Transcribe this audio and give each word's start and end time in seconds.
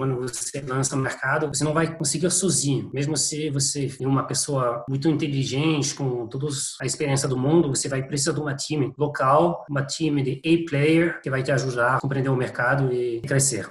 quando 0.00 0.14
você 0.20 0.60
lança 0.60 0.94
no 0.94 1.02
mercado, 1.02 1.48
você 1.48 1.64
não 1.64 1.74
vai 1.74 1.92
conseguir 1.92 2.30
sozinho. 2.30 2.88
Mesmo 2.94 3.16
se 3.16 3.50
você 3.50 3.90
é 4.00 4.06
uma 4.06 4.22
pessoa 4.22 4.84
muito 4.88 5.08
inteligente, 5.08 5.92
com 5.92 6.24
toda 6.28 6.46
a 6.80 6.86
experiência 6.86 7.28
do 7.28 7.36
mundo, 7.36 7.68
você 7.68 7.88
vai 7.88 8.00
precisar 8.04 8.30
de 8.30 8.38
uma 8.38 8.54
time 8.54 8.92
local, 8.96 9.66
uma 9.68 9.82
time 9.82 10.22
de 10.22 10.40
A-player 10.46 11.20
que 11.20 11.28
vai 11.28 11.42
te 11.42 11.50
ajudar 11.50 11.96
a 11.96 12.00
compreender 12.00 12.28
o 12.28 12.36
mercado 12.36 12.92
e 12.92 13.20
crescer. 13.22 13.68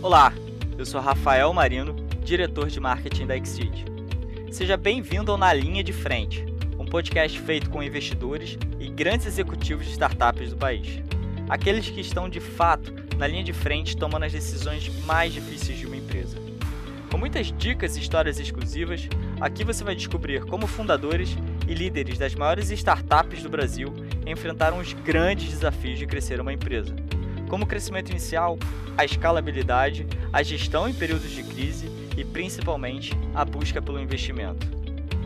Olá, 0.00 0.32
eu 0.78 0.86
sou 0.86 1.00
Rafael 1.00 1.52
Marino, 1.52 1.96
diretor 2.24 2.68
de 2.68 2.78
marketing 2.78 3.26
da 3.26 3.36
Exceed. 3.36 3.86
Seja 4.52 4.76
bem-vindo 4.76 5.32
ao 5.32 5.36
Na 5.36 5.52
Linha 5.52 5.82
de 5.82 5.92
Frente, 5.92 6.46
um 6.78 6.84
podcast 6.84 7.40
feito 7.40 7.70
com 7.70 7.82
investidores 7.82 8.56
e 8.78 8.88
grandes 8.88 9.26
executivos 9.26 9.84
de 9.84 9.90
startups 9.90 10.50
do 10.50 10.56
país. 10.56 11.02
Aqueles 11.48 11.90
que 11.90 12.00
estão 12.00 12.28
de 12.28 12.38
fato 12.38 13.05
na 13.16 13.26
linha 13.26 13.44
de 13.44 13.52
frente 13.52 13.96
tomando 13.96 14.24
as 14.24 14.32
decisões 14.32 14.88
mais 15.04 15.32
difíceis 15.32 15.78
de 15.78 15.86
uma 15.86 15.96
empresa. 15.96 16.36
Com 17.10 17.18
muitas 17.18 17.52
dicas 17.52 17.96
e 17.96 18.00
histórias 18.00 18.38
exclusivas, 18.38 19.08
aqui 19.40 19.64
você 19.64 19.82
vai 19.82 19.94
descobrir 19.94 20.44
como 20.44 20.66
fundadores 20.66 21.36
e 21.66 21.74
líderes 21.74 22.18
das 22.18 22.34
maiores 22.34 22.70
startups 22.70 23.42
do 23.42 23.48
Brasil 23.48 23.94
enfrentaram 24.26 24.78
os 24.78 24.92
grandes 24.92 25.50
desafios 25.50 25.98
de 25.98 26.06
crescer 26.06 26.40
uma 26.40 26.52
empresa, 26.52 26.94
como 27.48 27.64
o 27.64 27.66
crescimento 27.66 28.10
inicial, 28.10 28.58
a 28.98 29.04
escalabilidade, 29.04 30.06
a 30.32 30.42
gestão 30.42 30.88
em 30.88 30.94
períodos 30.94 31.30
de 31.30 31.42
crise 31.42 31.90
e 32.16 32.24
principalmente 32.24 33.12
a 33.34 33.44
busca 33.44 33.80
pelo 33.80 34.00
investimento. 34.00 34.66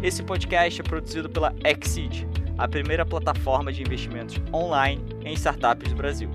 Esse 0.02 0.22
podcast 0.22 0.80
é 0.80 0.84
produzido 0.84 1.28
pela 1.28 1.54
Exceed, 1.64 2.26
a 2.56 2.68
primeira 2.68 3.06
plataforma 3.06 3.72
de 3.72 3.82
investimentos 3.82 4.36
online 4.52 5.02
em 5.24 5.32
startups 5.32 5.90
do 5.90 5.96
Brasil. 5.96 6.30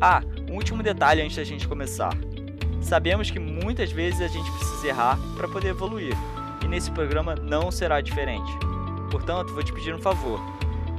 Ah, 0.00 0.22
um 0.50 0.54
último 0.54 0.82
detalhe 0.82 1.22
antes 1.22 1.36
da 1.36 1.44
gente 1.44 1.66
começar. 1.66 2.16
Sabemos 2.80 3.30
que 3.30 3.38
muitas 3.38 3.90
vezes 3.90 4.20
a 4.20 4.28
gente 4.28 4.50
precisa 4.52 4.88
errar 4.88 5.18
para 5.36 5.48
poder 5.48 5.68
evoluir, 5.68 6.14
e 6.64 6.68
nesse 6.68 6.90
programa 6.90 7.34
não 7.34 7.70
será 7.70 8.00
diferente. 8.00 8.50
Portanto, 9.10 9.52
vou 9.52 9.62
te 9.62 9.72
pedir 9.72 9.94
um 9.94 9.98
favor. 9.98 10.40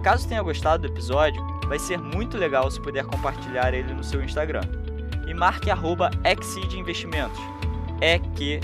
Caso 0.04 0.28
tenha 0.28 0.42
gostado 0.42 0.88
do 0.88 0.94
episódio, 0.94 1.42
vai 1.68 1.80
ser 1.80 1.98
muito 1.98 2.38
legal 2.38 2.70
se 2.72 2.82
puder 2.82 3.06
compartilhar 3.06 3.74
ele 3.74 3.94
no 3.94 4.04
seu 4.04 4.24
Instagram. 4.24 4.62
E 5.28 5.34
marque 5.34 5.70
arroba 5.70 6.10
Investimentos. 6.74 7.40
E-Q-S-E-E-D 8.02 8.60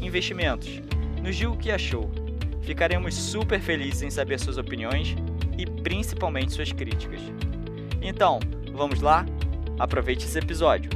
Investimentos. 0.00 0.80
Nos 1.22 1.36
diga 1.36 1.50
o 1.50 1.56
que 1.56 1.70
achou. 1.70 2.10
Ficaremos 2.62 3.14
super 3.14 3.60
felizes 3.60 4.02
em 4.02 4.10
saber 4.10 4.40
suas 4.40 4.58
opiniões 4.58 5.14
e 5.58 5.66
principalmente 5.82 6.52
suas 6.52 6.72
críticas. 6.72 7.20
Então, 8.00 8.40
vamos 8.76 9.00
lá? 9.00 9.24
Aproveite 9.78 10.24
esse 10.24 10.38
episódio. 10.38 10.90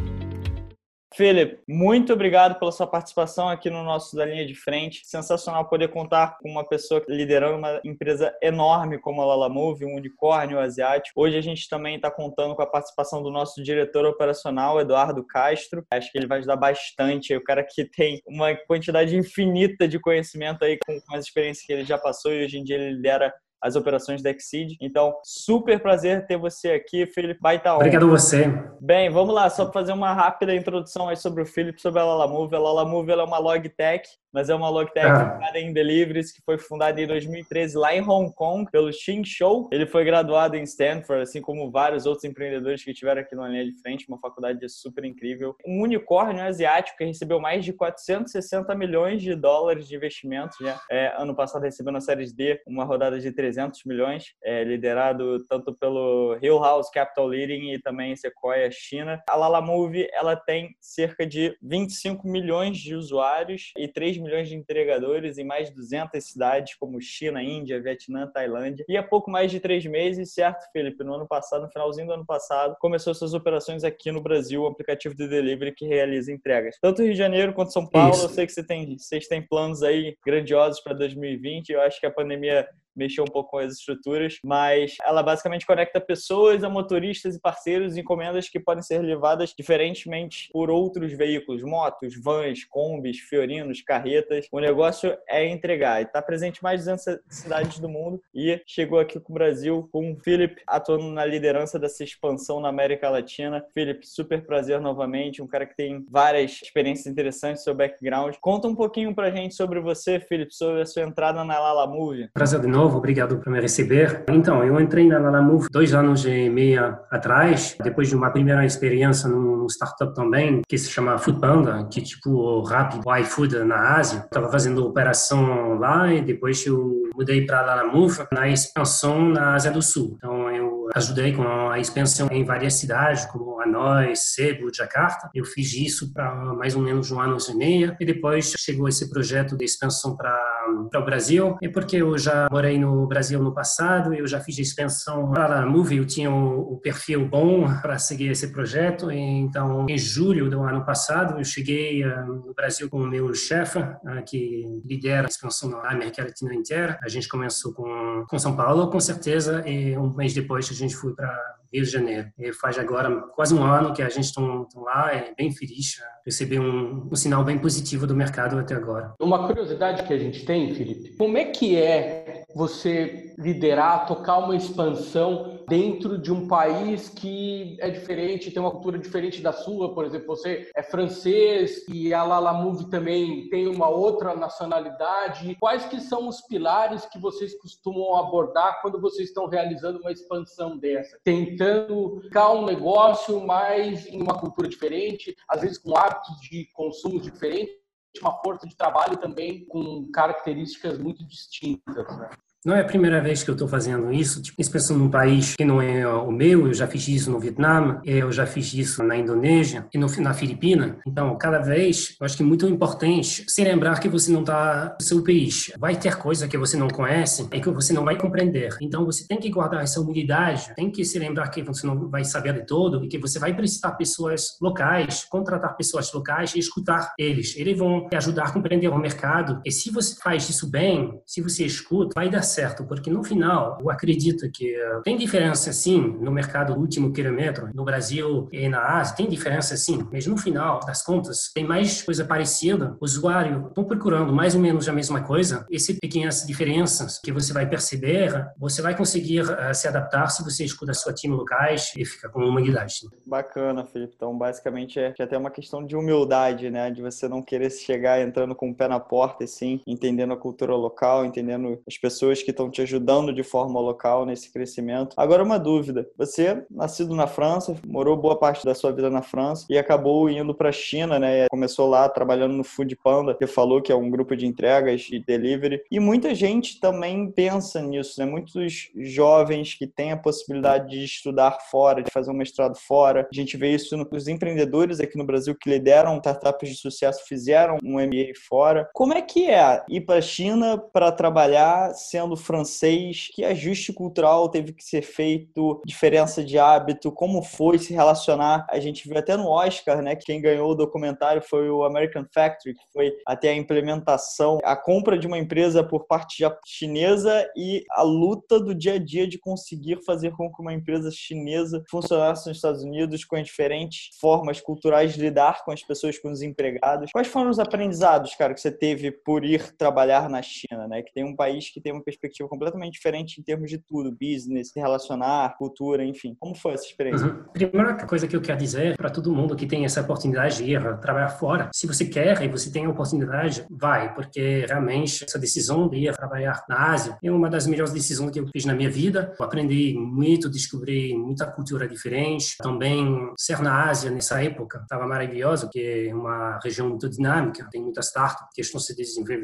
Felipe, 1.12 1.60
muito 1.68 2.12
obrigado 2.12 2.56
pela 2.56 2.70
sua 2.70 2.86
participação 2.86 3.48
aqui 3.48 3.68
no 3.68 3.82
nosso 3.82 4.14
Da 4.14 4.24
Linha 4.24 4.46
de 4.46 4.54
Frente. 4.54 5.02
Sensacional 5.04 5.68
poder 5.68 5.88
contar 5.88 6.38
com 6.40 6.48
uma 6.48 6.64
pessoa 6.64 7.04
liderando 7.08 7.58
uma 7.58 7.80
empresa 7.84 8.32
enorme 8.40 8.96
como 8.96 9.20
a 9.20 9.26
Lala 9.26 9.48
Move, 9.48 9.84
um 9.84 9.96
unicórnio 9.96 10.60
asiático. 10.60 11.20
Hoje 11.20 11.36
a 11.36 11.40
gente 11.40 11.68
também 11.68 11.96
está 11.96 12.12
contando 12.12 12.54
com 12.54 12.62
a 12.62 12.66
participação 12.66 13.24
do 13.24 13.30
nosso 13.30 13.60
diretor 13.60 14.06
operacional, 14.06 14.80
Eduardo 14.80 15.26
Castro. 15.26 15.84
Acho 15.92 16.12
que 16.12 16.16
ele 16.16 16.28
vai 16.28 16.38
ajudar 16.38 16.56
bastante. 16.56 17.34
O 17.34 17.42
cara 17.42 17.66
que 17.68 17.84
tem 17.84 18.22
uma 18.24 18.54
quantidade 18.54 19.16
infinita 19.16 19.88
de 19.88 19.98
conhecimento 19.98 20.64
aí 20.64 20.78
com 20.86 21.16
as 21.16 21.24
experiências 21.24 21.66
que 21.66 21.72
ele 21.72 21.84
já 21.84 21.98
passou 21.98 22.32
e 22.32 22.44
hoje 22.44 22.56
em 22.56 22.62
dia 22.62 22.76
ele 22.76 22.92
lidera 22.94 23.34
as 23.60 23.76
operações 23.76 24.22
da 24.22 24.30
Exceed. 24.30 24.76
Então, 24.80 25.14
super 25.22 25.80
prazer 25.80 26.26
ter 26.26 26.36
você 26.36 26.70
aqui, 26.72 27.06
Felipe 27.06 27.40
Baita 27.40 27.74
Obrigado 27.74 28.06
a 28.06 28.10
você. 28.10 28.46
Bem, 28.80 29.10
vamos 29.10 29.34
lá, 29.34 29.50
só 29.50 29.64
para 29.64 29.72
fazer 29.72 29.92
uma 29.92 30.12
rápida 30.12 30.54
introdução 30.54 31.08
aí 31.08 31.16
sobre 31.16 31.42
o 31.42 31.46
Felipe, 31.46 31.80
sobre 31.80 32.00
a 32.00 32.04
Lalamove. 32.04 32.56
A 32.56 32.58
Lalamove 32.58 33.12
é 33.12 33.16
uma 33.16 33.38
logtech 33.38 34.08
mas 34.32 34.48
é 34.48 34.54
uma 34.54 34.68
logtech 34.68 35.06
ah. 35.06 35.32
focada 35.32 35.58
em 35.58 35.72
deliveries 35.72 36.32
que 36.32 36.40
foi 36.42 36.56
fundada 36.56 37.00
em 37.00 37.06
2013 37.06 37.76
lá 37.76 37.94
em 37.94 38.00
Hong 38.00 38.32
Kong 38.34 38.70
pelo 38.70 38.92
Xing 38.92 39.24
Shou. 39.24 39.68
Ele 39.72 39.86
foi 39.86 40.04
graduado 40.04 40.56
em 40.56 40.62
Stanford, 40.62 41.22
assim 41.22 41.40
como 41.40 41.70
vários 41.70 42.06
outros 42.06 42.24
empreendedores 42.24 42.84
que 42.84 42.92
tiveram 42.92 43.20
aqui 43.20 43.34
na 43.34 43.48
linha 43.48 43.64
de 43.64 43.72
frente, 43.80 44.06
uma 44.08 44.18
faculdade 44.18 44.68
super 44.68 45.04
incrível. 45.04 45.56
Um 45.66 45.82
unicórnio 45.82 46.42
asiático 46.42 46.98
que 46.98 47.04
recebeu 47.04 47.40
mais 47.40 47.64
de 47.64 47.72
460 47.72 48.74
milhões 48.74 49.20
de 49.20 49.34
dólares 49.34 49.88
de 49.88 49.96
investimentos. 49.96 50.58
Né? 50.60 50.78
É, 50.90 51.14
ano 51.20 51.34
passado 51.34 51.62
recebeu 51.62 51.92
na 51.92 52.00
Série 52.00 52.32
D 52.32 52.60
uma 52.66 52.84
rodada 52.84 53.18
de 53.18 53.32
300 53.32 53.49
milhões, 53.84 54.34
é, 54.42 54.64
liderado 54.64 55.44
tanto 55.46 55.74
pelo 55.74 56.38
Hill 56.42 56.58
House 56.58 56.90
Capital 56.90 57.26
Leading 57.26 57.72
e 57.72 57.80
também 57.80 58.16
Sequoia 58.16 58.70
China. 58.70 59.22
A 59.28 59.36
Lala 59.36 59.60
Move 59.60 60.08
ela 60.12 60.36
tem 60.36 60.74
cerca 60.80 61.26
de 61.26 61.56
25 61.62 62.26
milhões 62.26 62.78
de 62.78 62.94
usuários 62.94 63.72
e 63.76 63.88
3 63.88 64.18
milhões 64.18 64.48
de 64.48 64.56
entregadores 64.56 65.38
em 65.38 65.44
mais 65.44 65.68
de 65.68 65.74
200 65.74 66.22
cidades, 66.24 66.74
como 66.74 67.00
China, 67.00 67.42
Índia, 67.42 67.80
Vietnã, 67.80 68.26
Tailândia. 68.26 68.84
E 68.88 68.96
há 68.96 69.02
pouco 69.02 69.30
mais 69.30 69.50
de 69.50 69.60
três 69.60 69.84
meses, 69.86 70.32
certo, 70.32 70.64
Felipe? 70.72 71.04
No 71.04 71.14
ano 71.14 71.26
passado, 71.26 71.62
no 71.62 71.70
finalzinho 71.70 72.06
do 72.06 72.12
ano 72.14 72.26
passado, 72.26 72.76
começou 72.80 73.14
suas 73.14 73.34
operações 73.34 73.84
aqui 73.84 74.10
no 74.12 74.20
Brasil, 74.20 74.62
o 74.62 74.66
aplicativo 74.66 75.14
de 75.14 75.28
delivery 75.28 75.72
que 75.74 75.86
realiza 75.86 76.32
entregas. 76.32 76.76
Tanto 76.80 77.02
Rio 77.02 77.12
de 77.12 77.18
Janeiro 77.18 77.52
quanto 77.52 77.72
São 77.72 77.86
Paulo, 77.86 78.14
Isso. 78.14 78.26
eu 78.26 78.30
sei 78.30 78.46
que 78.46 78.52
você 78.52 78.64
tem, 78.64 78.96
vocês 78.96 79.26
têm 79.26 79.42
planos 79.46 79.82
aí 79.82 80.16
grandiosos 80.24 80.80
para 80.80 80.94
2020. 80.94 81.70
Eu 81.70 81.80
acho 81.80 82.00
que 82.00 82.06
a 82.06 82.10
pandemia 82.10 82.66
mexer 82.96 83.20
um 83.20 83.26
pouco 83.26 83.50
com 83.50 83.58
as 83.58 83.74
estruturas, 83.74 84.38
mas 84.44 84.96
ela 85.04 85.22
basicamente 85.22 85.66
conecta 85.66 86.00
pessoas 86.00 86.64
a 86.64 86.68
motoristas 86.68 87.36
e 87.36 87.40
parceiros 87.40 87.96
encomendas 87.96 88.48
que 88.48 88.60
podem 88.60 88.82
ser 88.82 89.00
levadas 89.00 89.54
diferentemente 89.56 90.48
por 90.52 90.70
outros 90.70 91.12
veículos, 91.12 91.62
motos, 91.62 92.14
vans, 92.22 92.64
combis, 92.64 93.18
fiorinos, 93.18 93.82
carretas. 93.82 94.46
O 94.52 94.60
negócio 94.60 95.16
é 95.28 95.46
entregar 95.46 96.02
está 96.02 96.22
presente 96.22 96.58
em 96.58 96.62
mais 96.62 96.80
de 96.80 96.90
200 96.90 97.20
cidades 97.28 97.78
do 97.78 97.88
mundo 97.88 98.20
e 98.34 98.60
chegou 98.66 98.98
aqui 98.98 99.18
com 99.18 99.32
o 99.32 99.34
Brasil 99.34 99.88
com 99.92 100.12
o 100.12 100.16
Philip 100.16 100.60
atuando 100.66 101.10
na 101.10 101.24
liderança 101.24 101.78
dessa 101.78 102.04
expansão 102.04 102.60
na 102.60 102.68
América 102.68 103.08
Latina. 103.08 103.64
Philip, 103.72 104.06
super 104.06 104.44
prazer 104.44 104.80
novamente, 104.80 105.42
um 105.42 105.46
cara 105.46 105.66
que 105.66 105.76
tem 105.76 106.04
várias 106.10 106.60
experiências 106.62 107.06
interessantes, 107.06 107.62
seu 107.62 107.74
background. 107.74 108.34
Conta 108.40 108.68
um 108.68 108.74
pouquinho 108.74 109.14
pra 109.14 109.30
gente 109.30 109.54
sobre 109.54 109.80
você, 109.80 110.20
Philip, 110.20 110.54
sobre 110.54 110.82
a 110.82 110.86
sua 110.86 111.02
entrada 111.02 111.44
na 111.44 111.58
Lala 111.58 111.86
Move. 111.86 112.28
Prazer 112.32 112.60
de 112.60 112.66
novo 112.66 112.89
novo, 112.90 112.98
obrigado 112.98 113.38
por 113.38 113.52
me 113.52 113.60
receber. 113.60 114.24
Então, 114.28 114.64
eu 114.64 114.80
entrei 114.80 115.06
na 115.06 115.18
Lalamove 115.18 115.68
dois 115.70 115.94
anos 115.94 116.24
e 116.26 116.50
meio 116.50 116.98
atrás, 117.08 117.76
depois 117.82 118.08
de 118.08 118.16
uma 118.16 118.30
primeira 118.30 118.66
experiência 118.66 119.28
num 119.28 119.66
startup 119.68 120.12
também, 120.12 120.62
que 120.68 120.76
se 120.76 120.90
chama 120.90 121.16
Foodpanda, 121.16 121.86
que 121.90 122.00
é 122.00 122.02
tipo 122.02 122.30
o 122.30 122.62
Rappi, 122.62 123.00
o 123.04 123.16
iFood 123.16 123.60
na 123.60 123.96
Ásia. 123.96 124.24
Estava 124.24 124.50
fazendo 124.50 124.84
operação 124.84 125.78
lá 125.78 126.12
e 126.12 126.20
depois 126.20 126.66
eu 126.66 127.02
mudei 127.14 127.46
para 127.46 127.60
a 127.60 127.62
Lalamove 127.62 128.24
na 128.32 128.48
expansão 128.48 129.28
na 129.28 129.54
Ásia 129.54 129.70
do 129.70 129.80
Sul. 129.80 130.14
Então, 130.16 130.49
ajudei 130.94 131.32
com 131.32 131.70
a 131.70 131.78
expansão 131.78 132.28
em 132.30 132.44
várias 132.44 132.74
cidades, 132.74 133.24
como 133.26 133.60
Hanoi, 133.60 134.14
Cebu, 134.14 134.68
Jakarta. 134.74 135.30
Eu 135.34 135.44
fiz 135.44 135.72
isso 135.74 136.12
para 136.12 136.34
mais 136.54 136.74
ou 136.74 136.82
menos 136.82 137.10
um 137.10 137.20
ano 137.20 137.36
e 137.48 137.54
meio 137.54 137.96
e 138.00 138.04
depois 138.04 138.54
chegou 138.58 138.88
esse 138.88 139.08
projeto 139.10 139.56
de 139.56 139.64
expansão 139.64 140.16
para 140.16 141.00
o 141.00 141.04
Brasil. 141.04 141.56
E 141.62 141.68
porque 141.68 141.96
eu 141.96 142.16
já 142.18 142.48
morei 142.50 142.78
no 142.78 143.06
Brasil 143.06 143.42
no 143.42 143.54
passado, 143.54 144.14
eu 144.14 144.26
já 144.26 144.40
fiz 144.40 144.58
a 144.58 144.62
expansão 144.62 145.30
para 145.30 145.60
a 145.60 145.66
Move, 145.66 145.96
eu 145.96 146.06
tinha 146.06 146.30
o, 146.30 146.74
o 146.74 146.78
perfil 146.78 147.26
bom 147.26 147.66
para 147.80 147.98
seguir 147.98 148.30
esse 148.30 148.52
projeto. 148.52 149.10
Então, 149.10 149.86
em 149.88 149.98
julho 149.98 150.50
do 150.50 150.62
ano 150.62 150.84
passado, 150.84 151.38
eu 151.38 151.44
cheguei 151.44 152.04
uh, 152.04 152.26
no 152.26 152.54
Brasil 152.54 152.88
com 152.88 152.98
o 152.98 153.06
meu 153.06 153.32
chefe, 153.34 153.78
uh, 153.78 154.24
que 154.26 154.64
lidera 154.84 155.26
a 155.26 155.30
expansão 155.30 155.70
na 155.70 155.90
América 155.90 156.22
Latina 156.22 156.54
inteira. 156.54 156.98
A 157.02 157.08
gente 157.08 157.28
começou 157.28 157.72
com, 157.72 158.24
com 158.28 158.38
São 158.38 158.56
Paulo, 158.56 158.90
com 158.90 159.00
certeza, 159.00 159.62
e 159.66 159.96
um 159.96 160.12
mês 160.14 160.34
depois 160.34 160.68
a 160.70 160.74
gente 160.80 160.96
foi 160.96 161.14
para 161.14 161.28
Rio 161.72 161.84
de 161.84 161.90
Janeiro. 161.90 162.30
E 162.38 162.52
faz 162.52 162.78
agora 162.78 163.10
quase 163.34 163.54
um 163.54 163.62
ano 163.62 163.92
que 163.92 164.02
a 164.02 164.08
gente 164.08 164.24
está 164.24 164.40
lá, 164.76 165.12
é 165.12 165.34
bem 165.36 165.52
feliz, 165.52 166.00
receber 166.24 166.60
um, 166.60 167.08
um 167.10 167.16
sinal 167.16 167.44
bem 167.44 167.58
positivo 167.58 168.06
do 168.06 168.14
mercado 168.14 168.58
até 168.58 168.74
agora. 168.74 169.14
Uma 169.20 169.46
curiosidade 169.46 170.04
que 170.04 170.12
a 170.12 170.18
gente 170.18 170.44
tem, 170.44 170.74
Felipe, 170.74 171.16
como 171.16 171.36
é 171.38 171.44
que 171.44 171.76
é 171.76 172.44
você 172.54 173.34
liderar, 173.38 174.06
tocar 174.06 174.38
uma 174.38 174.56
expansão 174.56 175.60
dentro 175.68 176.18
de 176.18 176.32
um 176.32 176.48
país 176.48 177.08
que 177.08 177.76
é 177.80 177.88
diferente, 177.88 178.50
tem 178.50 178.60
uma 178.60 178.72
cultura 178.72 178.98
diferente 178.98 179.40
da 179.40 179.52
sua, 179.52 179.94
por 179.94 180.04
exemplo, 180.04 180.26
você 180.26 180.68
é 180.74 180.82
francês 180.82 181.86
e 181.88 182.12
a 182.12 182.24
Lala 182.24 182.52
Move 182.52 182.90
também 182.90 183.48
tem 183.48 183.68
uma 183.68 183.88
outra 183.88 184.34
nacionalidade. 184.34 185.56
Quais 185.60 185.84
que 185.84 186.00
são 186.00 186.26
os 186.26 186.40
pilares 186.40 187.06
que 187.06 187.20
vocês 187.20 187.56
costumam 187.60 188.16
abordar 188.16 188.82
quando 188.82 189.00
vocês 189.00 189.28
estão 189.28 189.46
realizando 189.46 190.00
uma 190.00 190.10
expansão 190.10 190.76
dessa? 190.76 191.16
Tentando 191.22 192.20
ficar 192.22 192.50
um 192.50 192.66
negócio 192.66 193.40
mais 193.46 194.06
em 194.06 194.20
uma 194.20 194.36
cultura 194.38 194.68
diferente, 194.68 195.36
às 195.48 195.60
vezes 195.60 195.78
com 195.78 195.96
hábitos 195.96 196.09
de 196.40 196.66
consumo 196.72 197.20
diferentes, 197.20 197.74
uma 198.20 198.40
força 198.42 198.66
de 198.66 198.76
trabalho 198.76 199.16
também 199.16 199.64
com 199.66 200.10
características 200.10 200.98
muito 200.98 201.24
distintas. 201.26 202.18
Né? 202.18 202.30
Não 202.62 202.74
é 202.74 202.82
a 202.82 202.84
primeira 202.84 203.22
vez 203.22 203.42
que 203.42 203.48
eu 203.48 203.54
estou 203.54 203.66
fazendo 203.66 204.12
isso, 204.12 204.42
tipo, 204.42 204.58
pensando 204.70 204.98
num 204.98 205.08
país 205.08 205.56
que 205.56 205.64
não 205.64 205.80
é 205.80 206.06
o 206.06 206.30
meu, 206.30 206.66
eu 206.66 206.74
já 206.74 206.86
fiz 206.86 207.08
isso 207.08 207.30
no 207.30 207.40
Vietnã, 207.40 208.02
eu 208.04 208.30
já 208.30 208.44
fiz 208.44 208.74
isso 208.74 209.02
na 209.02 209.16
Indonésia 209.16 209.86
e 209.94 209.96
no, 209.96 210.06
na 210.18 210.34
Filipina. 210.34 210.98
Então, 211.06 211.34
cada 211.38 211.58
vez, 211.58 212.16
eu 212.20 212.26
acho 212.26 212.36
que 212.36 212.42
é 212.42 212.46
muito 212.46 212.68
importante 212.68 213.46
se 213.48 213.64
lembrar 213.64 213.98
que 213.98 214.10
você 214.10 214.30
não 214.30 214.40
está 214.40 214.94
no 215.00 215.06
seu 215.06 215.24
país. 215.24 215.72
Vai 215.78 215.96
ter 215.96 216.18
coisa 216.18 216.46
que 216.46 216.58
você 216.58 216.76
não 216.76 216.88
conhece 216.88 217.48
e 217.50 217.60
que 217.62 217.70
você 217.70 217.94
não 217.94 218.04
vai 218.04 218.18
compreender. 218.18 218.76
Então, 218.82 219.06
você 219.06 219.26
tem 219.26 219.38
que 219.38 219.48
guardar 219.48 219.82
essa 219.82 219.98
humildade, 219.98 220.74
tem 220.76 220.90
que 220.90 221.02
se 221.02 221.18
lembrar 221.18 221.48
que 221.48 221.62
você 221.62 221.86
não 221.86 222.10
vai 222.10 222.24
saber 222.24 222.52
de 222.52 222.66
todo 222.66 223.02
e 223.02 223.08
que 223.08 223.16
você 223.16 223.38
vai 223.38 223.54
precisar 223.54 223.92
pessoas 223.92 224.58
locais, 224.60 225.24
contratar 225.30 225.74
pessoas 225.78 226.12
locais 226.12 226.54
e 226.54 226.58
escutar 226.58 227.14
eles. 227.18 227.56
Eles 227.56 227.78
vão 227.78 228.06
te 228.06 228.16
ajudar 228.16 228.48
a 228.48 228.52
compreender 228.52 228.88
o 228.88 228.98
mercado. 228.98 229.62
E 229.64 229.72
se 229.72 229.90
você 229.90 230.14
faz 230.20 230.46
isso 230.50 230.70
bem, 230.70 231.18
se 231.26 231.40
você 231.40 231.64
escuta, 231.64 232.12
vai 232.14 232.28
dar 232.28 232.49
certo, 232.50 232.84
porque 232.84 233.10
no 233.10 233.22
final, 233.22 233.78
eu 233.80 233.90
acredito 233.90 234.50
que 234.50 234.74
uh, 234.76 235.02
tem 235.02 235.16
diferença 235.16 235.72
sim 235.72 236.00
no 236.20 236.30
mercado 236.30 236.74
do 236.74 236.80
último 236.80 237.12
quilômetro, 237.12 237.70
no 237.74 237.84
Brasil 237.84 238.48
e 238.52 238.68
na 238.68 238.98
Ásia, 238.98 239.16
tem 239.16 239.28
diferença 239.28 239.76
sim, 239.76 240.06
mas 240.12 240.26
no 240.26 240.36
final 240.36 240.80
das 240.80 241.02
contas, 241.02 241.50
tem 241.54 241.64
mais 241.64 242.02
coisa 242.02 242.24
parecida. 242.24 242.96
O 243.00 243.04
usuário 243.04 243.68
estão 243.68 243.84
procurando 243.84 244.32
mais 244.32 244.54
ou 244.54 244.60
menos 244.60 244.88
a 244.88 244.92
mesma 244.92 245.22
coisa. 245.22 245.66
Essas 245.70 245.98
pequenas 245.98 246.46
diferenças 246.46 247.18
que 247.22 247.32
você 247.32 247.52
vai 247.52 247.68
perceber, 247.68 248.46
você 248.58 248.82
vai 248.82 248.96
conseguir 248.96 249.42
uh, 249.42 249.74
se 249.74 249.88
adaptar 249.88 250.28
se 250.28 250.44
você 250.44 250.64
escuta 250.64 250.94
sua 250.94 251.12
time 251.12 251.34
locais 251.34 251.92
e 251.96 252.04
fica 252.04 252.28
com 252.28 252.40
uma 252.40 252.60
guidade. 252.60 252.94
Bacana, 253.26 253.84
Felipe. 253.84 254.14
Então, 254.16 254.36
basicamente, 254.36 254.98
é, 254.98 255.14
é 255.18 255.22
até 255.22 255.36
uma 255.36 255.50
questão 255.50 255.84
de 255.84 255.96
humildade, 255.96 256.70
né? 256.70 256.90
De 256.90 257.02
você 257.02 257.28
não 257.28 257.42
querer 257.42 257.70
chegar 257.70 258.20
entrando 258.20 258.54
com 258.54 258.70
o 258.70 258.74
pé 258.74 258.88
na 258.88 259.00
porta, 259.00 259.44
assim, 259.44 259.80
entendendo 259.86 260.32
a 260.32 260.36
cultura 260.36 260.74
local, 260.74 261.24
entendendo 261.24 261.80
as 261.86 261.96
pessoas 261.96 262.39
pessoas 262.40 262.42
que 262.42 262.50
estão 262.50 262.70
te 262.70 262.82
ajudando 262.82 263.32
de 263.32 263.42
forma 263.42 263.80
local 263.80 264.26
nesse 264.26 264.52
crescimento. 264.52 265.14
Agora, 265.16 265.42
uma 265.42 265.58
dúvida: 265.58 266.08
você, 266.16 266.64
nascido 266.70 267.14
na 267.14 267.26
França, 267.26 267.76
morou 267.86 268.16
boa 268.16 268.38
parte 268.38 268.64
da 268.64 268.74
sua 268.74 268.92
vida 268.92 269.10
na 269.10 269.22
França 269.22 269.66
e 269.68 269.78
acabou 269.78 270.28
indo 270.28 270.54
para 270.54 270.70
a 270.70 270.72
China, 270.72 271.18
né? 271.18 271.46
Começou 271.50 271.88
lá 271.88 272.08
trabalhando 272.08 272.54
no 272.54 272.64
Food 272.64 272.96
Panda, 272.96 273.34
que 273.34 273.46
falou 273.46 273.82
que 273.82 273.92
é 273.92 273.94
um 273.94 274.10
grupo 274.10 274.36
de 274.36 274.46
entregas 274.46 275.08
e 275.10 275.18
delivery. 275.18 275.82
E 275.90 276.00
muita 276.00 276.34
gente 276.34 276.80
também 276.80 277.30
pensa 277.30 277.80
nisso, 277.80 278.20
né? 278.20 278.26
Muitos 278.26 278.90
jovens 278.96 279.74
que 279.74 279.86
têm 279.86 280.12
a 280.12 280.16
possibilidade 280.16 280.90
de 280.90 281.04
estudar 281.04 281.58
fora, 281.70 282.02
de 282.02 282.10
fazer 282.10 282.30
um 282.30 282.34
mestrado 282.34 282.76
fora. 282.76 283.28
A 283.30 283.34
gente 283.34 283.56
vê 283.56 283.74
isso 283.74 283.96
nos 283.96 284.28
empreendedores 284.28 285.00
aqui 285.00 285.16
no 285.16 285.24
Brasil 285.24 285.54
que 285.54 285.68
lideram 285.68 286.16
startups 286.18 286.68
de 286.68 286.76
sucesso, 286.76 287.24
fizeram 287.26 287.78
um 287.84 288.00
MBA 288.00 288.32
fora. 288.48 288.88
Como 288.94 289.12
é 289.12 289.22
que 289.22 289.50
é 289.50 289.82
ir 289.88 290.02
para 290.02 290.18
a 290.18 290.22
China 290.22 290.78
para 290.92 291.12
trabalhar 291.12 291.92
sendo 291.94 292.29
francês, 292.36 293.28
que 293.32 293.44
ajuste 293.44 293.92
cultural 293.92 294.48
teve 294.48 294.72
que 294.72 294.84
ser 294.84 295.02
feito, 295.02 295.80
diferença 295.84 296.42
de 296.44 296.58
hábito, 296.58 297.12
como 297.12 297.42
foi 297.42 297.78
se 297.78 297.92
relacionar. 297.92 298.66
A 298.70 298.78
gente 298.78 299.08
viu 299.08 299.18
até 299.18 299.36
no 299.36 299.48
Oscar, 299.48 300.02
né, 300.02 300.16
que 300.16 300.24
quem 300.24 300.40
ganhou 300.40 300.70
o 300.70 300.74
documentário 300.74 301.42
foi 301.42 301.70
o 301.70 301.84
American 301.84 302.24
Factory, 302.32 302.74
que 302.74 302.84
foi 302.92 303.12
até 303.26 303.50
a 303.50 303.56
implementação, 303.56 304.58
a 304.62 304.76
compra 304.76 305.18
de 305.18 305.26
uma 305.26 305.38
empresa 305.38 305.82
por 305.82 306.06
parte 306.06 306.44
chinesa 306.66 307.48
e 307.56 307.84
a 307.92 308.02
luta 308.02 308.60
do 308.60 308.74
dia 308.74 308.94
a 308.94 308.98
dia 308.98 309.26
de 309.26 309.38
conseguir 309.38 310.02
fazer 310.04 310.32
com 310.32 310.52
que 310.52 310.60
uma 310.60 310.72
empresa 310.72 311.10
chinesa 311.10 311.82
funcionasse 311.90 312.48
nos 312.48 312.58
Estados 312.58 312.82
Unidos 312.82 313.24
com 313.24 313.36
as 313.36 313.46
diferentes 313.46 314.10
formas 314.20 314.60
culturais 314.60 315.14
de 315.14 315.20
lidar 315.20 315.64
com 315.64 315.72
as 315.72 315.82
pessoas, 315.82 316.18
com 316.18 316.30
os 316.30 316.42
empregados. 316.42 317.10
Quais 317.12 317.28
foram 317.28 317.50
os 317.50 317.58
aprendizados, 317.58 318.34
cara, 318.34 318.54
que 318.54 318.60
você 318.60 318.70
teve 318.70 319.10
por 319.10 319.44
ir 319.44 319.76
trabalhar 319.76 320.28
na 320.28 320.42
China, 320.42 320.86
né? 320.88 321.02
Que 321.02 321.12
tem 321.12 321.24
um 321.24 321.36
país 321.36 321.70
que 321.70 321.80
tem 321.80 321.92
uma 321.92 322.02
perspectiva 322.02 322.19
completamente 322.48 322.94
diferente 322.94 323.40
em 323.40 323.44
termos 323.44 323.70
de 323.70 323.78
tudo, 323.78 324.10
business, 324.10 324.72
relacionar, 324.74 325.56
cultura, 325.56 326.04
enfim. 326.04 326.36
Como 326.38 326.54
foi 326.54 326.74
essa 326.74 326.84
experiência? 326.84 327.26
Uhum. 327.26 327.44
Primeira 327.52 327.94
coisa 328.06 328.26
que 328.26 328.36
eu 328.36 328.40
quero 328.40 328.58
dizer 328.58 328.96
para 328.96 329.10
todo 329.10 329.32
mundo 329.32 329.56
que 329.56 329.66
tem 329.66 329.84
essa 329.84 330.00
oportunidade 330.00 330.58
de 330.58 330.72
ir 330.72 330.80
trabalhar 331.00 331.28
fora, 331.28 331.70
se 331.72 331.86
você 331.86 332.04
quer 332.04 332.42
e 332.42 332.48
você 332.48 332.70
tem 332.70 332.86
a 332.86 332.90
oportunidade, 332.90 333.64
vai, 333.70 334.14
porque 334.14 334.64
realmente 334.66 335.24
essa 335.24 335.38
decisão 335.38 335.88
de 335.88 335.98
ir 335.98 336.14
trabalhar 336.14 336.64
na 336.68 336.90
Ásia 336.90 337.18
é 337.22 337.30
uma 337.30 337.48
das 337.48 337.66
melhores 337.66 337.92
decisões 337.92 338.30
que 338.30 338.40
eu 338.40 338.46
fiz 338.48 338.64
na 338.64 338.74
minha 338.74 338.90
vida. 338.90 339.34
Eu 339.38 339.44
aprendi 339.44 339.94
muito, 339.94 340.48
descobri 340.48 341.14
muita 341.16 341.46
cultura 341.46 341.88
diferente. 341.88 342.56
Também 342.58 343.32
ser 343.38 343.60
na 343.60 343.88
Ásia 343.88 344.10
nessa 344.10 344.42
época 344.42 344.78
estava 344.78 345.06
maravilhoso, 345.06 345.66
porque 345.66 346.08
é 346.08 346.14
uma 346.14 346.58
região 346.62 346.88
muito 346.88 347.08
dinâmica, 347.08 347.68
tem 347.70 347.82
muitas 347.82 348.06
startups 348.06 348.54
que 348.54 348.60
estão 348.60 348.80
se 348.80 348.94
desenvolvendo 348.94 349.40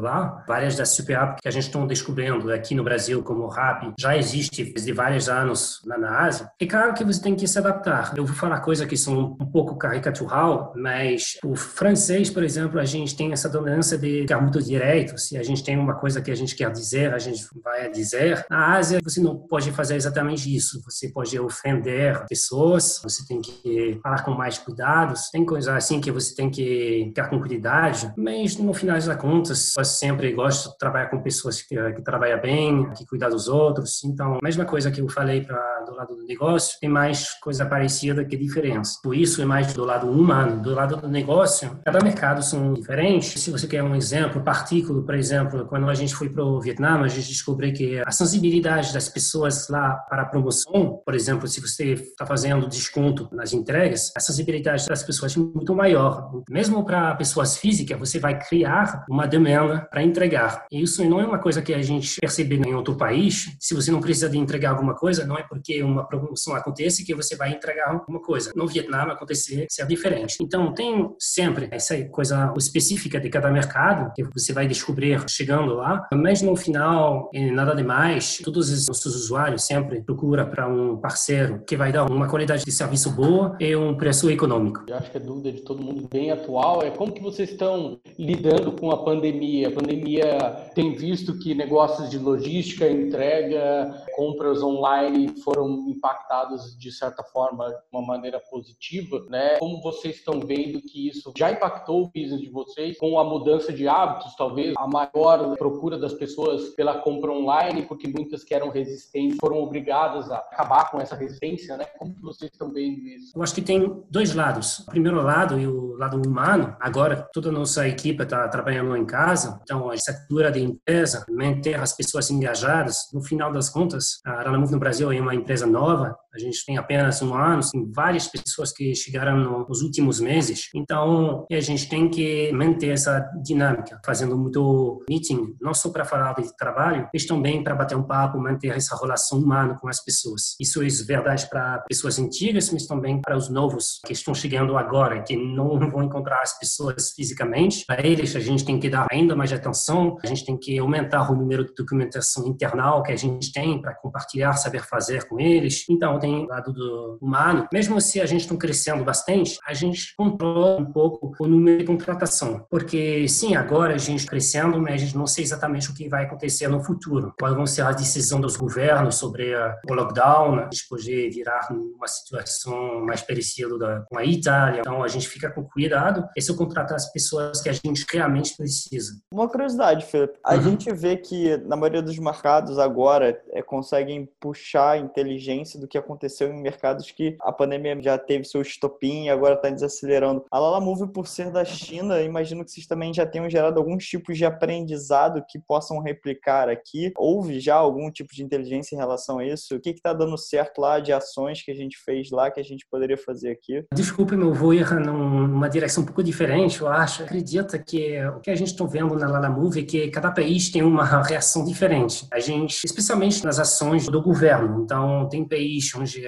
lá. 0.00 0.44
Várias 0.46 0.76
das 0.76 0.90
super 0.90 1.16
apps 1.16 1.40
que 1.42 1.48
a 1.48 1.50
gente 1.50 1.70
descobrindo 1.86 2.52
aqui 2.52 2.74
no 2.74 2.84
Brasil, 2.84 3.22
como 3.22 3.44
o 3.44 3.48
RAP, 3.48 3.94
já 3.98 4.16
existe 4.16 4.64
desde 4.64 4.92
vários 4.92 5.28
anos 5.28 5.80
lá 5.84 5.98
na 5.98 6.20
Ásia. 6.20 6.50
É 6.58 6.66
claro 6.66 6.94
que 6.94 7.04
você 7.04 7.20
tem 7.20 7.34
que 7.34 7.46
se 7.46 7.58
adaptar. 7.58 8.14
Eu 8.16 8.24
vou 8.24 8.34
falar 8.34 8.60
coisas 8.60 8.86
que 8.86 8.96
são 8.96 9.36
um 9.40 9.46
pouco 9.46 9.76
caricatural, 9.76 10.72
mas 10.76 11.38
o 11.44 11.54
francês, 11.54 12.30
por 12.30 12.42
exemplo, 12.42 12.78
a 12.80 12.84
gente 12.84 13.16
tem 13.16 13.32
essa 13.32 13.48
dominância 13.48 13.98
de 13.98 14.22
ficar 14.22 14.40
muito 14.40 14.62
direto. 14.62 15.18
Se 15.18 15.36
a 15.36 15.42
gente 15.42 15.62
tem 15.62 15.78
uma 15.78 15.94
coisa 15.94 16.20
que 16.20 16.30
a 16.30 16.34
gente 16.34 16.54
quer 16.54 16.70
dizer, 16.70 17.12
a 17.14 17.18
gente 17.18 17.44
vai 17.62 17.90
dizer. 17.90 18.44
Na 18.50 18.74
Ásia, 18.76 19.00
você 19.02 19.20
não 19.20 19.36
pode 19.36 19.70
fazer 19.72 19.96
exatamente 19.96 20.54
isso. 20.54 20.82
Você 20.84 21.08
pode 21.08 21.38
ofender 21.38 22.24
pessoas, 22.28 23.00
você 23.02 23.26
tem 23.26 23.40
que 23.40 23.98
falar 24.02 24.22
com 24.22 24.32
mais 24.32 24.58
cuidados. 24.58 25.30
Tem 25.30 25.44
coisas 25.44 25.72
assim 25.74 26.00
que 26.00 26.10
você 26.10 26.34
tem 26.34 26.50
que 26.50 27.06
ficar 27.08 27.28
com 27.28 27.40
cuidado, 27.40 28.12
mas 28.16 28.56
no 28.56 28.72
final 28.72 28.96
das 28.98 29.16
contas, 29.16 29.74
eu 29.76 29.84
sempre 29.84 30.32
gosto 30.32 30.70
de 30.70 30.78
trabalhar 30.78 31.06
com 31.06 31.22
pessoas 31.22 31.62
que, 31.62 31.75
que 31.94 32.02
trabalha 32.02 32.36
bem, 32.36 32.90
que 32.92 33.06
cuida 33.06 33.28
dos 33.28 33.48
outros. 33.48 34.04
Então, 34.04 34.38
mesma 34.42 34.64
coisa 34.64 34.90
que 34.90 35.00
eu 35.00 35.08
falei 35.08 35.46
do 35.86 35.94
lado 35.94 36.16
do 36.16 36.24
negócio, 36.24 36.78
tem 36.80 36.88
mais 36.88 37.34
coisa 37.40 37.64
parecida 37.64 38.24
que 38.24 38.36
diferença. 38.36 38.98
Por 39.02 39.14
isso 39.14 39.40
é 39.40 39.44
mais 39.44 39.72
do 39.72 39.84
lado 39.84 40.10
humano, 40.10 40.62
do 40.62 40.74
lado 40.74 40.96
do 40.96 41.08
negócio. 41.08 41.78
Cada 41.84 42.02
mercado 42.02 42.42
são 42.42 42.74
diferentes. 42.74 43.40
Se 43.40 43.50
você 43.50 43.66
quer 43.66 43.82
um 43.82 43.94
exemplo, 43.94 44.42
partículo, 44.42 45.04
por 45.04 45.14
exemplo, 45.14 45.66
quando 45.66 45.88
a 45.88 45.94
gente 45.94 46.14
foi 46.14 46.28
para 46.28 46.44
o 46.44 46.60
Vietnã, 46.60 47.00
a 47.00 47.08
gente 47.08 47.28
descobriu 47.28 47.72
que 47.72 48.00
a 48.04 48.10
sensibilidade 48.10 48.92
das 48.92 49.08
pessoas 49.08 49.68
lá 49.68 49.94
para 50.08 50.22
a 50.22 50.26
promoção, 50.26 51.00
por 51.04 51.14
exemplo, 51.14 51.46
se 51.46 51.60
você 51.60 51.92
está 51.92 52.26
fazendo 52.26 52.68
desconto 52.68 53.28
nas 53.32 53.52
entregas, 53.52 54.12
a 54.16 54.20
sensibilidade 54.20 54.86
das 54.86 55.02
pessoas 55.02 55.36
é 55.36 55.40
muito 55.40 55.74
maior. 55.74 56.30
Mesmo 56.48 56.84
para 56.84 57.14
pessoas 57.14 57.56
físicas, 57.56 57.98
você 57.98 58.18
vai 58.18 58.38
criar 58.38 59.04
uma 59.08 59.26
demanda 59.26 59.86
para 59.90 60.02
entregar. 60.02 60.66
E 60.70 60.82
isso 60.82 61.04
não 61.04 61.20
é 61.20 61.26
uma 61.26 61.38
coisa 61.38 61.62
que 61.66 61.74
a 61.74 61.82
gente 61.82 62.20
percebe 62.20 62.54
em 62.54 62.74
outro 62.74 62.94
país. 62.94 63.56
Se 63.58 63.74
você 63.74 63.90
não 63.90 64.00
precisa 64.00 64.28
de 64.28 64.38
entregar 64.38 64.70
alguma 64.70 64.94
coisa, 64.94 65.26
não 65.26 65.36
é 65.36 65.42
porque 65.42 65.82
uma 65.82 66.06
promoção 66.06 66.54
acontece 66.54 67.04
que 67.04 67.14
você 67.14 67.34
vai 67.34 67.50
entregar 67.50 67.90
alguma 67.90 68.20
coisa. 68.22 68.52
No 68.54 68.68
Vietnã 68.68 69.02
acontecer 69.02 69.66
ser 69.68 69.86
diferente. 69.86 70.36
Então 70.40 70.72
tem 70.72 71.10
sempre 71.18 71.68
essa 71.72 72.00
coisa 72.04 72.54
específica 72.56 73.18
de 73.18 73.28
cada 73.28 73.50
mercado 73.50 74.12
que 74.14 74.22
você 74.22 74.52
vai 74.52 74.66
descobrir 74.66 75.22
chegando 75.28 75.74
lá, 75.74 76.06
mas 76.12 76.40
no 76.40 76.54
final 76.54 77.30
é 77.34 77.50
nada 77.50 77.74
demais. 77.74 78.40
Todos 78.44 78.70
os 78.70 78.86
nossos 78.86 79.14
usuários 79.16 79.64
sempre 79.64 80.02
procuram 80.02 80.48
para 80.48 80.68
um 80.68 80.96
parceiro 80.96 81.62
que 81.66 81.76
vai 81.76 81.90
dar 81.90 82.04
uma 82.04 82.28
qualidade 82.28 82.64
de 82.64 82.72
serviço 82.72 83.10
boa 83.10 83.56
e 83.58 83.74
um 83.74 83.96
preço 83.96 84.30
econômico. 84.30 84.84
Eu 84.86 84.96
acho 84.96 85.10
que 85.10 85.16
a 85.16 85.20
dúvida 85.20 85.52
de 85.52 85.62
todo 85.62 85.82
mundo 85.82 86.08
bem 86.08 86.30
atual 86.30 86.82
é 86.82 86.90
como 86.90 87.12
que 87.12 87.22
vocês 87.22 87.50
estão 87.50 87.98
lidando 88.18 88.72
com 88.72 88.90
a 88.90 89.04
pandemia. 89.04 89.68
A 89.68 89.72
pandemia 89.72 90.38
tem 90.74 90.94
visto 90.94 91.38
que 91.38 91.45
negócios 91.54 92.10
de 92.10 92.18
logística, 92.18 92.86
entrega, 92.86 94.05
compras 94.16 94.62
online 94.62 95.34
foram 95.42 95.86
impactados 95.88 96.76
de 96.78 96.90
certa 96.90 97.22
forma 97.22 97.68
de 97.68 97.76
uma 97.92 98.02
maneira 98.02 98.40
positiva, 98.50 99.24
né? 99.28 99.58
Como 99.58 99.82
vocês 99.82 100.16
estão 100.16 100.40
vendo 100.40 100.80
que 100.80 101.08
isso 101.08 101.32
já 101.36 101.52
impactou 101.52 102.04
o 102.04 102.06
business 102.06 102.40
de 102.40 102.50
vocês 102.50 102.98
com 102.98 103.18
a 103.18 103.24
mudança 103.24 103.72
de 103.72 103.86
hábitos, 103.86 104.34
talvez 104.34 104.74
a 104.76 104.86
maior 104.86 105.56
procura 105.56 105.98
das 105.98 106.14
pessoas 106.14 106.70
pela 106.70 106.98
compra 106.98 107.30
online, 107.30 107.82
porque 107.82 108.08
muitas 108.08 108.42
que 108.42 108.54
eram 108.54 108.70
resistentes 108.70 109.36
foram 109.38 109.58
obrigadas 109.58 110.30
a 110.30 110.38
acabar 110.38 110.90
com 110.90 110.98
essa 110.98 111.14
resistência, 111.14 111.76
né? 111.76 111.84
Como 111.98 112.14
vocês 112.22 112.50
estão 112.50 112.72
vendo 112.72 113.00
isso? 113.00 113.32
Eu 113.36 113.42
acho 113.42 113.54
que 113.54 113.62
tem 113.62 114.02
dois 114.10 114.34
lados. 114.34 114.80
O 114.80 114.86
primeiro 114.86 115.22
lado 115.22 115.60
e 115.60 115.66
o 115.66 115.94
lado 115.96 116.16
humano. 116.26 116.74
Agora 116.80 117.28
toda 117.32 117.50
a 117.50 117.52
nossa 117.52 117.86
equipe 117.86 118.22
está 118.22 118.48
trabalhando 118.48 118.96
em 118.96 119.04
casa, 119.04 119.60
então 119.62 119.90
a 119.90 119.94
estrutura 119.94 120.50
da 120.50 120.58
empresa 120.58 121.26
manter 121.28 121.78
as 121.78 121.94
pessoas 121.94 122.30
engajadas, 122.30 123.10
no 123.12 123.22
final 123.22 123.52
das 123.52 123.68
contas, 123.68 124.05
pessoas. 124.06 124.20
A 124.24 124.32
Aranamove 124.32 124.72
no 124.72 124.78
Brasil 124.78 125.10
é 125.10 125.20
uma 125.20 125.34
empresa 125.34 125.66
nova, 125.66 126.16
a 126.36 126.38
gente 126.38 126.64
tem 126.66 126.76
apenas 126.76 127.22
um 127.22 127.34
ano, 127.34 127.62
tem 127.72 127.90
várias 127.90 128.28
pessoas 128.28 128.70
que 128.70 128.94
chegaram 128.94 129.66
nos 129.66 129.80
últimos 129.80 130.20
meses. 130.20 130.68
Então, 130.74 131.46
a 131.50 131.60
gente 131.60 131.88
tem 131.88 132.10
que 132.10 132.52
manter 132.52 132.88
essa 132.88 133.20
dinâmica, 133.42 133.98
fazendo 134.04 134.36
muito 134.36 135.02
meeting, 135.08 135.56
não 135.60 135.72
só 135.72 135.88
para 135.88 136.04
falar 136.04 136.34
de 136.34 136.54
trabalho, 136.56 137.08
mas 137.12 137.24
também 137.24 137.64
para 137.64 137.74
bater 137.74 137.96
um 137.96 138.02
papo, 138.02 138.38
manter 138.38 138.76
essa 138.76 138.96
relação 138.96 139.38
humana 139.38 139.78
com 139.80 139.88
as 139.88 140.04
pessoas. 140.04 140.54
Isso 140.60 140.82
é 140.82 140.86
verdade 141.06 141.48
para 141.48 141.78
pessoas 141.88 142.18
antigas, 142.18 142.70
mas 142.70 142.86
também 142.86 143.20
para 143.20 143.36
os 143.36 143.48
novos 143.48 143.98
que 144.04 144.12
estão 144.12 144.34
chegando 144.34 144.76
agora, 144.76 145.22
que 145.22 145.36
não 145.36 145.78
vão 145.88 146.02
encontrar 146.02 146.42
as 146.42 146.58
pessoas 146.58 147.12
fisicamente. 147.12 147.84
Para 147.86 148.06
eles, 148.06 148.36
a 148.36 148.40
gente 148.40 148.64
tem 148.64 148.78
que 148.78 148.90
dar 148.90 149.06
ainda 149.10 149.34
mais 149.34 149.52
atenção, 149.52 150.18
a 150.22 150.26
gente 150.26 150.44
tem 150.44 150.56
que 150.58 150.78
aumentar 150.78 151.30
o 151.30 151.34
número 151.34 151.64
de 151.64 151.74
documentação 151.74 152.46
internal 152.46 153.02
que 153.02 153.12
a 153.12 153.16
gente 153.16 153.50
tem 153.52 153.80
para 153.80 153.94
compartilhar, 154.00 154.52
saber 154.54 154.82
fazer 154.84 155.26
com 155.28 155.40
eles. 155.40 155.84
Então, 155.88 156.18
tem 156.18 156.44
o 156.44 156.48
lado 156.48 156.72
do 156.72 157.18
humano. 157.20 157.68
Mesmo 157.72 158.00
se 158.00 158.20
a 158.20 158.26
gente 158.26 158.42
está 158.42 158.56
crescendo 158.56 159.04
bastante, 159.04 159.58
a 159.66 159.74
gente 159.74 160.14
controla 160.16 160.80
um 160.80 160.92
pouco 160.92 161.34
o 161.38 161.46
número 161.46 161.78
de 161.78 161.84
contratação. 161.84 162.66
Porque, 162.70 163.26
sim, 163.28 163.54
agora 163.56 163.94
a 163.94 163.98
gente 163.98 164.26
crescendo, 164.26 164.80
mas 164.80 164.94
a 164.94 164.98
gente 164.98 165.16
não 165.16 165.26
sei 165.26 165.44
exatamente 165.44 165.90
o 165.90 165.94
que 165.94 166.08
vai 166.08 166.24
acontecer 166.24 166.68
no 166.68 166.82
futuro. 166.82 167.32
Quais 167.38 167.54
vão 167.54 167.66
ser 167.66 167.82
as 167.82 167.96
decisões 167.96 168.42
dos 168.42 168.56
governos 168.56 169.16
sobre 169.16 169.54
o 169.88 169.94
lockdown, 169.94 170.60
a 170.60 170.62
gente 170.64 170.88
pode 170.88 171.30
virar 171.30 171.68
uma 171.70 172.06
situação 172.06 173.04
mais 173.04 173.22
parecida 173.22 174.06
com 174.08 174.18
a 174.18 174.24
Itália. 174.24 174.80
Então, 174.80 175.02
a 175.02 175.08
gente 175.08 175.28
fica 175.28 175.50
com 175.50 175.64
cuidado 175.64 176.26
e 176.36 176.42
se 176.42 176.50
eu 176.50 176.56
contratar 176.56 176.96
as 176.96 177.10
pessoas 177.12 177.60
que 177.60 177.68
a 177.68 177.72
gente 177.72 178.04
realmente 178.12 178.56
precisa. 178.56 179.12
Uma 179.32 179.48
curiosidade, 179.48 180.04
Felipe. 180.04 180.38
A 180.44 180.54
uhum. 180.54 180.62
gente 180.62 180.92
vê 180.92 181.16
que, 181.16 181.56
na 181.58 181.76
maioria 181.76 182.02
dos 182.02 182.18
mercados 182.18 182.78
agora, 182.78 183.40
é, 183.50 183.62
conseguem 183.86 184.28
puxar 184.40 184.92
a 184.92 184.98
inteligência 184.98 185.78
do 185.78 185.86
que 185.86 185.96
aconteceu 185.96 186.52
em 186.52 186.60
mercados 186.60 187.12
que 187.12 187.36
a 187.40 187.52
pandemia 187.52 187.96
já 188.02 188.18
teve 188.18 188.44
seu 188.44 188.60
estopim 188.60 189.26
e 189.26 189.30
agora 189.30 189.54
está 189.54 189.70
desacelerando. 189.70 190.44
A 190.50 190.58
Lala 190.58 190.80
Move, 190.80 191.12
por 191.12 191.28
ser 191.28 191.52
da 191.52 191.64
China, 191.64 192.20
imagino 192.20 192.64
que 192.64 192.72
vocês 192.72 192.86
também 192.86 193.14
já 193.14 193.24
tenham 193.24 193.48
gerado 193.48 193.78
alguns 193.78 194.04
tipos 194.04 194.36
de 194.36 194.44
aprendizado 194.44 195.44
que 195.48 195.60
possam 195.60 196.00
replicar 196.00 196.68
aqui. 196.68 197.12
Houve 197.16 197.60
já 197.60 197.76
algum 197.76 198.10
tipo 198.10 198.34
de 198.34 198.42
inteligência 198.42 198.96
em 198.96 198.98
relação 198.98 199.38
a 199.38 199.46
isso? 199.46 199.76
O 199.76 199.80
que 199.80 199.90
está 199.90 200.12
dando 200.12 200.36
certo 200.36 200.80
lá 200.80 200.98
de 200.98 201.12
ações 201.12 201.62
que 201.62 201.70
a 201.70 201.74
gente 201.74 201.96
fez 202.04 202.30
lá 202.30 202.50
que 202.50 202.58
a 202.58 202.64
gente 202.64 202.84
poderia 202.90 203.16
fazer 203.16 203.50
aqui? 203.50 203.84
Desculpe, 203.94 204.36
meu 204.36 204.52
vou 204.52 204.74
ir 204.74 204.90
numa 204.90 205.68
direção 205.68 206.02
um 206.02 206.06
pouco 206.06 206.24
diferente, 206.24 206.80
eu 206.80 206.88
acho. 206.88 207.22
Acredita 207.22 207.78
que 207.78 208.18
o 208.26 208.40
que 208.40 208.50
a 208.50 208.56
gente 208.56 208.72
está 208.72 208.84
vendo 208.84 209.14
na 209.14 209.28
Lala 209.28 209.48
Move 209.48 209.80
é 209.80 209.84
que 209.84 210.08
cada 210.08 210.32
país 210.32 210.70
tem 210.70 210.82
uma 210.82 211.04
reação 211.22 211.64
diferente. 211.64 212.26
A 212.32 212.40
gente, 212.40 212.84
especialmente 212.84 213.44
nas 213.44 213.58
ações 213.60 213.75
do 214.10 214.22
governo. 214.22 214.82
Então, 214.82 215.28
tem 215.28 215.46
país 215.46 215.94
onde 215.94 216.24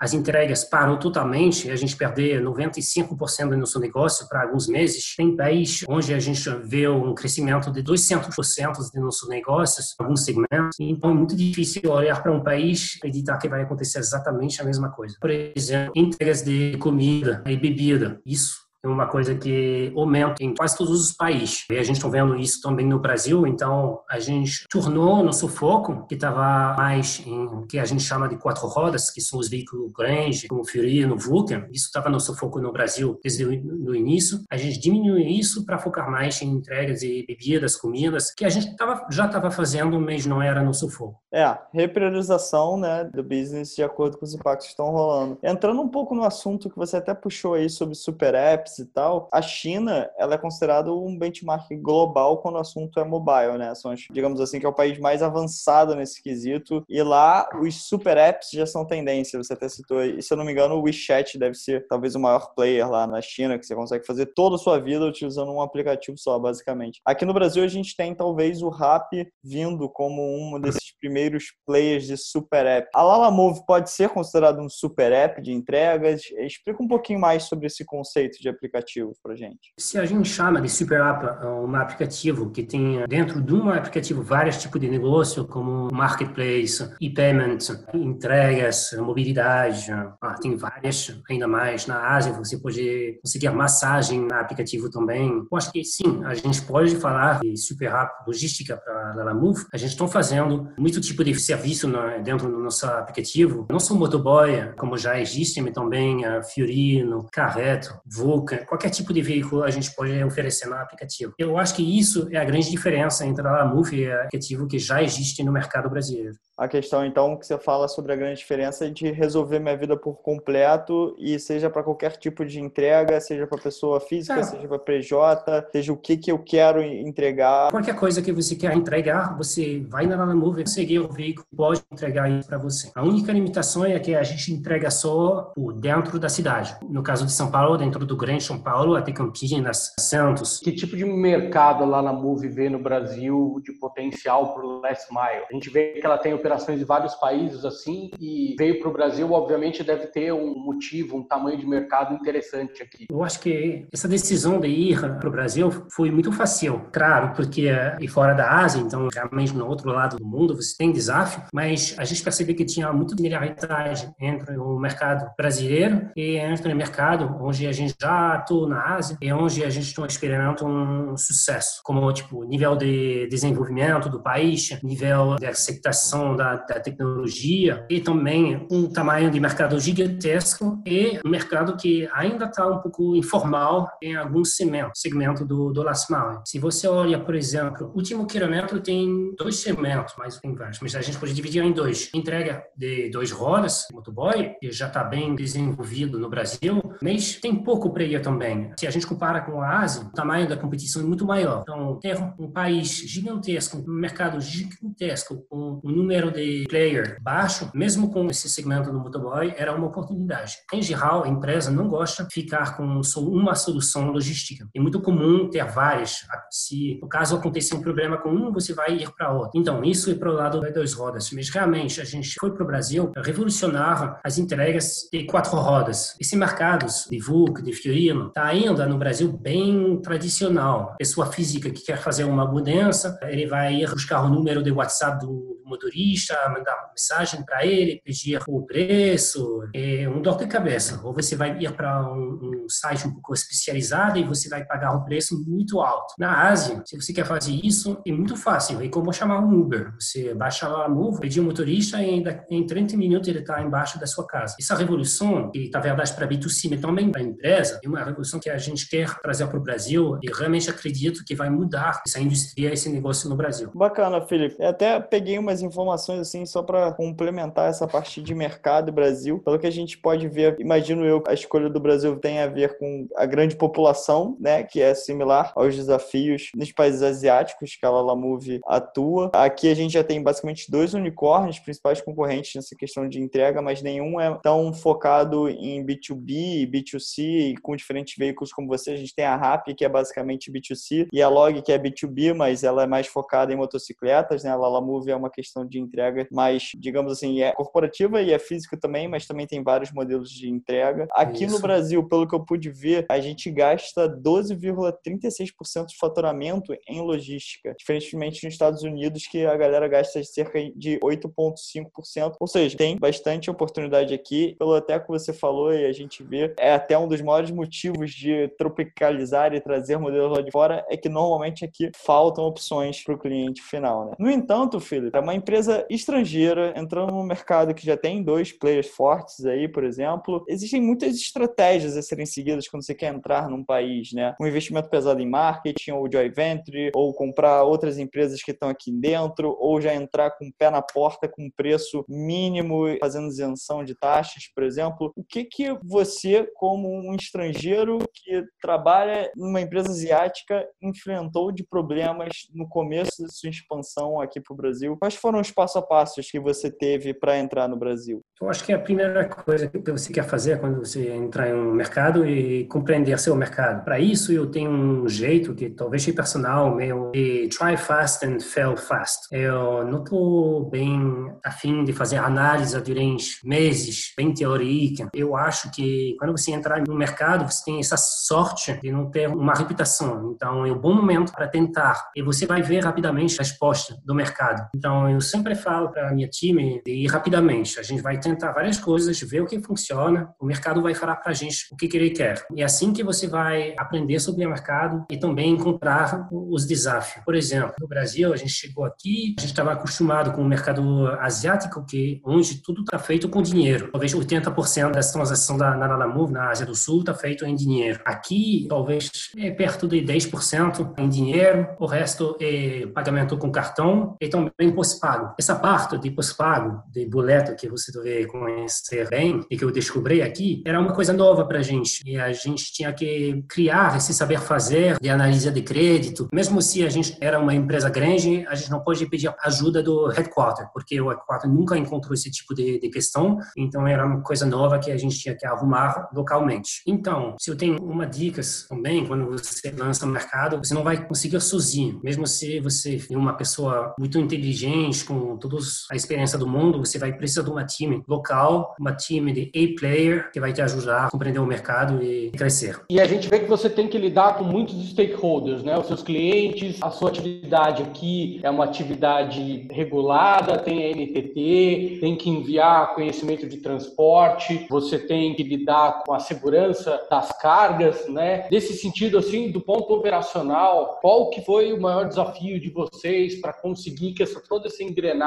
as 0.00 0.12
entregas 0.12 0.64
param 0.64 0.98
totalmente, 0.98 1.70
a 1.70 1.76
gente 1.76 1.96
perder 1.96 2.42
95% 2.42 3.50
do 3.50 3.56
nosso 3.56 3.78
negócio 3.78 4.28
para 4.28 4.42
alguns 4.42 4.66
meses. 4.66 5.14
Tem 5.16 5.36
país 5.36 5.84
onde 5.88 6.12
a 6.12 6.18
gente 6.18 6.48
vê 6.64 6.88
um 6.88 7.14
crescimento 7.14 7.70
de 7.70 7.82
200% 7.82 8.92
de 8.92 9.00
nossos 9.00 9.28
negócios, 9.28 9.94
alguns 9.98 10.24
segmentos. 10.24 10.76
Então 10.80 11.10
é 11.10 11.14
muito 11.14 11.36
difícil 11.36 11.90
olhar 11.90 12.22
para 12.22 12.32
um 12.32 12.42
país 12.42 12.94
e 12.94 12.98
acreditar 12.98 13.38
que 13.38 13.48
vai 13.48 13.62
acontecer 13.62 13.98
exatamente 13.98 14.60
a 14.60 14.64
mesma 14.64 14.90
coisa. 14.90 15.16
Por 15.20 15.30
exemplo, 15.30 15.92
entregas 15.94 16.42
de 16.42 16.76
comida 16.78 17.42
e 17.46 17.56
bebida. 17.56 18.20
Isso 18.26 18.61
é 18.84 18.88
uma 18.88 19.06
coisa 19.06 19.34
que 19.34 19.92
aumenta 19.96 20.42
em 20.42 20.54
quase 20.54 20.76
todos 20.76 21.00
os 21.00 21.12
países. 21.12 21.64
E 21.70 21.76
a 21.76 21.82
gente 21.82 21.96
está 21.96 22.08
vendo 22.08 22.36
isso 22.36 22.60
também 22.60 22.86
no 22.86 22.98
Brasil, 22.98 23.46
então 23.46 24.00
a 24.10 24.18
gente 24.18 24.66
tornou 24.68 25.22
nosso 25.22 25.48
foco, 25.48 26.06
que 26.06 26.14
estava 26.14 26.74
mais 26.76 27.22
em 27.26 27.42
o 27.52 27.66
que 27.66 27.78
a 27.78 27.84
gente 27.84 28.02
chama 28.02 28.28
de 28.28 28.36
quatro 28.36 28.66
rodas, 28.66 29.10
que 29.10 29.20
são 29.20 29.38
os 29.38 29.48
veículos 29.48 29.92
grandes, 29.92 30.46
como 30.48 30.62
o 30.62 30.64
Fiorino, 30.64 31.14
o 31.14 31.18
Vulcan. 31.18 31.66
Isso 31.70 31.86
estava 31.86 32.08
nosso 32.08 32.34
foco 32.36 32.60
no 32.60 32.72
Brasil 32.72 33.18
desde 33.22 33.44
o 33.44 33.94
início. 33.94 34.40
A 34.50 34.56
gente 34.56 34.78
diminuiu 34.78 35.18
isso 35.18 35.64
para 35.64 35.78
focar 35.78 36.10
mais 36.10 36.40
em 36.42 36.48
entregas 36.48 37.00
de 37.00 37.24
bebidas, 37.26 37.76
comidas, 37.76 38.32
que 38.34 38.44
a 38.44 38.48
gente 38.48 38.74
tava, 38.76 39.06
já 39.10 39.26
estava 39.26 39.50
fazendo, 39.50 40.00
mas 40.00 40.26
não 40.26 40.42
era 40.42 40.62
nosso 40.62 40.88
foco. 40.88 41.20
É, 41.32 41.58
repriorização 41.72 42.76
né, 42.76 43.04
do 43.04 43.22
business 43.22 43.74
de 43.74 43.82
acordo 43.82 44.18
com 44.18 44.24
os 44.24 44.34
impactos 44.34 44.66
que 44.66 44.72
estão 44.72 44.90
rolando. 44.90 45.38
Entrando 45.42 45.80
um 45.80 45.88
pouco 45.88 46.14
no 46.14 46.24
assunto 46.24 46.68
que 46.68 46.76
você 46.76 46.96
até 46.96 47.14
puxou 47.14 47.54
aí 47.54 47.68
sobre 47.68 47.94
super 47.94 48.34
apps, 48.34 48.71
apps 48.72 48.78
e 48.78 48.86
tal, 48.86 49.28
a 49.32 49.42
China 49.42 50.10
ela 50.18 50.34
é 50.34 50.38
considerada 50.38 50.92
um 50.92 51.16
benchmark 51.16 51.68
global 51.80 52.38
quando 52.38 52.56
o 52.56 52.58
assunto 52.58 52.98
é 52.98 53.04
mobile, 53.04 53.58
né? 53.58 53.74
São, 53.74 53.94
digamos 54.10 54.40
assim, 54.40 54.58
que 54.58 54.66
é 54.66 54.68
o 54.68 54.74
país 54.74 54.98
mais 54.98 55.22
avançado 55.22 55.94
nesse 55.94 56.22
quesito. 56.22 56.84
E 56.88 57.02
lá 57.02 57.48
os 57.60 57.86
super 57.86 58.16
apps 58.16 58.48
já 58.52 58.66
são 58.66 58.86
tendência. 58.86 59.42
Você 59.42 59.52
até 59.52 59.68
citou, 59.68 60.02
e 60.02 60.22
se 60.22 60.32
eu 60.32 60.36
não 60.36 60.44
me 60.44 60.52
engano, 60.52 60.76
o 60.76 60.82
WeChat 60.82 61.38
deve 61.38 61.54
ser 61.54 61.86
talvez 61.86 62.14
o 62.14 62.20
maior 62.20 62.54
player 62.54 62.88
lá 62.88 63.06
na 63.06 63.20
China, 63.20 63.58
que 63.58 63.66
você 63.66 63.74
consegue 63.74 64.06
fazer 64.06 64.26
toda 64.34 64.56
a 64.56 64.58
sua 64.58 64.78
vida 64.78 65.04
utilizando 65.04 65.52
um 65.52 65.60
aplicativo 65.60 66.16
só, 66.18 66.38
basicamente. 66.38 67.00
Aqui 67.04 67.24
no 67.24 67.34
Brasil 67.34 67.62
a 67.62 67.68
gente 67.68 67.96
tem 67.96 68.14
talvez 68.14 68.62
o 68.62 68.68
Rap 68.68 69.08
vindo 69.42 69.88
como 69.88 70.22
um 70.22 70.60
desses 70.60 70.96
primeiros 71.00 71.44
players 71.66 72.06
de 72.06 72.16
super 72.16 72.66
app. 72.66 72.88
A 72.94 73.02
Lala 73.02 73.30
Move 73.30 73.64
pode 73.66 73.90
ser 73.90 74.08
considerado 74.08 74.60
um 74.60 74.68
super 74.68 75.12
app 75.12 75.40
de 75.42 75.52
entregas? 75.52 76.22
Explica 76.38 76.82
um 76.82 76.88
pouquinho 76.88 77.20
mais 77.20 77.44
sobre 77.44 77.66
esse 77.66 77.84
conceito 77.84 78.40
de 78.40 78.48
aplicativo 78.62 79.02
aplicativo 79.02 79.12
para 79.22 79.34
gente? 79.34 79.72
Se 79.78 79.98
a 79.98 80.04
gente 80.04 80.28
chama 80.28 80.60
de 80.60 80.68
Super 80.68 81.00
App 81.00 81.44
um 81.46 81.74
aplicativo 81.74 82.50
que 82.50 82.62
tem 82.62 83.04
dentro 83.08 83.40
de 83.40 83.54
um 83.54 83.70
aplicativo 83.70 84.22
vários 84.22 84.56
tipos 84.56 84.80
de 84.80 84.88
negócio, 84.88 85.46
como 85.46 85.88
marketplace, 85.92 86.90
e-payment, 87.00 87.58
entregas, 87.94 88.90
mobilidade, 88.98 89.90
ah, 89.90 90.34
tem 90.40 90.56
várias, 90.56 91.20
ainda 91.30 91.48
mais 91.48 91.86
na 91.86 92.14
Ásia, 92.14 92.32
você 92.32 92.58
pode 92.58 93.18
conseguir 93.22 93.50
massagem 93.50 94.20
no 94.20 94.34
aplicativo 94.34 94.90
também. 94.90 95.30
Eu 95.50 95.58
acho 95.58 95.72
que 95.72 95.84
sim, 95.84 96.22
a 96.24 96.34
gente 96.34 96.62
pode 96.62 96.96
falar 96.96 97.40
de 97.40 97.56
Super 97.56 97.92
App 97.92 98.24
logística 98.26 98.76
para 98.76 99.30
a 99.30 99.34
Move. 99.34 99.64
A 99.72 99.76
gente 99.76 99.90
está 99.90 100.06
fazendo 100.06 100.72
muito 100.78 101.00
tipo 101.00 101.24
de 101.24 101.34
serviço 101.34 101.90
dentro 102.22 102.50
do 102.50 102.58
nosso 102.58 102.86
aplicativo, 102.86 103.66
não 103.70 103.80
só 103.80 103.94
motoboy, 103.94 104.72
como 104.76 104.96
já 104.96 105.20
existe, 105.20 105.60
mas 105.60 105.72
também 105.72 106.24
a 106.24 106.42
Fiorino, 106.42 107.26
Carreto, 107.32 108.00
Vulca, 108.06 108.51
qualquer 108.58 108.90
tipo 108.90 109.12
de 109.12 109.22
veículo 109.22 109.64
a 109.64 109.70
gente 109.70 109.94
pode 109.94 110.22
oferecer 110.24 110.68
no 110.68 110.76
aplicativo. 110.76 111.34
Eu 111.38 111.58
acho 111.58 111.74
que 111.74 111.98
isso 111.98 112.28
é 112.30 112.38
a 112.38 112.44
grande 112.44 112.70
diferença 112.70 113.26
entre 113.26 113.46
a 113.46 113.64
Move 113.64 113.96
e 113.96 114.08
o 114.08 114.14
aplicativo 114.14 114.66
que 114.66 114.78
já 114.78 115.02
existe 115.02 115.42
no 115.42 115.52
mercado 115.52 115.88
brasileiro. 115.90 116.36
A 116.62 116.68
questão, 116.68 117.04
então, 117.04 117.36
que 117.36 117.44
você 117.44 117.58
fala 117.58 117.88
sobre 117.88 118.12
a 118.12 118.16
grande 118.16 118.38
diferença 118.38 118.88
de 118.88 119.10
resolver 119.10 119.58
minha 119.58 119.76
vida 119.76 119.96
por 119.96 120.14
completo 120.22 121.16
e 121.18 121.36
seja 121.36 121.68
para 121.68 121.82
qualquer 121.82 122.12
tipo 122.12 122.44
de 122.44 122.60
entrega, 122.60 123.20
seja 123.20 123.48
para 123.48 123.60
pessoa 123.60 123.98
física, 123.98 124.38
é. 124.38 124.42
seja 124.44 124.68
para 124.68 124.78
PJ, 124.78 125.66
seja 125.72 125.92
o 125.92 125.96
que, 125.96 126.16
que 126.16 126.30
eu 126.30 126.38
quero 126.38 126.80
entregar. 126.80 127.68
Qualquer 127.72 127.96
coisa 127.96 128.22
que 128.22 128.30
você 128.30 128.54
quer 128.54 128.76
entregar, 128.76 129.36
você 129.36 129.84
vai 129.88 130.06
na 130.06 130.24
Move, 130.36 130.62
conseguir 130.62 131.00
o 131.00 131.08
veículo, 131.08 131.44
pode 131.56 131.82
entregar 131.90 132.30
isso 132.30 132.48
para 132.48 132.58
você. 132.58 132.92
A 132.94 133.02
única 133.02 133.32
limitação 133.32 133.84
é 133.84 133.98
que 133.98 134.14
a 134.14 134.22
gente 134.22 134.52
entrega 134.52 134.88
só 134.88 135.50
por 135.56 135.72
dentro 135.72 136.16
da 136.16 136.28
cidade. 136.28 136.76
No 136.88 137.02
caso 137.02 137.26
de 137.26 137.32
São 137.32 137.50
Paulo, 137.50 137.76
dentro 137.76 138.06
do 138.06 138.16
Grande 138.16 138.44
São 138.44 138.60
Paulo, 138.60 138.94
até 138.94 139.10
Campinas, 139.10 139.92
Santos. 139.98 140.60
Que 140.60 140.70
tipo 140.70 140.96
de 140.96 141.04
mercado 141.04 141.84
lá 141.84 142.00
na 142.00 142.12
Move 142.12 142.46
vê 142.46 142.70
no 142.70 142.78
Brasil 142.78 143.60
de 143.64 143.72
potencial 143.72 144.54
para 144.54 144.64
o 144.64 144.80
last 144.80 145.12
mile? 145.12 145.44
A 145.50 145.52
gente 145.52 145.68
vê 145.68 145.94
que 145.94 146.06
ela 146.06 146.18
tem 146.18 146.32
operações 146.32 146.51
em 146.68 146.84
vários 146.84 147.14
países 147.14 147.64
assim 147.64 148.10
e 148.20 148.54
veio 148.58 148.80
para 148.80 148.88
o 148.88 148.92
Brasil, 148.92 149.30
obviamente 149.32 149.82
deve 149.82 150.06
ter 150.06 150.32
um 150.32 150.54
motivo, 150.58 151.16
um 151.16 151.22
tamanho 151.22 151.58
de 151.58 151.66
mercado 151.66 152.14
interessante 152.14 152.82
aqui. 152.82 153.06
Eu 153.10 153.22
acho 153.22 153.40
que 153.40 153.86
essa 153.92 154.08
decisão 154.08 154.60
de 154.60 154.68
ir 154.68 155.00
para 155.00 155.28
o 155.28 155.32
Brasil 155.32 155.70
foi 155.90 156.10
muito 156.10 156.32
fácil, 156.32 156.82
claro, 156.92 157.34
porque 157.34 157.68
é 157.68 157.96
fora 158.08 158.34
da 158.34 158.60
Ásia, 158.60 158.80
então 158.80 159.08
realmente 159.12 159.54
no 159.54 159.66
outro 159.66 159.90
lado 159.90 160.16
do 160.16 160.24
mundo 160.24 160.54
você 160.54 160.76
tem 160.76 160.92
desafio, 160.92 161.44
mas 161.52 161.94
a 161.98 162.04
gente 162.04 162.22
percebeu 162.22 162.54
que 162.54 162.64
tinha 162.64 162.92
muito 162.92 163.16
similaridade 163.16 164.12
entre 164.20 164.56
o 164.56 164.78
mercado 164.78 165.30
brasileiro 165.36 166.10
e 166.16 166.36
entre 166.36 166.72
o 166.72 166.76
mercado 166.76 167.36
onde 167.40 167.66
a 167.66 167.72
gente 167.72 167.94
já 168.00 168.34
atua 168.34 168.68
na 168.68 168.96
Ásia 168.96 169.16
e 169.20 169.32
onde 169.32 169.64
a 169.64 169.70
gente 169.70 169.86
está 169.86 170.06
experimentando 170.06 170.66
um 170.66 171.16
sucesso, 171.16 171.80
como 171.84 172.12
tipo 172.12 172.44
nível 172.44 172.76
de 172.76 173.26
desenvolvimento 173.28 174.08
do 174.08 174.22
país, 174.22 174.78
nível 174.82 175.36
de 175.36 175.46
aceitação 175.46 176.31
da, 176.36 176.56
da 176.56 176.80
tecnologia 176.80 177.86
e 177.88 178.00
também 178.00 178.66
um 178.70 178.88
tamanho 178.88 179.30
de 179.30 179.40
mercado 179.40 179.78
gigantesco 179.78 180.82
e 180.86 181.20
um 181.24 181.30
mercado 181.30 181.76
que 181.76 182.08
ainda 182.12 182.46
está 182.46 182.66
um 182.66 182.78
pouco 182.78 183.14
informal 183.16 183.90
em 184.02 184.16
alguns 184.16 184.56
segmentos, 184.56 185.00
segmento 185.00 185.44
do, 185.44 185.72
do 185.72 185.82
last 185.82 186.12
mile. 186.12 186.40
Se 186.44 186.58
você 186.58 186.86
olha, 186.86 187.18
por 187.18 187.34
exemplo, 187.34 187.88
o 187.88 187.96
último 187.96 188.26
quilômetro 188.26 188.80
tem 188.80 189.34
dois 189.36 189.56
segmentos, 189.56 190.14
mas 190.18 190.38
tem 190.38 190.54
vários, 190.54 190.80
mas 190.80 190.94
a 190.94 191.00
gente 191.00 191.18
pode 191.18 191.34
dividir 191.34 191.62
em 191.62 191.72
dois. 191.72 192.10
Entrega 192.14 192.62
de 192.76 193.10
dois 193.10 193.30
rodas, 193.30 193.86
motoboy, 193.92 194.54
que 194.60 194.70
já 194.70 194.86
está 194.86 195.02
bem 195.04 195.34
desenvolvido 195.34 196.18
no 196.18 196.28
Brasil, 196.28 196.82
mas 197.02 197.36
tem 197.36 197.54
pouco 197.54 197.92
player 197.92 198.22
também. 198.22 198.72
Se 198.78 198.86
a 198.86 198.90
gente 198.90 199.06
compara 199.06 199.40
com 199.40 199.60
a 199.60 199.80
Ásia, 199.80 200.02
o 200.02 200.12
tamanho 200.12 200.48
da 200.48 200.56
competição 200.56 201.02
é 201.02 201.04
muito 201.04 201.26
maior. 201.26 201.62
Então, 201.62 201.98
ter 202.00 202.16
um 202.38 202.50
país 202.50 202.88
gigantesco, 202.88 203.78
um 203.78 203.92
mercado 203.92 204.40
gigantesco, 204.40 205.44
com 205.48 205.80
um 205.84 205.90
número 205.90 206.21
número 206.22 206.32
de 206.32 206.64
player 206.68 207.16
baixo, 207.20 207.70
mesmo 207.74 208.10
com 208.12 208.26
esse 208.26 208.48
segmento 208.48 208.92
do 208.92 208.98
motoboy, 208.98 209.52
era 209.56 209.74
uma 209.74 209.86
oportunidade. 209.86 210.56
Em 210.72 210.82
geral, 210.82 211.24
a 211.24 211.28
empresa 211.28 211.70
não 211.70 211.88
gosta 211.88 212.24
de 212.24 212.32
ficar 212.32 212.76
com 212.76 212.84
uma 212.84 213.54
solução 213.54 214.10
logística. 214.10 214.68
É 214.74 214.80
muito 214.80 215.00
comum 215.00 215.48
ter 215.50 215.64
várias. 215.64 216.20
Se 216.50 216.98
o 217.02 217.08
caso 217.08 217.36
acontecer 217.36 217.74
um 217.74 217.80
problema 217.80 218.18
com 218.18 218.30
um, 218.30 218.52
você 218.52 218.72
vai 218.72 218.94
ir 218.96 219.10
para 219.16 219.32
outro. 219.32 219.58
Então, 219.58 219.82
isso 219.82 220.10
é 220.10 220.14
para 220.14 220.30
o 220.30 220.34
lado 220.34 220.60
das 220.60 220.72
duas 220.72 220.92
rodas. 220.92 221.30
Mas 221.32 221.48
realmente, 221.48 222.00
a 222.00 222.04
gente 222.04 222.34
foi 222.38 222.52
para 222.52 222.62
o 222.62 222.66
Brasil 222.66 223.10
revolucionar 223.16 224.20
as 224.22 224.38
entregas 224.38 225.08
de 225.12 225.24
quatro 225.24 225.56
rodas. 225.56 226.16
Esse 226.20 226.36
mercado 226.36 226.86
de 227.10 227.18
VUC, 227.18 227.62
de 227.62 227.72
Fiorino, 227.72 228.28
está 228.28 228.44
ainda 228.44 228.86
no 228.86 228.98
Brasil 228.98 229.32
bem 229.32 230.00
tradicional. 230.00 230.94
Pessoa 230.98 231.26
física 231.26 231.70
que 231.70 231.84
quer 231.84 231.98
fazer 231.98 232.24
uma 232.24 232.46
mudança, 232.46 233.18
ele 233.22 233.46
vai 233.46 233.74
ir 233.74 233.90
buscar 233.90 234.22
o 234.22 234.28
número 234.28 234.62
de 234.62 234.70
WhatsApp 234.70 235.24
do 235.24 235.60
motorista, 235.64 236.11
mandar 236.48 236.88
mensagem 236.90 237.44
para 237.44 237.64
ele, 237.64 238.00
pedir 238.04 238.40
o 238.48 238.62
preço, 238.62 239.62
é 239.74 240.08
um 240.08 240.20
dor 240.20 240.36
de 240.36 240.46
cabeça. 240.46 241.00
Ou 241.04 241.12
você 241.12 241.36
vai 241.36 241.58
ir 241.58 241.72
para 241.72 242.10
um, 242.12 242.64
um, 242.64 242.66
site 242.68 243.06
um 243.06 243.12
pouco 243.12 243.34
especializado 243.34 244.18
e 244.18 244.24
você 244.24 244.48
vai 244.48 244.64
pagar 244.64 244.92
um 244.94 245.04
preço 245.04 245.42
muito 245.46 245.80
alto. 245.80 246.14
Na 246.18 246.48
Ásia, 246.48 246.82
se 246.84 246.96
você 246.96 247.12
quer 247.12 247.24
fazer 247.24 247.52
isso, 247.52 248.00
é 248.06 248.12
muito 248.12 248.36
fácil. 248.36 248.80
É 248.80 248.88
como 248.88 249.12
chamar 249.12 249.40
um 249.40 249.60
Uber. 249.60 249.92
Você 249.98 250.34
baixa 250.34 250.68
lá 250.68 250.86
a 250.86 250.88
Move, 250.88 251.20
pedir 251.20 251.40
um 251.40 251.44
motorista 251.44 252.00
e 252.02 252.10
ainda 252.10 252.44
em 252.50 252.66
30 252.66 252.96
minutos 252.96 253.28
ele 253.28 253.40
está 253.40 253.62
embaixo 253.62 253.98
da 253.98 254.06
sua 254.06 254.26
casa. 254.26 254.56
Essa 254.58 254.74
revolução, 254.74 255.50
que 255.50 255.64
está 255.64 255.80
verdade 255.80 256.12
para 256.12 256.26
B2C, 256.26 256.70
mas 256.70 256.80
também 256.80 257.10
para 257.10 257.20
a 257.20 257.24
empresa, 257.24 257.80
é 257.82 257.88
uma 257.88 258.02
revolução 258.02 258.40
que 258.40 258.50
a 258.50 258.58
gente 258.58 258.88
quer 258.88 259.18
trazer 259.20 259.46
para 259.46 259.58
o 259.58 259.62
Brasil 259.62 260.18
e 260.22 260.30
realmente 260.30 260.70
acredito 260.70 261.24
que 261.24 261.34
vai 261.34 261.50
mudar 261.50 262.02
essa 262.06 262.20
indústria, 262.20 262.72
esse 262.72 262.88
negócio 262.88 263.28
no 263.28 263.36
Brasil. 263.36 263.70
Bacana, 263.74 264.20
Felipe. 264.26 264.56
Eu 264.58 264.68
até 264.68 265.00
peguei 265.00 265.38
umas 265.38 265.62
informações 265.62 266.01
assim 266.10 266.44
só 266.44 266.62
para 266.62 266.92
complementar 266.92 267.70
essa 267.70 267.86
parte 267.86 268.22
de 268.22 268.34
mercado 268.34 268.92
Brasil. 268.92 269.38
Pelo 269.38 269.58
que 269.58 269.66
a 269.66 269.70
gente 269.70 269.98
pode 269.98 270.28
ver, 270.28 270.56
imagino 270.58 271.04
eu, 271.04 271.22
a 271.26 271.34
escolha 271.34 271.68
do 271.68 271.80
Brasil 271.80 272.16
tem 272.16 272.40
a 272.40 272.46
ver 272.46 272.78
com 272.78 273.06
a 273.16 273.26
grande 273.26 273.56
população, 273.56 274.36
né, 274.40 274.62
que 274.62 274.80
é 274.80 274.94
similar 274.94 275.52
aos 275.54 275.76
desafios 275.76 276.50
nos 276.56 276.72
países 276.72 277.02
asiáticos 277.02 277.76
que 277.76 277.86
a 277.86 277.90
Lalamove 277.90 278.60
atua. 278.66 279.30
Aqui 279.32 279.70
a 279.70 279.74
gente 279.74 279.92
já 279.92 280.04
tem 280.04 280.22
basicamente 280.22 280.70
dois 280.70 280.94
unicórnios, 280.94 281.58
principais 281.58 282.00
concorrentes 282.00 282.54
nessa 282.54 282.74
questão 282.76 283.08
de 283.08 283.20
entrega, 283.20 283.60
mas 283.62 283.82
nenhum 283.82 284.20
é 284.20 284.38
tão 284.42 284.72
focado 284.72 285.48
em 285.48 285.84
B2B, 285.84 286.70
B2C, 286.70 287.54
com 287.62 287.76
diferentes 287.76 288.16
veículos 288.16 288.52
como 288.52 288.68
você. 288.68 288.92
A 288.92 288.96
gente 288.96 289.14
tem 289.14 289.24
a 289.24 289.36
RAP, 289.36 289.68
que 289.76 289.84
é 289.84 289.88
basicamente 289.88 290.50
B2C, 290.50 291.08
e 291.12 291.22
a 291.22 291.28
Log, 291.28 291.62
que 291.62 291.72
é 291.72 291.78
B2B, 291.78 292.34
mas 292.34 292.64
ela 292.64 292.84
é 292.84 292.86
mais 292.86 293.06
focada 293.06 293.52
em 293.52 293.56
motocicletas, 293.56 294.44
né? 294.44 294.50
A 294.50 294.56
Lalamove 294.56 295.10
é 295.10 295.16
uma 295.16 295.30
questão 295.30 295.66
de 295.66 295.78
entrega 295.92 296.26
mais, 296.32 296.70
digamos 296.74 297.12
assim, 297.12 297.42
é 297.42 297.52
corporativa 297.52 298.22
e 298.22 298.32
é 298.32 298.38
física 298.38 298.76
também, 298.76 299.06
mas 299.06 299.26
também 299.26 299.46
tem 299.46 299.62
vários 299.62 299.92
modelos 299.92 300.30
de 300.30 300.48
entrega. 300.48 301.06
Aqui 301.12 301.44
Isso. 301.44 301.54
no 301.54 301.60
Brasil, 301.60 302.02
pelo 302.08 302.26
que 302.26 302.34
eu 302.34 302.44
pude 302.44 302.70
ver, 302.70 303.04
a 303.08 303.20
gente 303.20 303.50
gasta 303.50 304.08
12,36% 304.08 305.86
de 305.86 305.96
faturamento 305.98 306.74
em 306.88 307.00
logística, 307.00 307.74
diferentemente 307.78 308.44
nos 308.44 308.54
Estados 308.54 308.82
Unidos, 308.82 309.26
que 309.26 309.44
a 309.44 309.56
galera 309.56 309.86
gasta 309.86 310.22
cerca 310.24 310.58
de 310.74 310.98
8,5%. 311.00 312.36
Ou 312.40 312.46
seja, 312.46 312.76
tem 312.76 312.96
bastante 312.96 313.50
oportunidade 313.50 314.14
aqui. 314.14 314.56
Pelo 314.58 314.74
até 314.74 314.98
que 314.98 315.08
você 315.08 315.32
falou 315.32 315.72
e 315.72 315.84
a 315.84 315.92
gente 315.92 316.22
vê, 316.22 316.54
é 316.58 316.72
até 316.72 316.96
um 316.96 317.08
dos 317.08 317.20
maiores 317.20 317.50
motivos 317.50 318.12
de 318.12 318.48
tropicalizar 318.56 319.52
e 319.54 319.60
trazer 319.60 319.98
modelos 319.98 320.36
lá 320.36 320.42
de 320.42 320.50
fora, 320.50 320.84
é 320.88 320.96
que 320.96 321.08
normalmente 321.08 321.64
aqui 321.64 321.90
faltam 321.94 322.44
opções 322.44 323.02
para 323.02 323.14
o 323.14 323.18
cliente 323.18 323.62
final. 323.62 324.06
Né? 324.06 324.12
No 324.18 324.30
entanto, 324.30 324.80
Felipe, 324.80 325.16
é 325.16 325.20
uma 325.20 325.34
empresa 325.34 325.81
estrangeira 325.90 326.72
entrando 326.76 327.12
no 327.12 327.24
mercado 327.24 327.74
que 327.74 327.84
já 327.84 327.96
tem 327.96 328.22
dois 328.22 328.52
players 328.52 328.88
fortes 328.88 329.44
aí, 329.44 329.68
por 329.68 329.84
exemplo. 329.84 330.44
Existem 330.48 330.80
muitas 330.80 331.14
estratégias 331.16 331.96
a 331.96 332.02
serem 332.02 332.26
seguidas 332.26 332.68
quando 332.68 332.84
você 332.84 332.94
quer 332.94 333.14
entrar 333.14 333.48
num 333.48 333.64
país, 333.64 334.12
né? 334.12 334.34
Um 334.40 334.46
investimento 334.46 334.88
pesado 334.88 335.20
em 335.20 335.28
marketing, 335.28 335.92
ou 335.92 336.08
joint 336.10 336.34
venture, 336.34 336.90
ou 336.94 337.12
comprar 337.14 337.62
outras 337.64 337.98
empresas 337.98 338.42
que 338.42 338.50
estão 338.50 338.68
aqui 338.68 338.92
dentro, 338.92 339.56
ou 339.58 339.80
já 339.80 339.94
entrar 339.94 340.30
com 340.32 340.46
o 340.46 340.52
pé 340.52 340.70
na 340.70 340.82
porta 340.82 341.28
com 341.28 341.50
preço 341.50 342.04
mínimo, 342.08 342.84
fazendo 343.00 343.28
isenção 343.28 343.84
de 343.84 343.94
taxas, 343.94 344.44
por 344.54 344.64
exemplo. 344.64 345.12
O 345.16 345.24
que 345.24 345.44
que 345.44 345.76
você, 345.82 346.48
como 346.54 346.88
um 346.88 347.14
estrangeiro 347.14 347.98
que 348.12 348.44
trabalha 348.60 349.30
numa 349.36 349.60
empresa 349.60 349.88
asiática, 349.88 350.66
enfrentou 350.82 351.52
de 351.52 351.64
problemas 351.64 352.32
no 352.52 352.68
começo 352.68 353.22
da 353.22 353.28
sua 353.28 353.50
expansão 353.50 354.20
aqui 354.20 354.40
para 354.40 354.52
o 354.52 354.56
Brasil? 354.56 354.96
Quais 354.98 355.14
foram 355.14 355.40
os 355.40 355.50
passo 355.72 355.78
a 355.78 355.82
passos 355.82 356.30
que 356.30 356.38
você 356.38 356.70
teve 356.70 357.14
para 357.14 357.38
entrar 357.38 357.68
no 357.68 357.76
Brasil? 357.76 358.22
Eu 358.40 358.50
acho 358.50 358.64
que 358.64 358.72
a 358.72 358.78
primeira 358.78 359.28
coisa 359.28 359.68
que 359.68 359.90
você 359.90 360.12
quer 360.12 360.24
fazer 360.24 360.52
é 360.52 360.56
quando 360.56 360.78
você 360.78 361.12
entrar 361.12 361.48
em 361.48 361.54
um 361.54 361.72
mercado 361.72 362.26
e 362.26 362.64
compreender 362.66 363.18
seu 363.18 363.34
mercado. 363.36 363.84
Para 363.84 363.98
isso, 364.00 364.32
eu 364.32 364.50
tenho 364.50 364.70
um 364.70 365.08
jeito 365.08 365.54
que 365.54 365.70
talvez 365.70 366.02
seja 366.02 366.16
personal, 366.16 366.74
meio 366.74 367.10
de 367.12 367.48
try 367.48 367.76
fast 367.76 368.26
and 368.26 368.40
fail 368.40 368.76
fast. 368.76 369.28
Eu 369.30 369.86
não 369.86 370.02
estou 370.02 370.68
bem 370.68 371.32
afim 371.44 371.84
de 371.84 371.92
fazer 371.92 372.16
análise 372.16 372.78
durante 372.80 373.46
meses, 373.46 374.12
bem 374.16 374.34
teórica. 374.34 375.08
Eu 375.14 375.36
acho 375.36 375.70
que 375.70 376.16
quando 376.18 376.36
você 376.36 376.50
entrar 376.50 376.82
no 376.86 376.94
mercado, 376.94 377.50
você 377.50 377.64
tem 377.64 377.78
essa 377.78 377.96
sorte 377.96 378.72
de 378.80 378.90
não 378.90 379.10
ter 379.10 379.28
uma 379.28 379.54
reputação. 379.54 380.32
Então, 380.34 380.66
é 380.66 380.72
um 380.72 380.78
bom 380.78 380.94
momento 380.94 381.32
para 381.32 381.46
tentar. 381.46 382.10
E 382.16 382.22
você 382.22 382.44
vai 382.44 382.60
ver 382.60 382.84
rapidamente 382.84 383.36
a 383.36 383.42
resposta 383.44 383.96
do 384.04 384.14
mercado. 384.14 384.68
Então, 384.74 385.08
eu 385.08 385.20
sempre 385.20 385.54
falo 385.62 385.90
para 385.90 386.08
a 386.08 386.14
minha 386.14 386.28
time 386.28 386.82
de 386.84 386.92
ir 386.92 387.06
rapidamente. 387.06 387.78
A 387.78 387.82
gente 387.82 388.02
vai 388.02 388.18
tentar 388.18 388.52
várias 388.52 388.78
coisas, 388.78 389.20
ver 389.20 389.42
o 389.42 389.46
que 389.46 389.60
funciona. 389.60 390.34
O 390.40 390.44
mercado 390.44 390.82
vai 390.82 390.94
falar 390.94 391.16
para 391.16 391.30
a 391.30 391.34
gente 391.34 391.68
o 391.72 391.76
que, 391.76 391.88
que 391.88 391.96
ele 391.96 392.10
quer. 392.10 392.44
E 392.54 392.62
é 392.62 392.64
assim 392.64 392.92
que 392.92 393.02
você 393.02 393.26
vai 393.26 393.74
aprender 393.78 394.18
sobre 394.20 394.44
o 394.44 394.48
mercado 394.48 395.04
e 395.10 395.16
também 395.16 395.50
encontrar 395.50 396.28
os 396.30 396.66
desafios. 396.66 397.24
Por 397.24 397.34
exemplo, 397.34 397.74
no 397.80 397.88
Brasil, 397.88 398.32
a 398.32 398.36
gente 398.36 398.52
chegou 398.52 398.84
aqui, 398.84 399.34
a 399.38 399.40
gente 399.40 399.50
estava 399.50 399.72
acostumado 399.72 400.32
com 400.32 400.42
o 400.42 400.48
mercado 400.48 401.06
asiático, 401.20 401.84
que 401.86 402.20
onde 402.24 402.62
tudo 402.62 402.82
está 402.82 402.98
feito 402.98 403.28
com 403.28 403.42
dinheiro. 403.42 403.90
Talvez 403.92 404.14
80% 404.14 404.90
das 404.90 405.12
transações 405.12 405.58
da, 405.58 405.76
na 405.76 405.86
Lalamove, 405.86 406.32
na 406.32 406.50
Ásia 406.50 406.66
do 406.66 406.74
Sul, 406.74 407.00
está 407.00 407.14
feito 407.14 407.44
em 407.44 407.54
dinheiro. 407.54 408.00
Aqui, 408.04 408.66
talvez 408.68 409.10
é 409.36 409.50
perto 409.50 409.86
de 409.86 410.02
10% 410.02 410.94
em 410.98 411.08
dinheiro, 411.08 411.68
o 411.78 411.86
resto 411.86 412.36
é 412.40 412.86
pagamento 412.86 413.36
com 413.36 413.50
cartão 413.50 414.16
e 414.20 414.28
também 414.28 414.72
pós-pago. 414.74 415.34
Essa 415.38 415.51
parte 415.54 415.98
de 415.98 416.10
pós-pago, 416.10 416.82
de 416.90 417.06
boleto 417.06 417.54
que 417.54 417.68
você 417.68 417.92
deve 417.92 418.26
conhecer 418.26 419.08
bem 419.08 419.44
e 419.50 419.56
que 419.56 419.64
eu 419.64 419.70
descobri 419.70 420.22
aqui, 420.22 420.62
era 420.66 420.80
uma 420.80 420.92
coisa 420.92 421.12
nova 421.12 421.44
para 421.46 421.58
a 421.58 421.62
gente. 421.62 422.02
E 422.06 422.16
a 422.16 422.32
gente 422.32 422.72
tinha 422.72 422.92
que 422.92 423.44
criar 423.48 423.96
esse 423.96 424.12
saber 424.14 424.40
fazer 424.40 424.98
de 425.00 425.08
análise 425.08 425.50
de 425.50 425.62
crédito. 425.62 426.28
Mesmo 426.32 426.60
se 426.60 426.84
a 426.84 426.88
gente 426.88 427.16
era 427.20 427.38
uma 427.38 427.54
empresa 427.54 427.88
grande, 427.88 428.46
a 428.48 428.54
gente 428.54 428.70
não 428.70 428.80
pode 428.80 429.04
pedir 429.06 429.32
ajuda 429.44 429.82
do 429.82 430.08
headquarter, 430.08 430.68
porque 430.72 431.00
o 431.00 431.08
headquarter 431.08 431.50
nunca 431.50 431.76
encontrou 431.76 432.14
esse 432.14 432.30
tipo 432.30 432.54
de, 432.54 432.78
de 432.78 432.88
questão. 432.88 433.38
Então 433.56 433.86
era 433.86 434.04
uma 434.04 434.22
coisa 434.22 434.46
nova 434.46 434.78
que 434.78 434.90
a 434.90 434.96
gente 434.96 435.18
tinha 435.18 435.34
que 435.34 435.46
arrumar 435.46 436.08
localmente. 436.14 436.82
Então, 436.86 437.36
se 437.38 437.50
eu 437.50 437.56
tenho 437.56 437.82
uma 437.82 438.06
dica 438.06 438.40
também, 438.68 439.06
quando 439.06 439.30
você 439.30 439.70
lança 439.70 440.06
no 440.06 440.12
mercado, 440.12 440.58
você 440.58 440.74
não 440.74 440.82
vai 440.82 441.06
conseguir 441.06 441.40
sozinho. 441.40 442.00
Mesmo 442.02 442.26
se 442.26 442.60
você 442.60 443.00
é 443.10 443.16
uma 443.16 443.34
pessoa 443.34 443.94
muito 443.98 444.18
inteligente, 444.18 445.04
com 445.32 445.38
toda 445.38 445.56
a 445.90 445.96
experiência 445.96 446.38
do 446.38 446.46
mundo, 446.46 446.78
você 446.78 446.98
vai 446.98 447.12
precisar 447.12 447.42
de 447.42 447.50
uma 447.50 447.64
time 447.64 448.02
local, 448.06 448.74
uma 448.78 448.94
time 448.94 449.32
de 449.32 449.50
A-player 449.54 450.30
que 450.30 450.38
vai 450.38 450.52
te 450.52 450.60
ajudar 450.60 451.06
a 451.06 451.10
compreender 451.10 451.40
o 451.40 451.46
mercado 451.46 452.02
e 452.02 452.30
crescer. 452.30 452.80
E 452.90 453.00
a 453.00 453.06
gente 453.06 453.28
vê 453.28 453.38
que 453.40 453.48
você 453.48 453.70
tem 453.70 453.88
que 453.88 453.96
lidar 453.96 454.36
com 454.36 454.44
muitos 454.44 454.90
stakeholders, 454.90 455.62
né? 455.62 455.78
Os 455.78 455.86
seus 455.86 456.02
clientes, 456.02 456.78
a 456.82 456.90
sua 456.90 457.08
atividade 457.08 457.82
aqui 457.82 458.40
é 458.42 458.50
uma 458.50 458.64
atividade 458.64 459.68
regulada, 459.70 460.58
tem 460.58 460.84
a 460.84 460.94
NTT, 460.94 461.98
tem 462.00 462.16
que 462.16 462.28
enviar 462.28 462.94
conhecimento 462.94 463.48
de 463.48 463.58
transporte, 463.58 464.66
você 464.68 464.98
tem 464.98 465.34
que 465.34 465.42
lidar 465.42 466.02
com 466.04 466.12
a 466.12 466.18
segurança 466.18 467.00
das 467.10 467.32
cargas, 467.40 468.06
né? 468.08 468.46
Nesse 468.50 468.74
sentido, 468.74 469.18
assim, 469.18 469.50
do 469.50 469.60
ponto 469.60 469.94
operacional, 469.94 470.98
qual 471.00 471.30
que 471.30 471.40
foi 471.42 471.72
o 471.72 471.80
maior 471.80 472.06
desafio 472.08 472.60
de 472.60 472.70
vocês 472.70 473.40
para 473.40 473.52
conseguir 473.52 474.12
que 474.12 474.22
essa, 474.22 474.40
toda 474.40 474.66
essa 474.66 474.82
engrenagem 474.82 475.21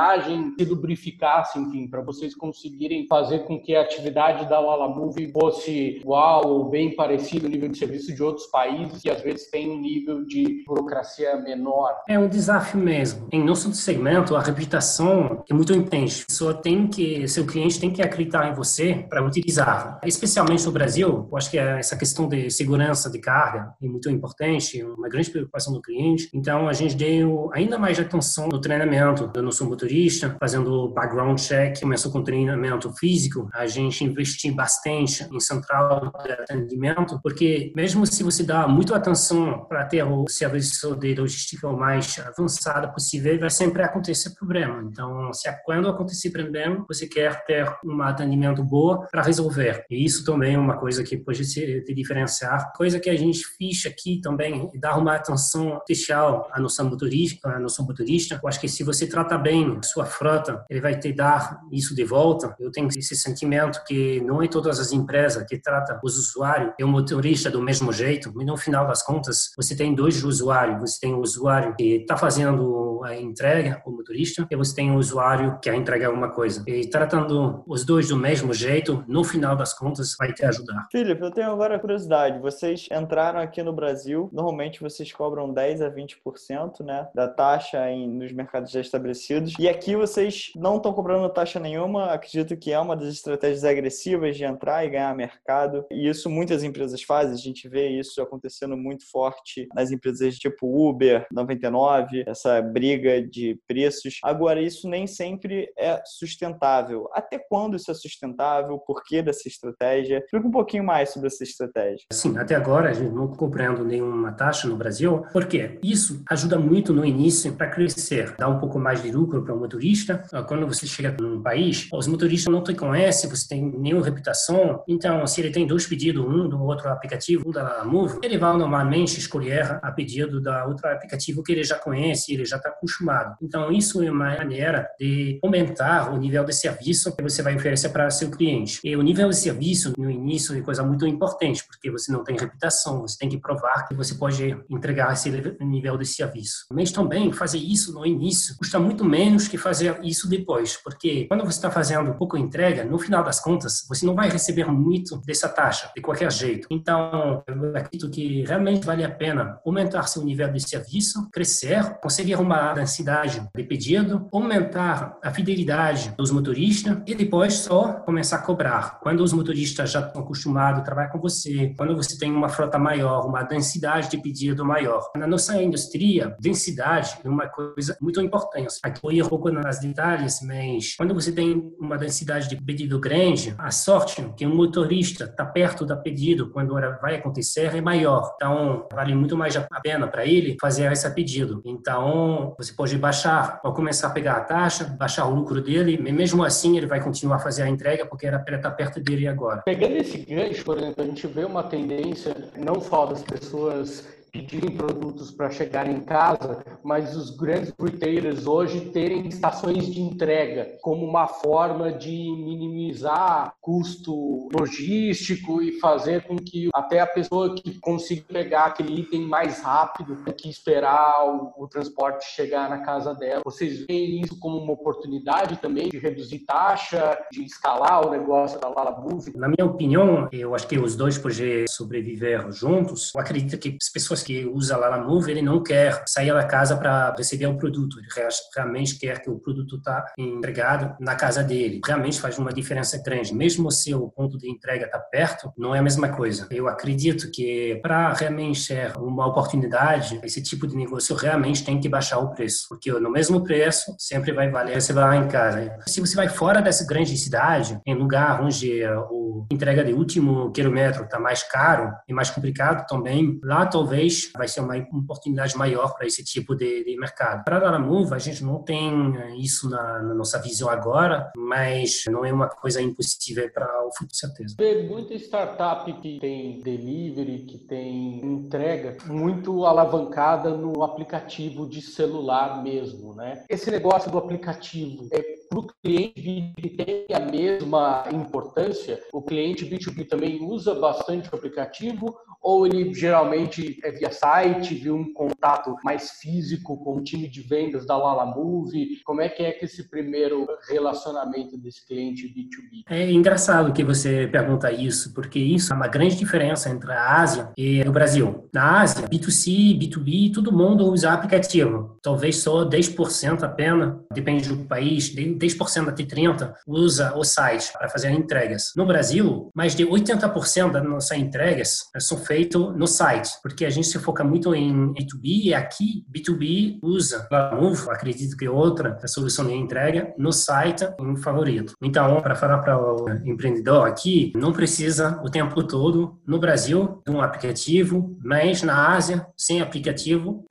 se 0.58 0.66
lubrificasse, 0.66 1.60
enfim, 1.60 1.88
para 1.88 2.02
vocês 2.02 2.36
conseguirem 2.36 3.08
fazer 3.08 3.40
com 3.40 3.60
que 3.60 3.76
a 3.76 3.82
atividade 3.82 4.48
da 4.50 4.60
Lala 4.60 4.88
Move 4.88 5.32
fosse 5.32 5.98
igual 5.98 6.48
ou 6.48 6.70
bem 6.70 6.96
parecido 6.96 7.46
ao 7.46 7.52
nível 7.52 7.70
de 7.70 7.78
serviço 7.78 8.14
de 8.14 8.22
outros 8.22 8.48
países 8.48 9.02
que 9.02 9.10
às 9.10 9.22
vezes 9.22 9.50
tem 9.50 9.72
um 9.72 9.80
nível 9.80 10.26
de 10.26 10.64
burocracia 10.66 11.38
menor? 11.38 11.96
É 12.08 12.20
um 12.20 12.28
desafio 12.28 12.80
mesmo. 12.80 13.28
Em 13.32 13.44
nosso 13.44 13.74
segmento, 13.74 14.36
a 14.36 14.42
reputação 14.42 15.44
é 15.50 15.54
muito 15.54 15.74
intensa. 15.74 16.26
Só 16.30 16.54
tem 16.54 16.88
que, 16.88 17.28
seu 17.28 17.46
cliente 17.46 17.80
tem 17.80 17.92
que 17.92 18.02
acreditar 18.02 18.50
em 18.52 18.54
você 18.54 19.06
para 19.10 19.26
utilizar. 19.26 20.00
Especialmente 20.04 20.66
no 20.66 20.72
Brasil, 20.72 21.28
eu 21.32 21.38
acho 21.38 21.50
que 21.50 21.58
essa 21.58 21.98
questão 21.98 22.28
de 22.28 22.50
segurança 22.50 23.10
de 23.10 23.20
carga 23.20 23.74
é 23.82 23.88
muito 23.88 24.10
importante, 24.10 24.84
uma 24.84 25.08
grande 25.08 25.30
preocupação 25.30 25.74
do 25.74 25.82
cliente. 25.82 26.30
Então, 26.34 26.68
a 26.68 26.74
gente 26.74 26.96
deu 26.96 27.50
ainda 27.54 27.78
mais 27.78 28.00
atenção 28.00 28.48
no 28.48 28.60
treinamento 28.60 29.28
do 29.28 29.42
nosso 29.42 29.66
motorista 29.66 29.85
motorista, 29.86 30.36
fazendo 30.40 30.90
background 30.90 31.40
check, 31.40 31.80
começou 31.80 32.12
com 32.12 32.24
treinamento 32.24 32.92
físico, 32.94 33.48
a 33.54 33.68
gente 33.68 34.04
investiu 34.04 34.54
bastante 34.54 35.28
em 35.32 35.40
central 35.40 36.12
de 36.24 36.32
atendimento, 36.32 37.20
porque 37.22 37.72
mesmo 37.76 38.06
se 38.06 38.24
você 38.24 38.44
dá 38.44 38.68
muita 38.68 38.96
atenção 38.96 39.66
para 39.70 39.86
ter 39.86 40.04
o 40.04 40.28
serviço 40.28 40.96
de 40.96 41.14
logística 41.14 41.68
o 41.68 41.78
mais 41.78 42.20
avançado 42.20 42.92
possível, 42.92 43.40
vai 43.40 43.50
sempre 43.50 43.84
acontecer 43.84 44.32
problema. 44.32 44.84
Então, 44.92 45.32
se 45.34 45.46
quando 45.64 45.88
acontecer 45.88 46.32
problema, 46.32 46.84
você 46.88 47.08
quer 47.08 47.46
ter 47.46 47.72
um 47.86 48.02
atendimento 48.02 48.64
boa 48.64 49.08
para 49.12 49.22
resolver. 49.22 49.86
E 49.90 50.04
isso 50.04 50.26
também 50.26 50.56
é 50.56 50.60
uma 50.60 50.78
coisa 50.78 51.04
que 51.04 51.18
pode 51.18 51.46
se 51.46 51.84
diferenciar. 51.94 52.74
Coisa 52.76 53.00
que 53.00 53.10
a 53.10 53.16
gente 53.16 53.46
fez 53.58 53.86
aqui 53.86 54.20
também, 54.22 54.70
dar 54.76 54.98
uma 54.98 55.16
atenção 55.16 55.78
especial 55.78 56.50
à 56.52 56.60
nossa 56.60 56.84
motorista, 56.84 57.50
à 57.50 57.60
nossa 57.60 57.84
motorista. 57.84 58.40
Eu 58.42 58.50
acho 58.50 58.60
que 58.60 58.68
se 58.68 58.84
você 58.84 59.08
trata 59.08 59.38
bem 59.38 59.75
sua 59.84 60.06
frota, 60.06 60.64
ele 60.70 60.82
vai 60.82 60.98
te 60.98 61.12
dar 61.12 61.60
isso 61.72 61.96
de 61.96 62.04
volta. 62.04 62.56
Eu 62.60 62.72
tenho 62.72 62.88
esse 62.96 63.16
sentimento 63.16 63.84
que 63.86 64.22
não 64.22 64.42
é 64.42 64.48
todas 64.48 64.80
as 64.80 64.92
empresas 64.92 65.46
que 65.48 65.58
tratam 65.58 66.00
os 66.04 66.18
usuários 66.18 66.74
e 66.80 66.84
o 66.84 66.88
motorista 66.88 67.50
do 67.50 67.62
mesmo 67.62 67.92
jeito, 67.92 68.32
mas 68.34 68.46
no 68.46 68.58
final 68.58 68.88
das 68.88 69.04
contas, 69.04 69.52
você 69.58 69.76
tem 69.76 69.94
dois 69.94 70.24
usuários. 70.24 70.80
Você 70.80 71.00
tem 71.00 71.14
o 71.14 71.20
usuário 71.20 71.76
que 71.76 71.98
está 71.98 72.18
fazendo 72.18 72.95
a 73.06 73.16
entrega, 73.16 73.82
o 73.86 73.92
motorista, 73.92 74.48
e 74.50 74.56
você 74.56 74.76
tem 74.76 74.92
o 74.92 74.98
usuário 74.98 75.54
que 75.56 75.70
quer 75.70 75.76
entregar 75.76 76.08
alguma 76.08 76.30
coisa. 76.30 76.64
E 76.68 76.88
tratando 76.88 77.64
os 77.68 77.86
dois 77.86 78.10
do 78.10 78.18
mesmo 78.18 78.54
jeito, 78.54 79.04
no 79.08 79.24
final 79.24 79.56
das 79.56 79.74
contas, 79.74 80.16
vai 80.18 80.34
te 80.34 80.44
ajudar. 80.46 80.88
Felipe, 80.92 81.22
eu 81.22 81.32
tenho 81.32 81.52
agora 81.52 81.80
curiosidade. 81.80 82.40
Vocês 82.40 82.88
entraram 82.92 83.40
aqui 83.40 83.62
no 83.62 83.74
Brasil, 83.74 84.30
normalmente 84.34 84.82
vocês 84.82 85.12
cobram 85.12 85.54
10 85.54 85.82
a 85.82 85.92
20% 85.92 86.84
né, 86.84 87.08
da 87.14 87.28
taxa 87.28 87.90
em, 87.90 88.08
nos 88.08 88.32
mercados 88.32 88.72
já 88.72 88.82
estabelecidos. 88.82 89.54
E 89.60 89.70
aqui 89.70 89.96
vocês 89.96 90.52
não 90.56 90.78
estão 90.78 90.94
cobrando 90.94 91.30
taxa 91.30 91.60
nenhuma. 91.60 92.06
Acredito 92.06 92.58
que 92.58 92.72
é 92.72 92.80
uma 92.80 92.96
das 92.96 93.10
estratégias 93.10 93.64
agressivas 93.64 94.36
de 94.36 94.44
entrar 94.44 94.86
e 94.86 94.90
ganhar 94.90 95.16
mercado. 95.16 95.86
E 95.92 96.08
isso 96.08 96.30
muitas 96.30 96.64
empresas 96.64 97.02
fazem. 97.04 97.34
A 97.34 97.38
gente 97.38 97.68
vê 97.68 97.90
isso 97.90 98.22
acontecendo 98.22 98.76
muito 98.76 99.10
forte 99.10 99.68
nas 99.74 99.92
empresas 99.92 100.38
tipo 100.38 100.90
Uber, 100.90 101.26
99, 101.32 102.24
essa 102.28 102.62
briga 102.62 102.95
de 102.98 103.60
preços. 103.68 104.20
Agora, 104.24 104.62
isso 104.62 104.90
nem 104.90 105.08
sempre 105.08 105.72
é 105.78 106.02
sustentável. 106.06 107.10
Até 107.14 107.40
quando 107.40 107.76
isso 107.76 107.92
é 107.92 107.94
sustentável? 107.94 108.78
Por 108.80 109.04
que 109.04 109.22
dessa 109.22 109.48
estratégia? 109.48 110.20
Explica 110.26 110.48
um 110.48 110.52
pouquinho 110.52 110.84
mais 110.84 111.10
sobre 111.10 111.28
essa 111.28 111.44
estratégia. 111.44 112.06
Sim, 112.12 112.38
até 112.38 112.56
agora 112.56 112.90
a 112.90 112.94
gente 112.94 113.12
não 113.12 113.28
cobrando 113.28 113.84
nenhuma 113.84 114.32
taxa 114.32 114.68
no 114.68 114.76
Brasil. 114.76 115.24
Por 115.32 115.46
quê? 115.46 115.80
Isso 115.84 116.24
ajuda 116.30 116.58
muito 116.58 116.94
no 116.94 117.06
início 117.06 117.54
para 117.54 117.70
crescer, 117.70 118.36
dá 118.38 118.48
um 118.48 118.60
pouco 118.60 118.80
mais 118.80 119.02
de 119.02 119.12
lucro 119.12 119.44
para 119.44 119.54
o 119.54 119.60
motorista. 119.60 120.24
Quando 120.48 120.68
você 120.68 120.86
chega 120.86 121.16
num 121.20 121.42
país, 121.42 121.88
os 121.92 122.08
motoristas 122.08 122.54
não 122.54 122.64
te 122.64 122.74
conhecem, 122.74 123.30
você 123.30 123.48
tem 123.48 123.64
nenhuma 123.64 124.04
reputação. 124.04 124.84
Então, 124.88 125.26
se 125.28 125.42
ele 125.42 125.52
tem 125.52 125.66
dois 125.66 125.86
pedidos, 125.86 126.26
um 126.26 126.48
do 126.48 126.62
outro 126.62 126.90
aplicativo, 126.90 127.48
um 127.48 127.52
da 127.52 127.84
Move, 127.86 128.20
ele 128.24 128.38
vai 128.38 128.58
normalmente 128.58 129.20
escolher 129.20 129.80
a 129.82 129.92
pedido 129.92 130.42
da 130.42 130.66
outro 130.66 130.88
aplicativo 130.88 131.44
que 131.44 131.52
ele 131.52 131.64
já 131.64 131.78
conhece, 131.78 132.34
ele 132.34 132.46
já 132.46 132.58
está 132.58 132.72
acostumado. 132.86 133.36
Então, 133.42 133.72
isso 133.72 134.02
é 134.04 134.10
uma 134.10 134.36
maneira 134.38 134.88
de 135.00 135.40
aumentar 135.44 136.14
o 136.14 136.18
nível 136.18 136.44
de 136.46 136.54
serviço 136.54 137.16
que 137.16 137.22
você 137.22 137.42
vai 137.42 137.56
oferecer 137.56 137.90
para 137.90 138.10
seu 138.10 138.30
cliente. 138.30 138.80
E 138.84 138.96
o 138.96 139.02
nível 139.02 139.30
de 139.30 139.36
serviço 139.36 139.94
no 139.98 140.10
início 140.10 140.58
é 140.58 140.62
coisa 140.62 140.84
muito 140.84 141.06
importante, 141.06 141.64
porque 141.66 141.92
você 141.92 142.12
não 142.12 142.24
tem 142.24 142.38
reputação, 142.38 143.02
você 143.02 143.18
tem 143.18 143.30
que 143.30 143.40
provar 143.40 143.88
que 143.88 143.94
você 143.94 144.16
pode 144.16 144.58
entregar 144.70 145.14
esse 145.14 145.30
nível 145.62 145.98
de 145.98 146.06
serviço. 146.06 146.66
Mas 146.72 146.92
também 146.92 147.32
fazer 147.32 147.58
isso 147.58 147.94
no 147.94 148.06
início 148.06 148.56
custa 148.58 148.80
muito 148.80 149.04
menos 149.04 149.48
que 149.48 149.58
fazer 149.58 150.00
isso 150.04 150.30
depois, 150.30 150.78
porque 150.84 151.26
quando 151.26 151.44
você 151.44 151.58
está 151.58 151.72
fazendo 151.72 152.14
pouco 152.14 152.38
entrega, 152.38 152.86
no 152.86 153.00
final 153.00 153.24
das 153.24 153.40
contas, 153.40 153.86
você 153.88 154.06
não 154.06 154.16
vai 154.16 154.30
receber 154.30 154.66
muito 154.66 155.18
dessa 155.26 155.50
taxa, 155.50 155.92
de 155.96 156.02
qualquer 156.02 156.32
jeito. 156.32 156.68
Então, 156.70 157.44
eu 157.48 157.76
acredito 157.76 158.10
que 158.10 158.44
realmente 158.44 158.86
vale 158.86 159.04
a 159.04 159.10
pena 159.10 159.60
aumentar 159.66 160.04
seu 160.08 160.24
nível 160.24 160.52
de 160.52 160.60
serviço, 160.60 161.30
crescer, 161.32 161.98
conseguir 162.02 162.36
uma 162.36 162.65
densidade 162.74 163.48
de 163.56 163.64
pedido, 163.64 164.28
aumentar 164.32 165.18
a 165.24 165.32
fidelidade 165.32 166.14
dos 166.18 166.32
motoristas 166.32 166.98
e 167.06 167.16
depois 167.16 167.56
só 167.56 167.94
começar 167.94 168.38
a 168.38 168.42
cobrar. 168.42 169.00
Quando 169.02 169.22
os 169.22 169.34
motoristas 169.34 169.92
já 169.92 170.00
estão 170.00 170.22
acostumados 170.22 170.82
a 170.82 170.84
trabalhar 170.84 171.10
com 171.10 171.20
você, 171.20 171.74
quando 171.78 171.96
você 171.96 172.18
tem 172.18 172.32
uma 172.32 172.50
frota 172.50 172.78
maior, 172.78 173.26
uma 173.26 173.44
densidade 173.44 174.10
de 174.10 174.18
pedido 174.18 174.66
maior. 174.66 175.10
Na 175.16 175.28
nossa 175.28 175.62
indústria, 175.62 176.36
densidade 176.40 177.18
é 177.24 177.30
uma 177.30 177.48
coisa 177.48 177.98
muito 178.02 178.22
importante. 178.22 178.76
Aqui 178.84 179.00
eu 179.04 179.12
ia 179.12 179.26
pouco 179.26 179.50
nas 179.50 179.80
detalhes, 179.80 180.40
mas 180.42 180.96
quando 180.96 181.14
você 181.14 181.32
tem 181.32 181.74
uma 181.80 181.98
densidade 181.98 182.50
de 182.50 182.56
pedido 182.56 183.00
grande, 183.00 183.56
a 183.58 183.72
sorte 183.72 184.26
que 184.36 184.46
um 184.46 184.56
motorista 184.56 185.26
está 185.26 185.46
perto 185.46 185.86
do 185.86 185.96
pedido 186.02 186.50
quando 186.52 186.74
vai 187.02 187.16
acontecer 187.16 187.76
é 187.76 187.82
maior. 187.82 188.34
Então, 188.36 188.88
vale 188.92 189.16
muito 189.16 189.38
mais 189.38 189.56
a 189.56 189.62
pena 189.82 190.08
para 190.08 190.26
ele 190.26 190.58
fazer 190.60 190.92
esse 190.92 191.10
pedido. 191.12 191.62
Então, 191.66 192.55
você 192.58 192.74
pode 192.74 192.98
baixar, 192.98 193.60
ou 193.64 193.74
começar 193.74 194.08
a 194.08 194.12
pegar 194.12 194.34
a 194.34 194.42
taxa, 194.42 194.86
baixar 194.86 195.26
o 195.26 195.34
lucro 195.34 195.62
dele, 195.62 195.98
mesmo 195.98 196.44
assim 196.44 196.78
ele 196.78 196.88
vai 196.88 197.02
continuar 197.02 197.38
a 197.38 197.40
fazer 197.40 197.64
a 197.64 197.70
entrega 197.70 198.06
porque 198.06 198.26
era 198.26 198.40
para 198.40 198.58
estar 198.58 198.72
perto 198.72 199.00
dele 199.00 199.28
agora. 199.28 199.62
Pegando 199.66 199.98
esse 199.98 200.18
gancho, 200.20 200.64
por 200.64 200.78
exemplo, 200.78 201.04
a 201.04 201.06
gente 201.08 201.28
vê 201.28 201.44
uma 201.44 201.64
tendência 201.64 202.36
não 202.58 202.80
só 202.80 203.06
das 203.06 203.22
pessoas 203.22 204.15
pedirem 204.36 204.76
produtos 204.76 205.32
para 205.32 205.50
chegar 205.50 205.90
em 205.90 206.02
casa, 206.02 206.62
mas 206.84 207.16
os 207.16 207.30
grandes 207.30 207.74
retailers 207.80 208.46
hoje 208.46 208.82
terem 208.92 209.28
estações 209.28 209.86
de 209.88 210.02
entrega 210.02 210.78
como 210.82 211.06
uma 211.06 211.26
forma 211.26 211.94
de 211.94 212.12
minimizar 212.12 213.54
custo 213.62 214.50
logístico 214.54 215.62
e 215.62 215.80
fazer 215.80 216.24
com 216.24 216.36
que 216.36 216.70
até 216.74 217.00
a 217.00 217.08
pessoa 217.08 217.56
que 217.56 217.80
consiga 217.80 218.26
pegar 218.28 218.66
aquele 218.66 219.02
item 219.02 219.22
mais 219.22 219.62
rápido 219.62 220.18
que 220.38 220.50
esperar 220.50 221.26
o, 221.26 221.64
o 221.64 221.68
transporte 221.68 222.26
chegar 222.26 222.70
na 222.70 222.80
casa 222.80 223.14
dela. 223.14 223.42
Vocês 223.46 223.86
veem 223.86 224.22
isso 224.22 224.38
como 224.40 224.58
uma 224.58 224.74
oportunidade 224.74 225.58
também 225.58 225.90
de 225.90 225.98
reduzir 225.98 226.40
taxa, 226.40 227.18
de 227.32 227.44
escalar 227.44 228.06
o 228.06 228.12
negócio 228.12 228.60
da 228.60 228.68
Lala 228.68 229.00
Move? 229.00 229.32
Na 229.36 229.48
minha 229.48 229.66
opinião, 229.66 230.28
eu 230.32 230.54
acho 230.54 230.68
que 230.68 230.78
os 230.78 230.96
dois 230.96 231.18
podem 231.18 231.66
sobreviver 231.70 232.52
juntos. 232.52 233.14
Eu 233.16 233.22
acredito 233.22 233.58
que 233.58 233.78
as 233.82 233.90
pessoas 233.90 234.25
que 234.26 234.46
usa 234.46 234.76
lá 234.76 234.90
na 234.90 235.04
Move, 235.04 235.32
ele 235.32 235.42
não 235.42 235.62
quer 235.62 236.04
sair 236.08 236.34
da 236.34 236.44
casa 236.44 236.76
para 236.76 237.14
receber 237.16 237.48
o 237.48 237.58
produto. 237.58 238.00
Ele 238.00 238.08
realmente 238.56 238.98
quer 238.98 239.22
que 239.22 239.30
o 239.30 239.40
produto 239.40 239.78
está 239.78 240.06
entregado 240.18 240.96
na 241.00 241.16
casa 241.16 241.44
dele. 241.44 241.80
Realmente 241.86 242.20
faz 242.20 242.38
uma 242.38 242.52
diferença 242.52 243.02
grande. 243.04 243.34
Mesmo 243.34 243.72
se 243.72 243.94
o 243.94 244.10
ponto 244.10 244.38
de 244.38 244.50
entrega 244.50 244.86
está 244.86 245.00
perto, 245.00 245.54
não 245.58 245.76
é 245.76 245.80
a 245.80 245.84
mesma 245.84 246.10
coisa. 246.10 246.48
Eu 246.50 246.68
acredito 246.68 247.30
que 247.32 247.80
para 247.82 248.14
realmente 248.14 248.60
ser 248.62 248.94
uma 248.98 249.28
oportunidade, 249.28 250.20
esse 250.24 250.42
tipo 250.42 250.66
de 250.68 250.76
negócio 250.76 251.16
realmente 251.16 251.64
tem 251.64 251.80
que 251.80 251.88
baixar 251.88 252.18
o 252.20 252.32
preço, 252.32 252.66
porque 252.68 252.92
no 252.92 253.12
mesmo 253.12 253.44
preço 253.44 253.96
sempre 254.00 254.32
vai 254.32 254.50
valer 254.50 254.82
você 254.82 254.94
vai 254.94 255.04
lá 255.04 255.16
em 255.18 255.28
casa. 255.28 255.78
Se 255.88 256.00
você 256.02 256.16
vai 256.16 256.28
fora 256.30 256.62
dessa 256.62 256.86
grande 256.86 257.16
cidade, 257.18 257.80
em 257.86 257.96
lugar 257.96 258.42
onde 258.42 258.84
o 259.12 259.26
entrega 259.52 259.84
de 259.84 259.94
último 259.94 260.52
quilômetro 260.52 261.04
está 261.04 261.20
mais 261.20 261.44
caro 261.44 261.94
e 262.08 262.14
mais 262.14 262.30
complicado 262.30 262.86
também, 262.88 263.40
lá 263.44 263.66
talvez 263.66 264.15
vai 264.36 264.48
ser 264.48 264.62
uma 264.62 264.76
oportunidade 264.78 265.58
maior 265.58 265.96
para 265.96 266.08
esse 266.08 266.24
tipo 266.24 266.56
de, 266.56 266.84
de 266.84 266.98
mercado. 266.98 267.44
Para 267.44 267.58
a 267.58 267.64
Laramuva, 267.64 268.16
a 268.16 268.20
gente 268.20 268.44
não 268.44 268.62
tem 268.64 269.16
eh, 269.16 269.36
isso 269.38 269.70
na, 269.70 270.02
na, 270.02 270.14
nossa 270.14 270.40
visão 270.42 270.70
agora, 270.70 271.32
mas 271.36 272.04
não 272.08 272.26
é 272.26 272.32
uma 272.32 272.48
coisa 272.48 272.82
impossível 272.82 273.50
para 273.52 273.66
o 273.86 273.92
futuro, 273.92 274.16
certeza. 274.16 274.56
Vê 274.58 274.84
muita 274.84 275.14
startup 275.16 275.92
que 276.02 276.20
tem 276.20 276.60
delivery, 276.62 277.46
que 277.46 277.58
tem 277.58 278.24
entrega, 278.24 278.98
muito 279.06 279.66
alavancada 279.66 280.52
no 280.52 280.84
aplicativo 280.84 281.68
de 281.68 281.82
celular 281.82 282.64
mesmo, 282.64 283.14
né? 283.14 283.44
Esse 283.50 283.70
negócio 283.72 284.12
do 284.12 284.18
aplicativo 284.18 285.08
é 285.12 285.36
para 285.50 285.60
o 285.60 285.68
cliente 285.84 286.22
B2B 286.22 286.76
tem 286.76 287.06
a 287.16 287.20
mesma 287.20 288.06
importância? 288.12 289.02
O 289.14 289.22
cliente 289.22 289.66
B2B 289.66 290.08
também 290.08 290.44
usa 290.44 290.76
bastante 290.76 291.30
o 291.32 291.36
aplicativo 291.36 292.16
ou 292.46 292.68
ele 292.68 292.94
geralmente 292.94 293.80
é 293.84 293.90
via 293.92 294.12
site, 294.12 294.76
via 294.76 294.94
um 294.94 295.12
contato 295.12 295.76
mais 295.84 296.12
físico 296.12 296.78
com 296.78 296.98
o 296.98 297.04
time 297.04 297.28
de 297.28 297.42
vendas 297.42 297.88
da 297.88 297.98
Lala 297.98 298.24
Move? 298.24 299.02
Como 299.04 299.20
é 299.20 299.28
que 299.28 299.42
é 299.42 299.52
que 299.52 299.66
esse 299.66 299.90
primeiro 299.90 300.46
relacionamento 300.70 301.58
desse 301.58 301.84
cliente 301.88 302.28
B2B? 302.28 302.84
É 302.88 303.12
engraçado 303.12 303.74
que 303.74 303.84
você 303.84 304.28
pergunta 304.28 304.72
isso, 304.72 305.12
porque 305.12 305.40
isso 305.40 305.74
é 305.74 305.76
uma 305.76 305.88
grande 305.88 306.16
diferença 306.16 306.70
entre 306.70 306.92
a 306.92 307.20
Ásia 307.20 307.50
e 307.58 307.82
o 307.82 307.92
Brasil. 307.92 308.48
Na 308.54 308.82
Ásia, 308.82 309.08
B2C, 309.08 309.76
B2B, 309.80 310.32
todo 310.32 310.52
mundo 310.52 310.86
usa 310.86 311.14
aplicativo. 311.14 311.98
Talvez 312.04 312.38
só 312.38 312.64
10% 312.64 313.42
apenas, 313.42 313.96
depende 314.14 314.48
do 314.50 314.58
país, 314.66 315.10
10% 315.16 315.90
até 315.90 316.04
30% 316.04 316.54
usa 316.68 317.18
o 317.18 317.24
site 317.24 317.74
para 317.74 317.90
fazer 317.90 318.12
entregas. 318.12 318.72
No 318.76 318.86
Brasil, 318.86 319.50
mais 319.56 319.76
de 319.76 319.84
80% 319.84 320.72
das 320.74 320.84
nossas 320.84 321.18
entregas 321.18 321.90
são 321.98 322.20
feitas 322.20 322.35
feito 322.36 322.74
no 322.74 322.86
site, 322.86 323.30
porque 323.42 323.64
a 323.66 323.70
gente 323.70 323.88
se 323.88 323.98
foca 323.98 324.22
muito 324.22 324.54
em 324.54 324.94
B2B 324.94 325.46
e 325.46 325.54
aqui 325.54 326.06
B2B 326.14 326.80
usa 326.84 327.26
Move, 327.54 327.90
acredito 327.90 328.36
que 328.36 328.46
outra 328.46 328.98
a 329.02 329.08
solução 329.08 329.48
de 329.48 329.54
entrega 329.54 330.14
no 330.18 330.34
site 330.34 330.86
em 331.00 331.16
favorito. 331.16 331.76
Então, 331.82 332.22
para 332.22 332.36
falar 332.36 332.58
para 332.58 332.78
o 332.78 333.10
empreendedor 333.26 333.88
aqui, 333.88 334.34
não 334.36 334.52
precisa 334.52 335.22
o 335.24 335.30
tempo 335.30 335.64
todo 335.64 336.20
no 336.28 336.38
Brasil 336.38 337.02
de 337.08 337.14
um 337.14 337.22
aplicativo, 337.22 338.18
mas 338.22 338.62
na 338.62 338.94
Ásia, 338.94 339.26
sem 339.38 339.62
aplicativo, 339.62 340.46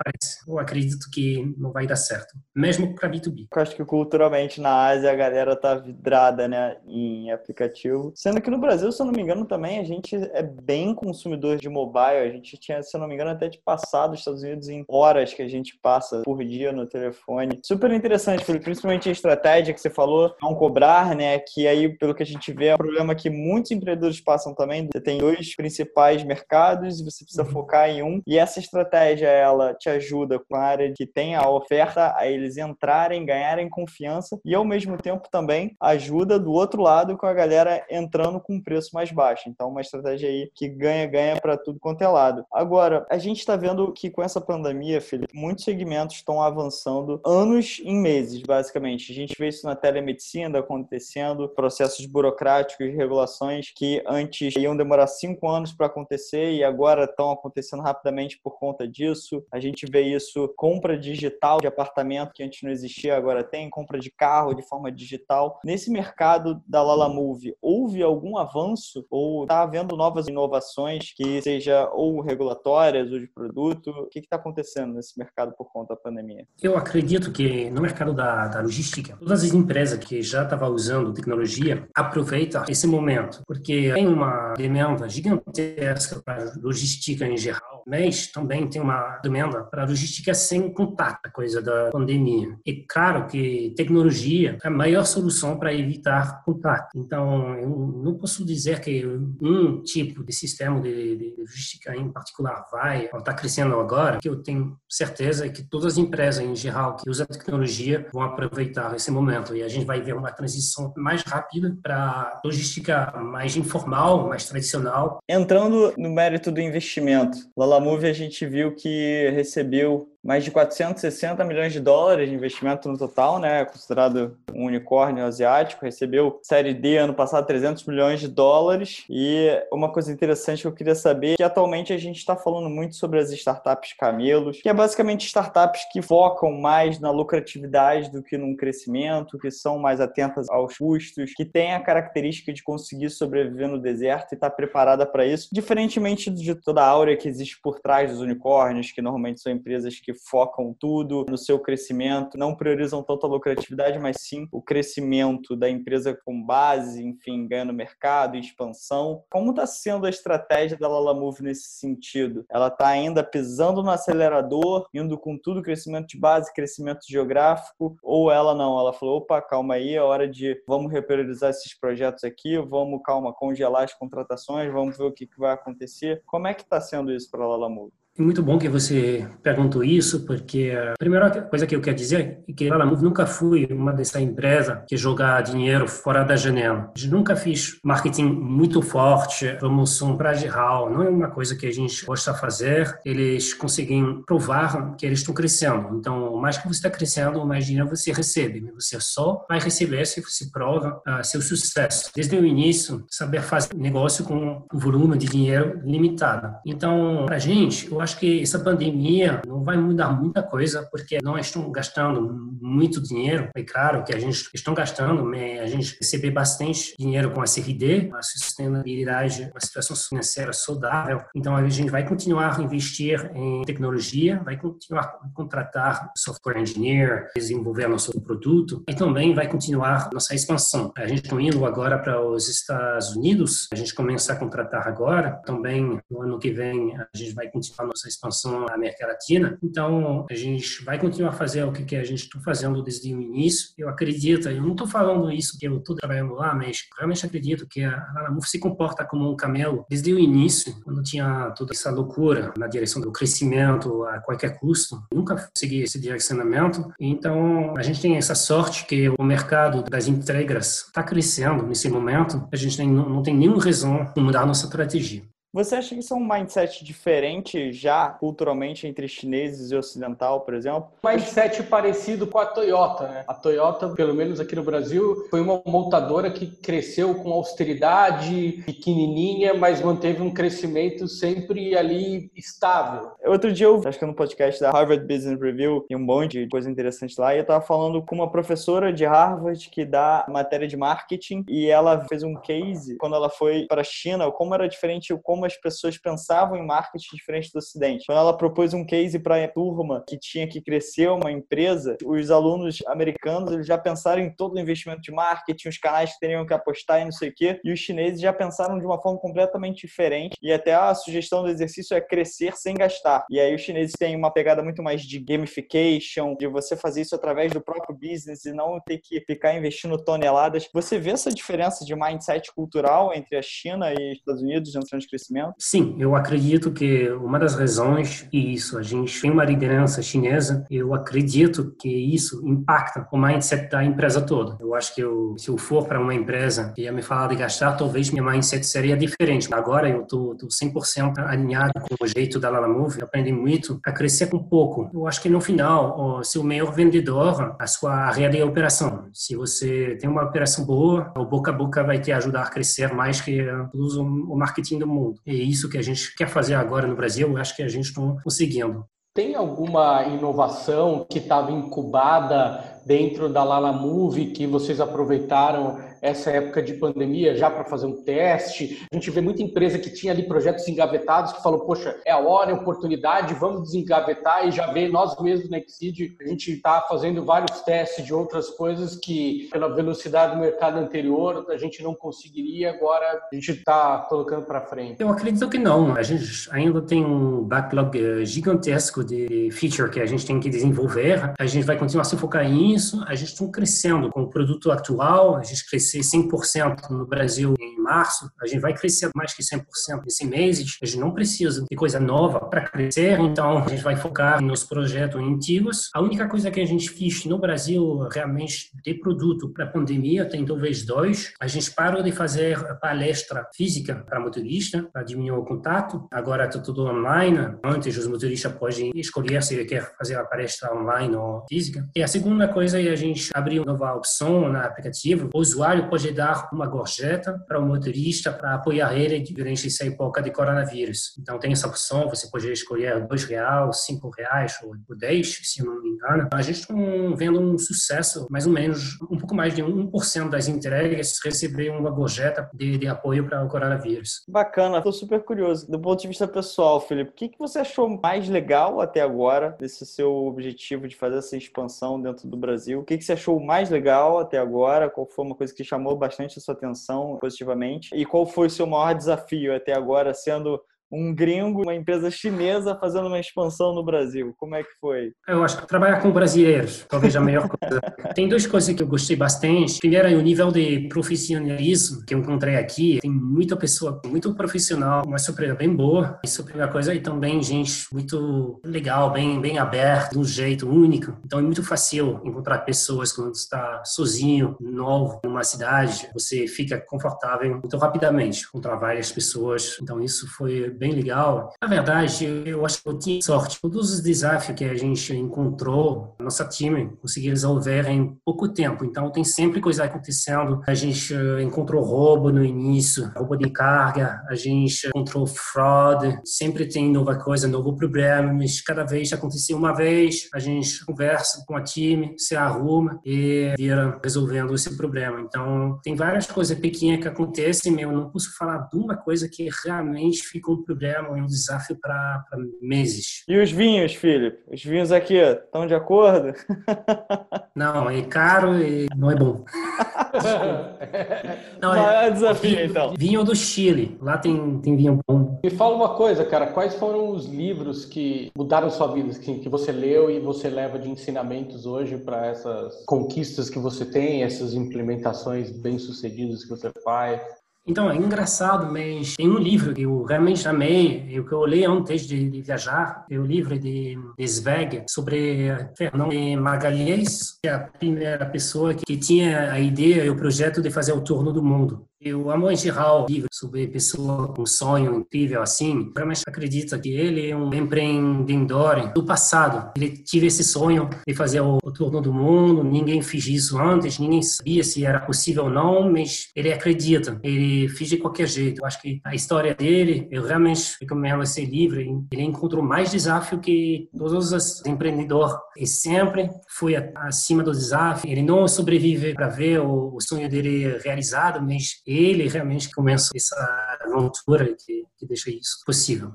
eu 0.49 0.59
acredito 0.59 1.11
que 1.13 1.55
não 1.59 1.71
vai 1.71 1.87
dar 1.87 1.97
certo, 1.97 2.33
mesmo 2.57 2.95
para 2.95 3.11
B2B. 3.11 3.47
Eu 3.55 3.63
acho 3.63 3.77
que 3.77 3.85
culturalmente 3.85 4.59
na 4.59 4.87
Ásia 4.87 5.13
a 5.13 5.15
galera 5.15 5.55
tá 5.55 5.75
vidrada, 5.75 6.49
né, 6.49 6.79
em 6.87 7.31
aplicativo, 7.31 8.11
sendo 8.15 8.41
que 8.41 8.51
no 8.51 8.59
Brasil, 8.59 8.91
se 8.91 9.03
eu 9.03 9.07
não 9.07 9.13
me 9.13 9.21
engano, 9.21 9.45
também 9.45 9.81
a 9.81 9.85
gente 9.85 10.17
é 10.17 10.43
bem 10.43 10.95
consumidor 10.95 11.59
de 11.59 11.69
mobile, 11.75 12.19
a 12.19 12.31
gente 12.31 12.57
tinha, 12.57 12.83
se 12.83 12.97
não 12.97 13.09
me 13.09 13.15
engano, 13.15 13.31
até 13.31 13.49
de 13.49 13.59
passar 13.59 14.07
dos 14.07 14.21
Estados 14.21 14.43
Unidos 14.43 14.69
em 14.69 14.85
horas 14.89 15.35
que 15.35 15.43
a 15.43 15.49
gente 15.49 15.77
passa 15.83 16.23
por 16.25 16.43
dia 16.45 16.73
no 16.73 16.87
telefone. 16.87 17.61
Super 17.65 17.91
interessante, 17.91 18.45
principalmente 18.45 19.09
a 19.09 19.13
estratégia 19.13 19.75
que 19.75 19.81
você 19.81 19.91
falou, 19.91 20.35
não 20.41 20.55
cobrar, 20.55 21.15
né, 21.17 21.39
que 21.39 21.67
aí, 21.67 21.89
pelo 21.99 22.15
que 22.15 22.23
a 22.23 22.27
gente 22.27 22.53
vê, 22.53 22.67
é 22.67 22.75
um 22.75 22.79
problema 22.79 23.15
que 23.15 23.29
muitos 23.29 23.73
empreendedores 23.73 24.21
passam 24.21 24.55
também. 24.55 24.89
Você 24.93 25.01
tem 25.01 25.19
dois 25.19 25.55
principais 25.57 26.23
mercados 26.23 27.01
e 27.01 27.05
você 27.05 27.25
precisa 27.25 27.43
uhum. 27.43 27.51
focar 27.51 27.91
em 27.91 28.03
um, 28.03 28.23
e 28.27 28.39
essa 28.39 28.61
estratégia, 28.61 29.29
ela 29.29 29.75
te 29.75 29.89
ajuda 29.89 30.39
com 30.39 30.55
a 30.55 30.61
área 30.61 30.93
que 30.95 31.07
tem 31.07 31.35
a 31.35 31.49
oferta, 31.49 32.15
a 32.17 32.27
eles 32.27 32.57
entrarem, 32.57 33.27
ganharem 33.27 33.69
confiança 33.69 34.39
e, 34.45 34.55
ao 34.55 34.65
mesmo 34.65 34.97
tempo, 34.97 35.29
também 35.31 35.77
ajuda 35.81 36.39
do 36.39 36.53
outro 36.53 36.83
lado 36.83 37.17
com 37.17 37.27
a 37.27 37.35
galera 37.35 37.85
entrando 37.91 38.41
com 38.41 38.55
um 38.55 38.63
preço 38.63 38.91
mais 38.95 39.11
baixo. 39.11 39.49
Então, 39.49 39.69
uma 39.69 39.81
estratégia 39.81 40.29
aí 40.29 40.51
que 40.55 40.69
ganha, 40.69 41.07
ganha 41.07 41.41
para 41.41 41.57
tudo 41.65 41.81
quanto 41.81 42.03
é 42.03 42.09
lado. 42.09 42.45
Agora, 42.53 43.07
a 43.11 43.19
gente 43.19 43.39
está 43.39 43.57
vendo 43.57 43.93
que 43.93 44.11
com 44.11 44.23
essa 44.23 44.41
pandemia, 44.41 45.01
Felipe, 45.01 45.35
muitos 45.35 45.65
segmentos 45.65 46.17
estão 46.17 46.43
avançando 46.43 47.21
anos 47.25 47.81
em 47.85 47.97
meses, 47.97 48.43
basicamente. 48.43 49.11
A 49.11 49.15
gente 49.15 49.35
vê 49.39 49.49
isso 49.49 49.67
na 49.67 49.75
telemedicina 49.75 50.59
acontecendo, 50.59 51.49
processos 51.49 52.07
burocráticos, 52.07 52.95
regulações 52.95 53.73
que 53.75 54.03
antes 54.07 54.55
iam 54.57 54.77
demorar 54.77 55.07
cinco 55.07 55.49
anos 55.49 55.73
para 55.73 55.87
acontecer 55.87 56.53
e 56.53 56.63
agora 56.63 57.05
estão 57.05 57.31
acontecendo 57.31 57.83
rapidamente 57.83 58.39
por 58.43 58.59
conta 58.59 58.87
disso. 58.87 59.45
A 59.51 59.59
gente 59.59 59.87
vê 59.87 60.03
isso, 60.03 60.53
compra 60.57 60.99
digital 60.99 61.59
de 61.61 61.67
apartamento 61.67 62.33
que 62.33 62.43
antes 62.43 62.63
não 62.63 62.71
existia, 62.71 63.17
agora 63.17 63.43
tem, 63.43 63.71
compra 63.71 63.99
de 63.99 64.11
carro 64.11 64.55
de 64.55 64.63
forma 64.63 64.93
digital. 64.93 65.61
Nesse 65.65 65.91
mercado 65.91 66.63
da 66.67 66.83
Lala 66.83 67.09
Move, 67.09 67.57
houve 67.61 68.03
algum 68.03 68.37
avanço 68.37 69.07
ou 69.11 69.43
está 69.43 69.63
havendo 69.63 69.97
novas 69.97 70.29
inovações 70.29 71.13
que 71.15 71.41
seja 71.55 71.89
ou 71.93 72.21
regulatórias 72.21 73.11
ou 73.13 73.19
de 73.19 73.27
produto? 73.27 73.91
O 73.91 74.07
que 74.07 74.19
está 74.19 74.37
acontecendo 74.37 74.95
nesse 74.95 75.19
mercado 75.19 75.53
por 75.57 75.71
conta 75.73 75.95
da 75.95 76.01
pandemia? 76.01 76.47
Eu 76.63 76.77
acredito 76.77 77.33
que 77.33 77.71
no 77.71 77.81
mercado 77.81 78.13
da, 78.13 78.49
da 78.49 78.61
logística, 78.61 79.17
todas 79.17 79.45
as 79.45 79.53
empresas 79.53 79.99
que 79.99 80.23
já 80.23 80.43
estavam 80.43 80.71
usando 80.71 81.13
tecnologia 81.13 81.89
aproveitam 81.95 82.65
esse 82.69 82.87
momento, 82.87 83.43
porque 83.47 83.93
tem 83.93 84.07
uma 84.07 84.55
demanda 84.55 85.09
gigantesca 85.09 86.21
para 86.25 86.53
logística 86.61 87.27
em 87.27 87.37
geral 87.37 87.74
mas 87.87 88.29
também 88.29 88.69
tem 88.69 88.81
uma 88.81 89.19
demanda 89.23 89.63
para 89.65 89.85
logística 89.85 90.35
sem 90.35 90.73
contato, 90.73 91.31
coisa 91.33 91.61
da 91.63 91.91
pandemia. 91.91 92.57
E 92.65 92.85
claro 92.87 93.27
que 93.27 93.73
tecnologia 93.77 94.59
é 94.63 94.69
a 94.69 94.71
maior 94.71 95.05
solução 95.05 95.59
para 95.59 95.75
evitar 95.75 96.43
contato. 96.45 96.91
Então, 96.95 97.55
eu 97.59 97.69
não 97.69 98.15
posso 98.15 98.45
dizer 98.45 98.81
que 98.81 99.05
um 99.07 99.83
tipo 99.83 100.25
de 100.25 100.33
sistema 100.33 100.81
de, 100.81 101.17
de 101.17 101.35
logística 101.39 101.95
em 101.97 102.11
particular 102.11 102.65
vai 102.71 103.07
estar 103.07 103.35
crescendo 103.35 103.79
agora, 103.79 104.19
que 104.19 104.29
eu 104.29 104.43
tenho 104.43 104.77
certeza 104.89 105.49
que 105.49 105.63
todas 105.63 105.93
as 105.93 105.99
empresas 105.99 106.45
em 106.45 106.55
geral 106.55 106.97
que 106.97 107.09
usam 107.09 107.27
tecnologia 107.27 108.09
vão 108.13 108.23
aproveitar 108.23 108.95
esse 108.95 109.11
momento 109.11 109.55
e 109.57 109.63
a 109.63 109.69
gente 109.69 109.85
vai 109.85 110.01
ver 110.01 110.15
uma 110.15 110.31
transição 110.31 110.93
mais 110.97 111.23
rápida 111.23 111.77
para 111.83 112.41
logística 112.45 113.13
mais 113.17 113.57
informal, 113.57 114.29
mais 114.29 114.47
tradicional. 114.47 115.19
Entrando 115.29 115.93
no 115.97 116.11
mérito 116.11 116.51
do 116.51 116.61
investimento, 116.61 117.39
Lala 117.57 117.74
Move 117.81 118.07
a 118.07 118.13
gente 118.13 118.47
viu 118.47 118.75
que 118.75 119.31
recebeu 119.31 120.14
mais 120.25 120.43
de 120.43 120.51
460 120.51 121.45
milhões 121.45 121.73
de 121.73 121.81
dólares 121.81 122.31
de 122.31 122.35
investimento 122.35 122.89
no 122.89 122.97
total, 122.97 123.39
né? 123.39 123.65
Considerado 123.67 124.39
um 124.55 124.65
unicórnio 124.67 125.25
asiático, 125.25 125.85
recebeu 125.85 126.41
série 126.43 126.73
D 126.73 126.97
ano 126.97 127.13
passado 127.13 127.47
300 127.47 127.85
milhões 127.85 128.21
de 128.21 128.29
dólares. 128.29 129.05
E 129.11 129.51
uma 129.71 129.93
coisa 129.93 130.11
interessante 130.11 130.63
que 130.63 130.67
eu 130.67 130.73
queria 130.73 130.95
saber 130.95 131.35
é 131.35 131.37
que 131.37 131.43
atualmente 131.43 131.93
a 131.93 131.99
gente 131.99 132.17
está 132.17 132.35
falando 132.35 132.71
muito 132.71 132.97
sobre 132.97 133.19
as 133.21 133.31
startups 133.33 133.93
camelos, 133.93 134.63
que 134.63 134.69
é 134.69 134.73
basicamente 134.73 135.27
startups 135.27 135.87
que 135.93 136.01
focam 136.01 136.53
mais 136.53 136.99
na 136.99 137.11
lucratividade 137.11 138.11
do 138.11 138.23
que 138.23 138.39
num 138.39 138.57
crescimento, 138.57 139.39
que 139.39 139.51
são 139.51 139.79
mais 139.79 140.01
atentas 140.01 140.49
aos 140.49 140.79
custos, 140.79 141.33
que 141.35 141.45
têm 141.45 141.75
a 141.75 141.81
característica 141.81 142.53
de 142.53 142.63
conseguir 142.63 143.11
sobreviver 143.11 143.69
no 143.69 143.79
deserto 143.79 144.33
e 144.33 144.35
estar 144.37 144.49
tá 144.49 144.57
preparada 144.57 145.05
para 145.05 145.27
isso, 145.27 145.49
diferentemente 145.53 146.31
de 146.31 146.55
toda 146.55 146.81
a 146.81 146.87
áurea 146.87 147.17
que 147.17 147.29
existe 147.29 147.61
por 147.61 147.81
trás 147.81 148.11
dos 148.11 148.21
unicórnios, 148.21 148.91
que 148.91 149.03
normalmente 149.03 149.41
são 149.41 149.53
empresas 149.53 150.01
que 150.01 150.14
focam 150.15 150.75
tudo 150.79 151.25
no 151.29 151.37
seu 151.37 151.59
crescimento, 151.59 152.39
não 152.39 152.55
priorizam 152.55 153.03
tanto 153.03 153.27
a 153.27 153.29
lucratividade, 153.29 153.99
mas 153.99 154.17
sim 154.21 154.47
o 154.53 154.63
crescimento 154.63 155.57
da 155.57 155.69
empresa 155.69 156.17
com 156.25 156.43
base, 156.43 157.05
enfim, 157.05 157.47
ganhando 157.47 157.73
mercado, 157.73 158.37
expansão. 158.37 159.23
Como 159.31 159.51
está 159.51 159.67
sendo 159.67 160.07
a 160.07 160.11
estratégia 160.11 160.77
da 160.77 160.89
Lala 160.89 161.15
Move 161.15 161.43
nesse 161.43 161.71
sentido? 161.79 162.45
Ela 162.51 162.69
está 162.69 162.89
ainda 162.89 163.23
pisando 163.23 163.83
no 163.83 163.91
acelerador, 163.91 164.89
indo 164.93 165.19
com 165.19 165.39
tudo, 165.39 165.63
crescimento 165.63 166.09
de 166.09 166.19
base, 166.19 166.53
crescimento 166.53 167.05
geográfico, 167.09 167.97
ou 168.03 168.31
ela 168.31 168.55
não? 168.55 168.79
Ela 168.79 168.93
falou, 168.93 169.19
opa, 169.19 169.41
calma 169.41 169.75
aí, 169.75 169.95
é 169.95 170.03
hora 170.03 170.29
de 170.29 170.63
vamos 170.67 170.93
repriorizar 170.93 171.51
esses 171.51 171.79
projetos 171.79 172.25
aqui, 172.25 172.59
vamos, 172.59 173.01
calma, 173.05 173.33
congelar 173.33 173.85
as 173.85 173.95
contratações, 173.95 174.73
vamos 174.73 174.97
ver 174.97 175.05
o 175.05 175.13
que, 175.13 175.27
que 175.27 175.39
vai 175.39 175.53
acontecer. 175.53 176.23
Como 176.27 176.47
é 176.47 176.55
que 176.55 176.63
está 176.63 176.81
sendo 176.81 177.13
isso 177.13 177.31
para 177.31 177.45
a 177.45 177.49
Lala 177.49 177.69
Move? 177.69 178.04
Muito 178.17 178.45
bom 178.45 178.59
que 178.59 178.69
você 178.69 179.27
perguntou 179.43 179.83
isso, 179.83 180.25
porque 180.25 180.71
a 180.71 180.95
primeira 180.97 181.43
coisa 181.43 181.67
que 181.67 181.75
eu 181.75 181.81
quero 181.81 181.97
dizer 181.97 182.39
é 182.49 182.53
que 182.53 182.71
a 182.71 182.87
Move 182.87 183.03
nunca 183.03 183.27
fui 183.27 183.67
uma 183.73 183.93
dessa 183.93 184.21
empresa 184.21 184.85
que 184.87 184.97
joga 184.97 185.41
dinheiro 185.41 185.89
fora 185.89 186.23
da 186.23 186.37
janela. 186.37 186.93
A 186.95 186.99
gente 186.99 187.11
nunca 187.11 187.35
fiz 187.35 187.77
marketing 187.83 188.27
muito 188.27 188.81
forte, 188.81 189.57
promoção 189.59 190.17
para 190.17 190.33
geral. 190.33 190.89
Não 190.91 191.03
é 191.03 191.09
uma 191.09 191.29
coisa 191.29 191.57
que 191.57 191.67
a 191.67 191.73
gente 191.73 192.07
gosta 192.07 192.33
de 192.33 192.41
fazer. 192.41 193.01
Eles 193.05 193.53
conseguem 193.53 194.23
provar 194.25 194.95
que 194.95 195.05
eles 195.05 195.19
estão 195.19 195.35
crescendo. 195.35 195.99
Então, 195.99 196.37
mais 196.37 196.57
que 196.57 196.69
você 196.69 196.79
está 196.79 196.91
crescendo, 196.91 197.45
mais 197.45 197.67
dinheiro 197.67 197.89
você 197.89 198.13
recebe. 198.13 198.71
Você 198.77 199.01
só 199.01 199.45
vai 199.49 199.59
receber 199.59 200.07
se 200.07 200.21
você 200.21 200.47
prova 200.53 201.03
uh, 201.05 201.25
seu 201.25 201.43
sucesso. 201.43 202.13
Desde 202.15 202.37
o 202.37 202.47
início, 202.47 203.05
saber 203.11 203.43
fazer 203.43 203.75
negócio 203.75 204.25
com 204.25 204.65
um 204.73 204.79
volume 204.79 205.19
de 205.19 205.27
dinheiro 205.27 205.81
limitado. 205.85 206.55
Então, 206.65 207.25
para 207.27 207.37
a 207.37 207.41
gente, 207.41 207.93
acho 208.05 208.19
que 208.19 208.43
essa 208.43 208.59
pandemia 208.59 209.43
não 209.47 209.65
vai 209.65 209.77
mudar 209.77 210.11
muita 210.13 210.43
coisa, 210.43 210.87
porque 210.91 211.19
nós 211.23 211.47
estamos 211.47 211.73
gastando 211.73 212.21
muito 212.61 213.03
dinheiro. 213.03 213.49
É 213.55 213.63
claro 213.63 214.05
que 214.05 214.15
a 214.15 214.19
gente 214.19 214.49
está 214.55 214.73
gastando, 214.73 215.25
mas 215.25 215.61
a 215.61 215.67
gente 215.67 215.97
recebe 215.99 216.31
bastante 216.31 216.95
dinheiro 216.99 217.31
com 217.31 217.41
a 217.41 217.45
CRD, 217.45 218.11
a 218.13 218.23
sustentabilidade, 218.23 219.51
uma 219.51 219.61
situação 219.61 219.97
financeira 219.97 220.53
saudável. 220.53 221.23
Então, 221.35 221.57
a 221.57 221.69
gente 221.69 221.91
vai 221.91 222.07
continuar 222.07 222.59
a 222.59 222.63
investir 222.63 223.31
em 223.35 223.63
tecnologia, 223.63 224.41
vai 224.45 224.57
continuar 224.57 225.19
a 225.23 225.29
contratar 225.35 226.11
software 226.17 226.61
engineer, 226.61 227.31
desenvolver 227.35 227.89
nosso 227.89 228.19
produto 228.21 228.83
e 228.89 228.95
também 228.95 229.35
vai 229.35 229.49
continuar 229.49 230.11
nossa 230.13 230.35
expansão. 230.35 230.93
A 230.97 231.07
gente 231.07 231.25
está 231.25 231.41
indo 231.41 231.65
agora 231.65 231.99
para 231.99 232.21
os 232.21 232.49
Estados 232.49 233.17
Unidos, 233.17 233.69
a 233.73 233.77
gente 233.77 233.95
começa 233.95 234.33
a 234.33 234.37
contratar 234.37 234.87
agora. 234.87 235.41
Também 235.47 235.99
no 236.11 236.23
ano 236.23 236.39
que 236.39 236.51
vem 236.51 236.97
a 236.97 237.07
gente 237.17 237.33
vai 237.33 237.49
continuar 237.49 237.87
nossa 237.95 238.09
expansão 238.09 238.67
na 238.67 238.75
América 238.75 239.07
Latina. 239.07 239.57
Então, 239.63 240.27
a 240.29 240.35
gente 240.35 240.85
vai 240.85 240.99
continuar 240.99 241.31
a 241.31 241.33
fazer 241.33 241.63
o 241.65 241.73
que 241.73 241.97
a 241.97 242.05
gente 242.05 242.25
está 242.25 242.41
fazendo 242.41 242.83
desde 242.83 243.15
o 243.15 243.21
início. 243.21 243.71
Eu 243.79 243.89
acredito, 243.89 244.49
eu 244.49 244.61
não 244.61 244.73
estou 244.73 244.87
falando 244.87 245.31
isso 245.31 245.57
que 245.59 245.67
eu 245.67 245.79
estou 245.79 245.95
trabalhando 245.95 246.35
lá, 246.35 246.55
mas 246.55 246.83
realmente 246.97 247.25
acredito 247.25 247.67
que 247.69 247.83
a 247.83 248.13
Lalamuf 248.15 248.49
se 248.49 248.59
comporta 248.59 249.05
como 249.05 249.31
um 249.31 249.37
camelo 249.37 249.87
desde 249.89 250.13
o 250.13 250.19
início, 250.19 250.75
quando 250.83 251.03
tinha 251.03 251.53
toda 251.57 251.73
essa 251.73 251.91
loucura 251.91 252.53
na 252.59 252.67
direção 252.67 253.01
do 253.01 253.13
crescimento 253.13 254.05
a 254.05 254.19
qualquer 254.21 254.59
custo. 254.59 255.01
Nunca 255.13 255.49
segui 255.57 255.83
esse 255.83 256.01
direcionamento. 256.01 256.93
Então, 256.99 257.75
a 257.77 257.83
gente 257.83 258.01
tem 258.01 258.17
essa 258.17 258.35
sorte 258.35 258.87
que 258.87 259.09
o 259.09 259.23
mercado 259.23 259.85
das 259.85 260.09
entregas 260.09 260.87
está 260.87 261.03
crescendo 261.03 261.65
nesse 261.65 261.89
momento. 261.89 262.49
A 262.53 262.57
gente 262.57 262.83
não, 262.85 263.23
tem 263.23 263.37
nenhuma 263.37 263.63
razão 263.63 264.11
de 264.15 264.21
mudar 264.21 264.45
nossa 264.45 264.67
estratégia. 264.67 265.23
Você 265.55 265.77
acha 265.77 265.95
que 265.95 266.01
isso 266.01 266.13
é 266.13 266.17
um 266.17 266.29
mindset 266.29 266.85
diferente 266.85 267.73
já 267.73 268.09
culturalmente 268.09 268.89
entre 268.89 269.07
chineses 269.07 269.71
e 269.71 269.77
ocidental, 269.77 270.41
por 270.41 270.53
exemplo? 270.53 270.89
Mindset 271.07 271.63
parecido 271.63 272.27
com 272.27 272.41
a 272.41 272.47
Toyota, 272.47 273.07
né? 273.07 273.25
A 273.29 273.35
Toyota, 273.35 273.89
pelo 273.91 274.13
menos 274.13 274.41
aqui 274.41 274.57
no 274.57 274.65
Brasil, 274.65 275.29
foi 275.31 275.41
uma 275.41 275.63
montadora 275.65 276.29
que 276.29 276.49
cresceu 276.49 277.15
com 277.15 277.31
austeridade, 277.31 278.65
pequenininha, 278.67 279.55
mas 279.55 279.81
manteve 279.81 280.21
um 280.23 280.35
crescimento 280.35 281.07
sempre 281.07 281.77
ali 281.77 282.33
estável. 282.35 283.13
Outro 283.25 283.53
dia 283.53 283.69
eu 283.69 283.81
acho 283.87 283.97
que 283.97 284.05
no 284.05 284.13
podcast 284.13 284.61
da 284.61 284.73
Harvard 284.73 285.07
Business 285.07 285.41
Review 285.41 285.85
tem 285.87 285.97
um 285.97 286.05
monte 286.05 286.43
de 286.43 286.49
coisa 286.49 286.69
interessante 286.69 287.15
lá 287.17 287.33
e 287.33 287.39
eu 287.39 287.47
tava 287.47 287.65
falando 287.65 288.03
com 288.03 288.17
uma 288.17 288.29
professora 288.29 288.93
de 288.93 289.05
Harvard 289.05 289.71
que 289.71 289.85
dá 289.85 290.27
matéria 290.29 290.67
de 290.67 290.77
marketing 290.77 291.45
e 291.49 291.69
ela 291.69 292.05
fez 292.09 292.25
um 292.25 292.35
case 292.35 292.97
quando 292.97 293.15
ela 293.15 293.31
foi 293.31 293.67
para 293.69 293.83
a 293.83 293.85
China, 293.85 294.33
como 294.33 294.53
era 294.53 294.69
diferente, 294.69 295.17
como 295.23 295.44
as 295.45 295.57
pessoas 295.57 295.99
pensavam 295.99 296.57
em 296.57 296.67
marketing 296.67 297.17
diferente 297.17 297.51
do 297.53 297.59
Ocidente. 297.59 298.05
Quando 298.07 298.19
ela 298.19 298.37
propôs 298.37 298.75
um 298.75 298.85
case 298.85 299.19
para 299.19 299.45
a 299.45 299.49
turma 299.49 300.03
que 300.07 300.19
tinha 300.19 300.49
que 300.49 300.61
crescer 300.61 301.11
uma 301.11 301.31
empresa, 301.31 301.97
os 302.05 302.31
alunos 302.31 302.79
americanos 302.87 303.53
eles 303.53 303.67
já 303.67 303.79
pensaram 303.79 304.23
em 304.23 304.35
todo 304.35 304.55
o 304.55 304.61
investimento 304.61 305.03
de 305.03 305.13
marketing, 305.13 305.69
os 305.69 305.79
canais 305.79 306.13
que 306.13 306.21
teriam 306.21 306.47
que 306.47 306.55
apostar 306.55 307.01
e 307.01 307.05
não 307.05 307.13
sei 307.13 307.29
o 307.29 307.35
quê, 307.35 307.61
e 307.65 307.73
os 307.73 307.79
chineses 307.79 308.21
já 308.21 308.33
pensaram 308.33 308.79
de 308.79 308.87
uma 308.87 309.01
forma 309.01 309.19
completamente 309.19 309.87
diferente. 309.87 310.37
E 310.43 310.53
até 310.53 310.75
a 310.75 310.95
sugestão 310.95 311.43
do 311.43 311.49
exercício 311.49 311.97
é 311.97 312.01
crescer 312.01 312.57
sem 312.57 312.75
gastar. 312.75 313.25
E 313.31 313.39
aí 313.39 313.55
os 313.55 313.61
chineses 313.61 313.95
têm 313.99 314.17
uma 314.17 314.33
pegada 314.33 314.63
muito 314.63 314.83
mais 314.83 315.03
de 315.03 315.19
gamification, 315.19 316.35
de 316.37 316.47
você 316.47 316.77
fazer 316.77 317.03
isso 317.03 317.15
através 317.15 317.53
do 317.53 317.61
próprio 317.61 317.97
business 317.97 318.45
e 318.45 318.53
não 318.53 318.81
ter 318.81 318.99
que 318.99 319.21
ficar 319.21 319.55
investindo 319.55 320.03
toneladas. 320.03 320.69
Você 320.73 320.99
vê 320.99 321.11
essa 321.11 321.31
diferença 321.31 321.85
de 321.85 321.95
mindset 321.95 322.53
cultural 322.55 323.13
entre 323.15 323.37
a 323.37 323.43
China 323.43 323.93
e 323.93 324.13
os 324.13 324.19
Estados 324.19 324.43
Unidos 324.43 324.75
no 324.75 324.85
de 324.99 325.09
crescimento? 325.35 325.55
Sim, 325.59 325.97
eu 325.99 326.15
acredito 326.15 326.71
que 326.71 327.11
uma 327.11 327.39
das 327.39 327.55
razões 327.55 328.27
é 328.33 328.37
isso. 328.37 328.79
A 328.79 328.83
gente 328.83 329.21
tem 329.21 329.31
uma 329.31 329.45
liderança 329.45 330.01
chinesa. 330.01 330.65
Eu 330.71 330.95
acredito 330.95 331.75
que 331.79 331.89
isso 331.89 332.47
impacta 332.47 333.07
o 333.13 333.19
mindset 333.19 333.69
da 333.71 333.85
empresa 333.85 334.21
toda. 334.21 334.57
Eu 334.61 334.75
acho 334.75 334.95
que 334.95 335.01
eu, 335.01 335.35
se 335.37 335.49
eu 335.49 335.59
for 335.59 335.87
para 335.87 336.01
uma 336.01 336.15
empresa 336.15 336.73
e 336.77 336.83
ia 336.83 336.93
me 336.93 337.03
falar 337.03 337.29
de 337.29 337.37
gastar, 337.37 337.73
talvez 337.73 338.11
minha 338.11 338.23
mindset 338.23 338.65
seria 338.65 338.97
diferente. 338.97 339.53
Agora 339.53 339.89
eu 339.89 340.03
tô 340.03 340.37
100% 340.37 341.19
alinhado 341.19 341.73
com 341.81 342.05
o 342.05 342.07
jeito 342.07 342.39
da 342.39 342.49
Lala 342.49 342.69
Move. 342.69 343.03
Aprendi 343.03 343.33
muito 343.33 343.81
a 343.85 343.93
crescer 343.93 344.27
com 344.29 344.39
pouco. 344.39 344.91
Eu 344.93 345.07
acho 345.07 345.21
que 345.21 345.29
no 345.29 345.41
final, 345.41 346.19
o 346.19 346.25
seu 346.25 346.45
maior 346.45 346.73
vendedor, 346.73 347.57
a 347.59 347.67
sua 347.67 347.95
área 347.95 348.29
de 348.31 348.43
operação. 348.43 349.09
Se 349.13 349.35
você 349.35 349.97
tem 350.01 350.09
uma 350.09 350.23
operação 350.23 350.65
boa, 350.65 351.13
o 351.17 351.25
boca 351.25 351.51
a 351.51 351.55
boca 351.55 351.83
vai 351.83 351.99
te 351.99 352.11
ajudar 352.13 352.43
a 352.43 352.51
crescer 352.51 352.93
mais 352.93 353.21
que 353.21 353.41
o 353.75 354.37
marketing 354.37 354.79
do 354.79 354.87
mundo. 354.87 355.21
É 355.27 355.33
isso 355.33 355.71
que 355.71 355.79
a 355.79 355.83
gente 355.83 356.15
quer 356.15 356.29
fazer 356.29 356.55
agora 356.55 356.87
no 356.87 356.97
Brasil, 356.97 357.29
eu 357.29 357.37
acho 357.39 357.57
que 357.57 357.63
a 357.63 357.69
gente 357.69 357.87
está 357.87 358.03
conseguindo. 358.23 358.85
Tem 359.15 359.35
alguma 359.35 360.03
inovação 360.05 361.07
que 361.09 361.19
estava 361.19 361.53
incubada 361.53 362.81
dentro 362.85 363.29
da 363.29 363.45
Lala 363.45 363.73
Move 363.73 364.33
que 364.33 364.47
vocês 364.47 364.81
aproveitaram 364.81 365.79
essa 366.05 366.31
época 366.31 366.63
de 366.63 366.75
pandemia 366.75 367.35
já 367.35 367.51
para 367.51 367.65
fazer 367.65 367.87
um 367.87 368.05
teste. 368.05 368.87
A 368.93 368.95
gente 368.95 369.11
vê 369.11 369.23
muita 369.23 369.43
empresa 369.43 369.79
que 369.79 369.89
tinha 369.89 370.13
ali 370.13 370.25
projetos 370.25 370.69
engavetados 370.69 371.33
que 371.33 371.43
falou, 371.43 371.61
poxa, 371.61 371.99
é 372.05 372.13
a 372.13 372.19
hora, 372.19 372.51
é 372.51 372.55
a 372.55 372.59
oportunidade, 372.59 373.33
vamos 373.33 373.63
desengavetar 373.63 374.47
e 374.47 374.51
já 374.51 374.71
vê 374.71 374.87
nós 374.87 375.19
mesmos 375.19 375.49
na 375.49 375.59
Exceed, 375.59 376.15
a 376.21 376.29
gente 376.29 376.53
está 376.53 376.83
fazendo 376.83 377.25
vários 377.25 377.63
testes 377.63 378.05
de 378.05 378.13
outras 378.13 378.51
coisas 378.51 378.97
que 378.97 379.49
pela 379.51 379.75
velocidade 379.75 380.35
do 380.35 380.41
mercado 380.43 380.79
anterior 380.79 381.47
a 381.49 381.57
gente 381.57 381.83
não 381.83 381.95
conseguiria, 381.95 382.71
agora 382.71 383.23
a 383.33 383.35
gente 383.35 383.53
está 383.53 384.05
colocando 384.07 384.45
para 384.45 384.61
frente. 384.61 385.01
Eu 385.01 385.09
acredito 385.09 385.49
que 385.49 385.59
não. 385.59 385.97
A 385.97 386.03
gente 386.03 386.51
ainda 386.53 386.83
tem 386.83 387.03
um 387.03 387.43
backlog 387.43 387.99
eh, 387.99 388.25
gigantesco 388.27 389.03
de 389.03 389.49
feature 389.53 389.89
que 389.89 390.01
a 390.01 390.07
gente 390.07 390.27
tem 390.27 390.39
que 390.39 390.51
desenvolver. 390.51 391.33
A 391.39 391.47
gente 391.47 391.65
vai 391.65 391.79
continuar 391.79 392.05
se 392.05 392.17
focar 392.17 392.47
nisso. 392.47 393.03
A 393.07 393.15
gente 393.15 393.33
está 393.33 393.47
crescendo 393.49 394.11
com 394.11 394.25
o 394.25 394.29
produto 394.29 394.71
atual, 394.71 395.37
a 395.37 395.43
gente 395.43 395.67
cresceu 395.67 395.94
crescer 395.95 396.01
100% 396.01 396.91
no 396.91 397.07
Brasil 397.07 397.55
em 397.61 397.79
março, 397.79 398.31
a 398.43 398.47
gente 398.47 398.61
vai 398.61 398.75
crescer 398.75 399.11
mais 399.15 399.35
que 399.35 399.43
100% 399.43 399.63
nesse 400.05 400.27
mês. 400.27 400.59
A 400.83 400.87
gente 400.87 400.99
não 400.99 401.13
precisa 401.13 401.65
de 401.71 401.77
coisa 401.77 402.01
nova 402.01 402.41
para 402.41 402.63
crescer, 402.63 403.21
então 403.21 403.59
a 403.59 403.69
gente 403.69 403.83
vai 403.83 403.95
focar 403.95 404.43
nos 404.43 404.65
projetos 404.65 405.21
antigos. 405.21 405.91
A 405.95 406.01
única 406.01 406.27
coisa 406.29 406.51
que 406.51 406.61
a 406.61 406.65
gente 406.65 406.91
fez 406.91 407.25
no 407.27 407.39
Brasil 407.39 408.09
realmente 408.09 408.71
de 408.83 408.95
produto 408.95 409.53
para 409.53 409.65
a 409.65 409.69
pandemia 409.69 410.29
tem 410.29 410.45
talvez 410.45 410.85
dois. 410.85 411.33
A 411.41 411.47
gente 411.47 411.71
parou 411.71 412.03
de 412.03 412.11
fazer 412.11 412.59
palestra 412.81 413.47
física 413.55 414.05
para 414.09 414.19
motorista, 414.19 414.89
para 414.93 415.03
diminuir 415.03 415.39
o 415.39 415.45
contato. 415.45 416.09
Agora 416.11 416.47
está 416.47 416.59
tudo 416.59 416.87
online. 416.87 417.57
Antes 417.63 417.97
os 417.97 418.07
motoristas 418.07 418.53
podem 418.53 418.93
escolher 418.95 419.43
se 419.43 419.55
ele 419.55 419.65
quer 419.65 419.95
fazer 419.97 420.17
a 420.17 420.25
palestra 420.25 420.75
online 420.75 421.15
ou 421.15 421.45
física. 421.49 421.89
E 421.95 422.03
a 422.03 422.09
segunda 422.09 422.49
coisa 422.49 422.81
é 422.81 422.91
a 422.91 422.97
gente 422.97 423.31
abrir 423.35 423.61
uma 423.61 423.73
nova 423.73 423.95
opção 423.95 424.49
no 424.49 424.59
aplicativo. 424.59 425.29
O 425.35 425.39
usuário 425.39 425.84
pode 425.89 426.11
dar 426.13 426.49
uma 426.53 426.67
gorjeta 426.67 427.43
para 427.47 427.59
o 427.59 427.67
motorista 427.67 428.33
para 428.33 428.55
apoiar 428.55 428.95
ele 428.95 429.23
durante 429.33 429.67
essa 429.67 429.85
época 429.87 430.23
de 430.23 430.31
coronavírus. 430.31 431.17
Então 431.19 431.39
tem 431.39 431.53
essa 431.53 431.67
opção, 431.67 432.09
você 432.09 432.29
pode 432.31 432.51
escolher 432.51 433.07
dois 433.07 433.25
reais, 433.25 433.85
cinco 433.85 434.11
reais 434.11 434.59
ou 434.63 434.75
dez, 434.97 435.41
se 435.43 435.65
não 435.65 435.83
me 435.83 435.91
engano. 435.91 436.29
A 436.33 436.43
gente 436.43 436.61
está 436.61 436.75
vendo 437.17 437.41
um 437.41 437.59
sucesso, 437.59 438.27
mais 438.31 438.47
ou 438.47 438.53
menos 438.53 439.01
um 439.11 439.19
pouco 439.19 439.35
mais 439.35 439.55
de 439.55 439.63
1% 439.63 440.29
das 440.29 440.49
entregas 440.49 441.19
receber 441.25 441.71
uma 441.71 441.91
gorjeta 441.91 442.49
de, 442.53 442.79
de 442.79 442.87
apoio 442.87 443.27
para 443.27 443.45
o 443.45 443.49
coronavírus. 443.49 444.23
Bacana, 444.29 444.79
estou 444.79 444.93
super 444.93 445.23
curioso. 445.23 445.71
Do 445.71 445.81
ponto 445.81 446.01
de 446.01 446.09
vista 446.09 446.27
pessoal, 446.27 446.81
Felipe, 446.81 447.11
o 447.11 447.15
que, 447.15 447.29
que 447.29 447.39
você 447.39 447.61
achou 447.61 447.89
mais 447.89 448.29
legal 448.29 448.81
até 448.81 449.01
agora 449.01 449.57
desse 449.59 449.85
seu 449.87 450.13
objetivo 450.27 450.89
de 450.89 450.97
fazer 450.97 451.19
essa 451.19 451.37
expansão 451.37 452.01
dentro 452.01 452.29
do 452.29 452.37
Brasil? 452.37 452.81
O 452.81 452.85
que, 452.85 452.99
que 452.99 453.05
você 453.05 453.13
achou 453.13 453.41
mais 453.41 453.71
legal 453.71 454.19
até 454.19 454.39
agora? 454.39 454.91
Qual 454.91 455.07
foi 455.07 455.25
uma 455.25 455.35
coisa 455.35 455.55
que 455.55 455.65
chamou 455.75 455.97
bastante 455.97 456.39
a 456.39 456.43
sua 456.43 456.55
atenção 456.55 457.19
positivamente? 457.21 457.95
E 457.95 458.07
qual 458.07 458.27
foi 458.27 458.47
o 458.47 458.51
seu 458.51 458.67
maior 458.67 458.95
desafio 458.95 459.55
até 459.55 459.75
agora, 459.75 460.15
sendo 460.15 460.61
um 460.95 461.15
gringo, 461.15 461.63
uma 461.63 461.75
empresa 461.75 462.11
chinesa 462.11 462.77
fazendo 462.77 463.09
uma 463.09 463.19
expansão 463.19 463.75
no 463.75 463.85
Brasil. 463.85 464.35
Como 464.39 464.55
é 464.55 464.63
que 464.63 464.71
foi? 464.81 465.13
Eu 465.27 465.43
acho 465.43 465.61
que 465.61 465.67
trabalhar 465.67 466.01
com 466.01 466.11
brasileiros, 466.11 466.87
talvez 466.89 467.17
a 467.17 467.21
melhor 467.21 467.49
coisa. 467.49 467.81
Tem 468.15 468.29
duas 468.29 468.47
coisas 468.47 468.75
que 468.75 468.83
eu 468.83 468.87
gostei 468.87 469.17
bastante. 469.17 469.81
Primeiro 469.81 470.09
é 470.09 470.15
o 470.15 470.21
nível 470.21 470.53
de 470.53 470.89
profissionalismo 470.89 472.05
que 472.05 472.15
eu 472.15 472.19
encontrei 472.19 472.57
aqui. 472.57 473.01
Tem 473.01 473.11
muita 473.11 473.57
pessoa 473.57 474.01
muito 474.07 474.35
profissional, 474.35 475.05
uma 475.05 475.19
surpresa 475.19 475.55
bem 475.55 475.75
boa. 475.75 476.21
Isso 476.25 476.41
é 476.41 476.43
a 476.43 476.47
primeira 476.47 476.73
coisa. 476.73 476.95
E 476.95 477.01
também 477.01 477.43
gente 477.43 477.87
muito 477.93 478.61
legal, 478.65 479.11
bem, 479.11 479.41
bem 479.41 479.59
aberta, 479.59 480.11
de 480.11 480.19
um 480.19 480.25
jeito 480.25 480.69
único. 480.69 481.17
Então 481.25 481.39
é 481.39 481.43
muito 481.43 481.63
fácil 481.63 482.21
encontrar 482.25 482.59
pessoas 482.59 483.13
quando 483.13 483.35
está 483.35 483.83
sozinho, 483.85 484.57
novo, 484.61 485.21
numa 485.25 485.43
cidade. 485.43 486.09
Você 486.15 486.47
fica 486.47 486.79
confortável 486.79 487.51
muito 487.51 487.77
rapidamente. 487.77 488.45
Encontrar 488.45 488.77
várias 488.77 489.11
pessoas. 489.11 489.77
Então 489.83 490.01
isso 490.01 490.29
foi 490.29 490.71
bem 490.71 490.84
legal. 490.93 491.53
Na 491.61 491.69
verdade, 491.69 492.27
eu 492.47 492.65
acho 492.65 492.83
que 492.83 492.89
eu 492.89 492.99
tinha 492.99 493.23
sorte. 493.23 493.59
Todos 493.61 493.93
os 493.93 494.03
desafios 494.03 494.57
que 494.57 494.65
a 494.65 494.75
gente 494.75 495.15
encontrou, 495.15 496.15
nosso 496.21 496.47
time 496.49 496.91
conseguiu 497.01 497.31
resolver 497.31 497.89
em 497.89 498.17
pouco 498.25 498.49
tempo. 498.49 498.85
Então, 498.85 499.11
tem 499.11 499.25
sempre 499.25 499.61
coisa 499.61 499.85
acontecendo. 499.85 500.61
A 500.67 500.75
gente 500.75 501.15
eh, 501.15 501.43
encontrou 501.43 501.83
roubo 501.83 502.31
no 502.31 502.45
início, 502.45 503.11
roubo 503.17 503.37
de 503.37 503.51
carga, 503.51 504.23
a 504.29 504.35
gente 504.35 504.89
encontrou 504.89 505.27
fraud, 505.27 506.19
sempre 506.25 506.67
tem 506.67 506.91
nova 506.91 507.17
coisa, 507.17 507.49
novo 507.49 507.77
problema, 507.77 508.33
mas 508.33 508.61
cada 508.61 508.85
vez 508.85 509.13
aconteceu 509.13 509.57
uma 509.57 509.73
vez, 509.73 510.29
a 510.33 510.39
gente 510.39 510.85
conversa 510.85 511.45
com 511.47 511.57
a 511.57 511.63
time, 511.63 512.15
se 512.19 512.37
arruma 512.37 513.01
e 513.05 513.55
vira 513.57 513.99
resolvendo 514.03 514.55
esse 514.55 514.77
problema. 514.77 515.21
Então, 515.21 515.79
tem 515.83 515.95
várias 515.95 516.27
coisas 516.27 516.59
pequenas 516.59 517.01
que 517.01 517.09
acontecem, 517.09 517.81
eu 517.81 517.93
não 517.93 518.11
posso 518.11 518.37
falar 518.37 518.69
de 518.73 518.79
uma 518.79 518.97
coisa 518.97 519.29
que 519.29 519.49
realmente 519.65 520.23
ficou 520.23 520.64
problema 520.65 521.19
e 521.19 521.23
um 521.23 521.27
desafio 521.27 521.77
para 521.81 522.25
meses. 522.61 523.25
E 523.29 523.39
os 523.39 523.51
vinhos, 523.51 523.95
Felipe? 523.95 524.39
Os 524.53 524.63
vinhos 524.63 524.93
aqui 524.93 525.17
estão 525.17 525.67
de 525.67 525.75
acordo? 525.75 526.35
Não, 527.55 527.89
é 527.89 528.03
caro 528.03 528.61
e 528.61 528.89
não 528.97 529.13
é 529.13 529.15
bom. 529.15 529.45
não, 531.63 531.73
é, 531.73 532.09
é 532.09 532.11
desafio, 532.11 532.51
vinho, 532.51 532.65
então. 532.65 532.95
Vinho 532.99 533.23
do 533.23 533.35
Chile. 533.35 533.97
Lá 534.03 534.19
tem, 534.19 534.61
tem 534.61 534.77
vinho 534.77 534.99
bom. 535.07 535.39
Me 535.43 535.51
fala 535.51 535.77
uma 535.77 535.95
coisa, 535.95 536.25
cara. 536.25 536.49
Quais 536.49 536.75
foram 536.75 537.11
os 537.11 537.27
livros 537.27 537.85
que 537.85 538.33
mudaram 538.37 538.69
sua 538.71 538.89
vida, 538.89 539.17
que, 539.21 539.39
que 539.39 539.49
você 539.49 539.71
leu 539.71 540.11
e 540.11 540.19
você 540.19 540.49
leva 540.49 540.81
de 540.81 540.91
ensinamentos 540.91 541.65
hoje 541.65 541.97
para 541.97 542.27
essas 542.27 542.85
conquistas 542.87 543.49
que 543.49 543.61
você 543.61 543.85
tem, 543.85 544.25
essas 544.25 544.53
implementações 544.53 545.53
bem-sucedidas 545.53 546.43
que 546.43 546.51
você 546.51 546.73
faz? 546.83 547.23
Então, 547.67 547.91
é 547.91 547.97
engraçado, 547.97 548.71
mas 548.71 549.15
tem 549.15 549.27
um 549.27 549.39
livro 549.39 549.73
que 549.73 549.83
eu 549.83 550.05
realmente 550.05 550.47
amei, 550.47 551.07
e 551.09 551.23
que 551.23 551.33
eu 551.33 551.47
li 551.47 551.65
antes 551.65 552.07
de, 552.07 552.29
de 552.29 552.43
viajar, 552.43 553.07
é 553.11 553.19
o 553.19 553.25
livro 553.25 553.59
de, 553.59 553.97
de 554.19 554.27
Zweig, 554.27 554.85
sobre 554.87 555.49
Fernando 555.75 556.11
de 556.11 556.37
Magalhães, 556.37 557.39
que 557.43 557.49
é 557.49 557.55
a 557.55 557.61
primeira 557.61 558.27
pessoa 558.27 558.75
que 558.75 558.97
tinha 558.99 559.51
a 559.51 559.59
ideia 559.59 560.05
e 560.05 560.11
o 560.11 560.17
projeto 560.17 560.61
de 560.61 560.71
fazer 560.71 560.93
o 560.93 561.01
turno 561.01 561.33
do 561.33 561.43
mundo. 561.43 561.87
Eu 562.05 562.31
amo 562.31 562.51
em 562.51 562.57
geral 562.57 563.07
livros 563.09 563.31
sobre 563.33 563.67
pessoa 563.67 564.29
com 564.29 564.45
sonho 564.45 564.95
incrível 564.95 565.41
assim. 565.41 565.91
Realmente 565.97 566.21
acredito 566.27 566.79
que 566.79 566.91
ele 566.91 567.31
é 567.31 567.35
um 567.35 567.51
empreendedor 567.55 568.93
do 568.93 569.07
passado. 569.07 569.73
Ele 569.75 569.89
tive 569.89 570.27
esse 570.27 570.45
sonho 570.45 570.91
de 571.09 571.15
fazer 571.15 571.41
o, 571.41 571.57
o 571.57 571.71
do 571.71 572.13
mundo. 572.13 572.63
Ninguém 572.63 573.01
fez 573.01 573.27
isso 573.27 573.59
antes, 573.59 573.99
ninguém 573.99 574.21
sabia 574.21 574.63
se 574.63 574.85
era 574.85 575.01
possível 575.01 575.45
ou 575.45 575.51
não, 575.51 575.91
mas 575.91 576.29
ele 576.37 576.53
acredita. 576.53 577.19
Ele 577.23 577.71
fez 577.71 577.89
de 577.89 577.97
qualquer 577.97 578.29
jeito. 578.29 578.61
Eu 578.61 578.67
acho 578.67 578.83
que 578.83 579.01
a 579.03 579.15
história 579.15 579.55
dele, 579.55 580.07
eu 580.11 580.27
realmente 580.27 580.77
recomendo 580.79 581.23
esse 581.23 581.43
livro. 581.43 581.81
Ele 581.81 582.23
encontrou 582.23 582.63
mais 582.63 582.91
desafio 582.91 583.41
que 583.41 583.89
todos 583.97 584.31
os 584.31 584.67
empreendedores. 584.67 585.35
E 585.57 585.67
sempre 585.67 586.29
foi 586.51 586.75
acima 586.97 587.43
do 587.43 587.53
desafio. 587.53 588.11
Ele 588.11 588.21
não 588.21 588.47
sobrevive 588.47 589.15
para 589.15 589.29
ver 589.29 589.61
o, 589.61 589.97
o 589.97 590.01
sonho 590.03 590.29
dele 590.29 590.77
realizado, 590.85 591.41
mas 591.41 591.83
ele 591.87 591.94
realmente 592.29 592.71
começa 592.71 593.11
essa 593.15 593.79
aventura 593.81 594.47
que, 594.47 594.85
que 594.99 595.07
deixa 595.07 595.31
isso 595.31 595.63
possível. 595.65 596.13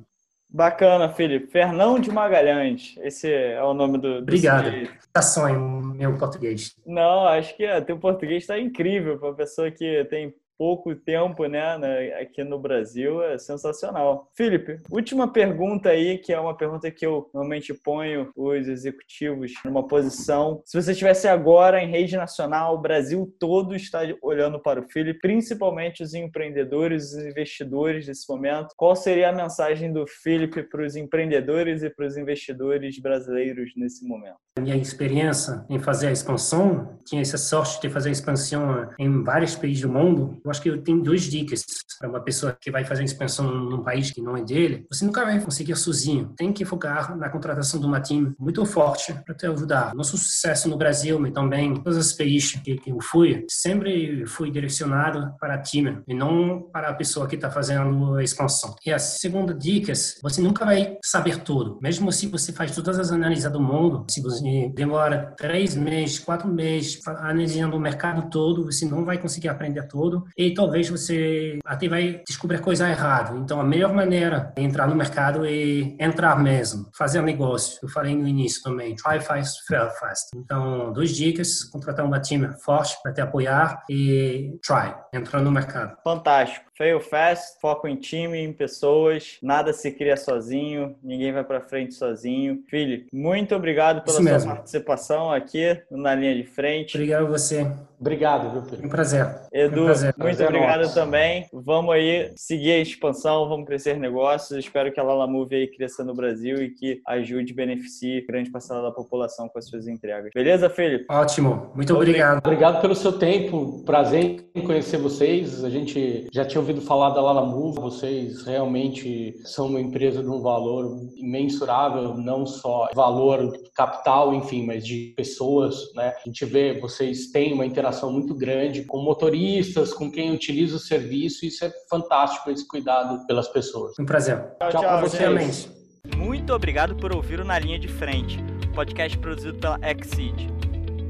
Bacana, 0.51 1.09
Felipe. 1.09 1.51
Fernão 1.51 1.99
de 1.99 2.11
Magalhães. 2.11 2.95
Esse 3.03 3.31
é 3.31 3.63
o 3.63 3.73
nome 3.73 3.99
do. 3.99 4.15
do 4.15 4.21
Obrigado. 4.23 4.71
Tá 5.13 5.21
sonho, 5.21 5.59
meu 5.95 6.17
português. 6.17 6.75
Não, 6.85 7.27
acho 7.27 7.55
que 7.55 7.63
é, 7.63 7.79
teu 7.81 7.99
português 7.99 8.43
está 8.43 8.59
incrível 8.59 9.19
para 9.19 9.33
pessoa 9.33 9.69
que 9.69 10.03
tem 10.05 10.33
pouco 10.59 10.93
tempo 10.93 11.45
né, 11.45 11.77
aqui 12.19 12.43
no 12.43 12.59
Brasil 12.59 13.23
é 13.23 13.37
sensacional. 13.37 14.29
Felipe, 14.35 14.81
última 14.91 15.31
pergunta 15.31 15.87
aí, 15.87 16.17
que 16.17 16.33
é 16.33 16.39
uma 16.39 16.55
pergunta 16.55 16.91
que 16.91 17.05
eu 17.05 17.29
normalmente 17.33 17.73
ponho 17.73 18.29
os 18.35 18.67
executivos 18.67 19.53
numa 19.63 19.87
posição. 19.87 20.61
Se 20.65 20.79
você 20.79 20.91
estivesse 20.91 21.29
agora 21.29 21.81
em 21.81 21.89
rede 21.89 22.17
nacional, 22.17 22.75
o 22.75 22.81
Brasil 22.81 23.33
todo 23.39 23.73
está 23.73 24.01
olhando 24.21 24.59
para 24.59 24.81
o 24.81 24.89
Felipe, 24.89 25.21
principalmente 25.21 26.03
os 26.03 26.13
empreendedores, 26.13 27.13
os 27.13 27.25
investidores 27.25 28.05
nesse 28.05 28.29
momento. 28.29 28.73
Qual 28.75 28.97
seria 28.97 29.29
a 29.29 29.33
mensagem 29.33 29.93
do 29.93 30.05
Felipe 30.05 30.63
para 30.63 30.85
os 30.85 30.97
empreendedores 30.97 31.83
e 31.83 31.89
para 31.89 32.05
os 32.05 32.17
investidores 32.17 32.99
brasileiros 32.99 33.71
nesse 33.77 34.05
momento? 34.05 34.35
Minha 34.59 34.75
experiência 34.75 35.63
em 35.69 35.79
fazer 35.79 36.07
a 36.07 36.11
expansão, 36.11 36.97
tinha 37.05 37.21
essa 37.21 37.37
sorte 37.37 37.79
de 37.81 37.89
fazer 37.89 38.09
a 38.09 38.11
expansão 38.11 38.89
em 38.99 39.23
vários 39.23 39.55
países 39.55 39.83
do 39.83 39.89
mundo 39.89 40.37
eu 40.49 40.51
acho 40.51 40.61
que 40.61 40.69
eu 40.69 40.81
tenho 40.81 41.01
duas 41.01 41.21
dicas 41.21 41.63
para 41.99 42.09
uma 42.09 42.19
pessoa 42.19 42.57
que 42.59 42.71
vai 42.71 42.83
fazer 42.83 43.03
expansão 43.03 43.51
num 43.51 43.83
país 43.83 44.11
que 44.11 44.21
não 44.21 44.35
é 44.35 44.43
dele. 44.43 44.85
Você 44.91 45.05
nunca 45.05 45.23
vai 45.23 45.39
conseguir 45.39 45.75
sozinho. 45.75 46.33
Tem 46.35 46.51
que 46.51 46.65
focar 46.65 47.15
na 47.15 47.29
contratação 47.29 47.79
de 47.79 47.85
uma 47.85 48.01
time 48.01 48.33
muito 48.39 48.65
forte 48.65 49.13
para 49.25 49.35
te 49.35 49.45
ajudar. 49.45 49.93
Nosso 49.93 50.17
sucesso 50.17 50.67
no 50.67 50.77
Brasil, 50.77 51.19
mas 51.19 51.33
também 51.33 51.71
em 51.71 51.75
todos 51.75 51.97
os 51.97 52.13
países 52.13 52.53
que, 52.63 52.77
que 52.77 52.89
eu 52.89 52.99
fui, 53.01 53.45
sempre 53.49 54.25
fui 54.25 54.49
direcionado 54.49 55.33
para 55.39 55.57
time 55.59 56.01
e 56.07 56.13
não 56.13 56.61
para 56.61 56.89
a 56.89 56.93
pessoa 56.93 57.27
que 57.27 57.35
está 57.35 57.51
fazendo 57.51 58.15
a 58.15 58.23
expansão. 58.23 58.75
E 58.85 58.91
a 58.91 58.97
segunda 58.97 59.53
dica, 59.53 59.93
você 60.21 60.41
nunca 60.41 60.65
vai 60.65 60.97
saber 61.03 61.43
tudo. 61.43 61.77
Mesmo 61.81 62.11
se 62.11 62.27
você 62.27 62.51
faz 62.51 62.73
todas 62.73 62.97
as 62.97 63.11
análises 63.11 63.49
do 63.51 63.61
mundo, 63.61 64.05
se 64.09 64.21
você 64.21 64.71
demora 64.73 65.33
três 65.37 65.75
meses, 65.75 66.17
quatro 66.17 66.47
meses 66.47 67.05
analisando 67.07 67.77
o 67.77 67.79
mercado 67.79 68.29
todo, 68.29 68.65
você 68.65 68.85
não 68.85 69.05
vai 69.05 69.17
conseguir 69.17 69.49
aprender 69.49 69.87
tudo 69.87 70.23
e 70.39 70.53
talvez 70.53 70.87
você 70.87 71.59
até 71.65 71.89
vai 71.89 72.23
descobrir 72.25 72.61
coisa 72.61 72.89
errada. 72.89 73.37
Então, 73.37 73.59
a 73.59 73.63
melhor 73.63 73.93
maneira 73.93 74.53
de 74.55 74.63
entrar 74.63 74.87
no 74.87 74.95
mercado 74.95 75.45
é 75.45 75.51
entrar 75.99 76.41
mesmo, 76.41 76.89
fazer 76.97 77.19
um 77.19 77.23
negócio. 77.23 77.77
Eu 77.83 77.89
falei 77.89 78.15
no 78.15 78.25
início 78.25 78.63
também, 78.63 78.95
try 78.95 79.19
fast, 79.19 79.61
fail 79.67 79.89
fast. 79.89 80.29
Então, 80.33 80.93
duas 80.93 81.09
dicas, 81.09 81.65
contratar 81.65 82.05
uma 82.05 82.21
time 82.21 82.47
forte 82.63 82.97
para 83.03 83.11
te 83.11 83.19
apoiar 83.19 83.83
e 83.89 84.57
try, 84.65 84.95
entrar 85.13 85.41
no 85.41 85.51
mercado. 85.51 85.97
Fantástico. 86.05 86.69
Fail 86.77 87.01
fast, 87.01 87.59
foco 87.59 87.89
em 87.89 87.97
time, 87.97 88.37
em 88.37 88.53
pessoas, 88.53 89.37
nada 89.43 89.73
se 89.73 89.91
cria 89.91 90.15
sozinho, 90.15 90.95
ninguém 91.03 91.33
vai 91.33 91.43
para 91.43 91.59
frente 91.59 91.93
sozinho. 91.93 92.63
Felipe, 92.69 93.09
muito 93.11 93.53
obrigado 93.53 94.01
pela 94.05 94.21
Isso 94.21 94.39
sua 94.39 94.55
participação 94.55 95.33
aqui 95.33 95.77
na 95.91 96.15
linha 96.15 96.33
de 96.33 96.45
frente. 96.45 96.95
Obrigado 96.95 97.25
a 97.25 97.29
você. 97.29 97.69
Obrigado, 97.99 98.51
viu, 98.51 98.61
Felipe? 98.61 98.87
Um 98.87 98.89
prazer. 98.89 99.27
Edu, 99.51 99.81
um 99.81 99.85
prazer. 99.85 100.13
muito 100.17 100.37
prazer 100.37 100.47
obrigado 100.47 100.81
nosso. 100.81 100.95
também. 100.95 101.45
Vamos 101.51 101.93
aí 101.93 102.31
seguir 102.35 102.71
a 102.71 102.79
expansão, 102.79 103.49
vamos 103.49 103.65
crescer 103.65 103.97
negócios. 103.97 104.57
Espero 104.57 104.91
que 104.91 104.99
a 104.99 105.03
Lala 105.03 105.27
Move 105.27 105.53
aí 105.53 105.67
cresça 105.67 106.03
no 106.03 106.13
Brasil 106.13 106.63
e 106.63 106.69
que 106.69 107.01
ajude 107.05 107.51
e 107.51 107.55
beneficie 107.55 108.25
grande 108.25 108.49
parcela 108.49 108.81
da 108.81 108.91
população 108.91 109.49
com 109.49 109.59
as 109.59 109.67
suas 109.67 109.85
entregas. 109.87 110.31
Beleza, 110.33 110.69
Felipe? 110.69 111.05
Ótimo. 111.09 111.71
Muito 111.75 111.93
obrigado. 111.93 112.37
Obrigado 112.37 112.79
pelo 112.81 112.95
seu 112.95 113.11
tempo. 113.11 113.83
Prazer 113.85 114.45
em 114.55 114.61
conhecer 114.61 114.97
vocês. 114.97 115.63
A 115.65 115.69
gente 115.69 116.27
já 116.31 116.45
tinha 116.45 116.61
ouvido 116.61 116.81
falar 116.81 117.09
da 117.09 117.21
Lala 117.21 117.45
Move. 117.45 117.81
Vocês 117.81 118.45
realmente 118.45 119.35
são 119.43 119.67
uma 119.67 119.81
empresa 119.81 120.23
de 120.23 120.29
um 120.29 120.41
valor 120.41 120.97
imensurável, 121.17 122.15
não 122.15 122.45
só 122.45 122.87
valor 122.95 123.51
capital, 123.75 124.33
enfim, 124.33 124.65
mas 124.65 124.85
de 124.85 125.13
pessoas, 125.17 125.93
né? 125.95 126.13
A 126.25 126.27
gente 126.27 126.45
vê 126.45 126.79
vocês 126.79 127.31
têm 127.31 127.51
uma 127.51 127.65
interação 127.65 127.88
interação 127.89 128.11
muito 128.11 128.35
grande 128.35 128.83
com 128.83 129.01
motoristas, 129.01 129.93
com 129.93 130.11
quem 130.11 130.31
utiliza 130.31 130.75
o 130.75 130.79
serviço. 130.79 131.45
Isso 131.45 131.65
é 131.65 131.71
fantástico, 131.89 132.49
esse 132.49 132.67
cuidado 132.67 133.25
pelas 133.25 133.47
pessoas. 133.47 133.97
Um 133.99 134.05
prazer. 134.05 134.37
Tchau, 134.59 134.69
tchau, 134.69 134.81
tchau 134.81 135.01
vocês. 135.01 135.69
Muito 136.15 136.53
obrigado 136.53 136.95
por 136.95 137.13
ouvir 137.13 137.39
o 137.39 137.45
Na 137.45 137.59
Linha 137.59 137.79
de 137.79 137.87
Frente, 137.87 138.39
podcast 138.73 139.17
produzido 139.17 139.57
pela 139.57 139.79
Exceed. 139.81 140.47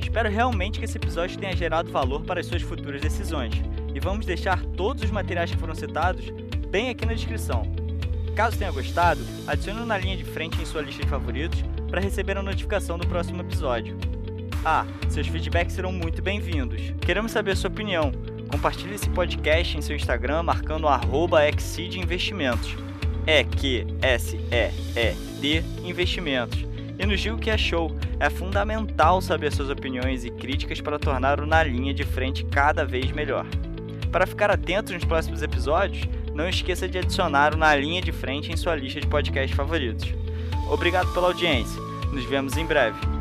Espero 0.01 0.29
realmente 0.29 0.79
que 0.79 0.85
esse 0.85 0.97
episódio 0.97 1.37
tenha 1.37 1.55
gerado 1.55 1.91
valor 1.91 2.23
para 2.23 2.39
as 2.39 2.47
suas 2.47 2.61
futuras 2.61 3.01
decisões. 3.01 3.53
E 3.93 3.99
vamos 3.99 4.25
deixar 4.25 4.63
todos 4.77 5.03
os 5.03 5.11
materiais 5.11 5.51
que 5.51 5.57
foram 5.57 5.75
citados 5.75 6.25
bem 6.69 6.89
aqui 6.89 7.05
na 7.05 7.13
descrição. 7.13 7.63
Caso 8.35 8.57
tenha 8.57 8.71
gostado, 8.71 9.21
adicione 9.45 9.81
o 9.81 9.85
Na 9.85 9.97
Linha 9.97 10.17
de 10.17 10.23
Frente 10.23 10.61
em 10.61 10.65
sua 10.65 10.81
lista 10.81 11.03
de 11.03 11.09
favoritos 11.09 11.63
para 11.89 11.99
receber 11.99 12.37
a 12.37 12.41
notificação 12.41 12.97
do 12.97 13.07
próximo 13.07 13.41
episódio. 13.41 13.97
Ah, 14.63 14.85
seus 15.07 15.27
feedbacks 15.27 15.73
serão 15.73 15.91
muito 15.91 16.21
bem-vindos. 16.21 16.81
Queremos 16.99 17.31
saber 17.31 17.51
a 17.51 17.55
sua 17.55 17.69
opinião. 17.69 18.11
Compartilhe 18.51 18.95
esse 18.95 19.09
podcast 19.09 19.77
em 19.77 19.81
seu 19.81 19.95
Instagram 19.95 20.43
marcando 20.43 20.87
arroba 20.87 21.39
Investimentos. 21.47 22.75
É 23.25 23.43
que 23.43 23.87
S-E-E-D 24.01 25.63
Investimentos. 25.85 26.65
E 26.97 27.05
nos 27.05 27.21
diga 27.21 27.35
o 27.35 27.39
que 27.39 27.49
achou. 27.49 27.95
É 28.19 28.29
fundamental 28.29 29.21
saber 29.21 29.53
suas 29.53 29.69
opiniões 29.69 30.25
e 30.25 30.29
críticas 30.29 30.81
para 30.81 30.99
tornar 30.99 31.39
o 31.39 31.45
Na 31.45 31.63
Linha 31.63 31.93
de 31.93 32.03
Frente 32.03 32.43
cada 32.43 32.83
vez 32.83 33.11
melhor. 33.11 33.45
Para 34.11 34.27
ficar 34.27 34.51
atento 34.51 34.91
nos 34.91 35.05
próximos 35.05 35.41
episódios, 35.41 36.05
não 36.33 36.49
esqueça 36.49 36.87
de 36.87 36.97
adicionar 36.97 37.53
o 37.53 37.57
Na 37.57 37.73
Linha 37.75 38.01
de 38.01 38.11
Frente 38.11 38.51
em 38.51 38.57
sua 38.57 38.75
lista 38.75 38.99
de 38.99 39.07
podcasts 39.07 39.55
favoritos. 39.55 40.13
Obrigado 40.69 41.13
pela 41.13 41.27
audiência. 41.27 41.79
Nos 42.11 42.25
vemos 42.25 42.57
em 42.57 42.65
breve. 42.65 43.18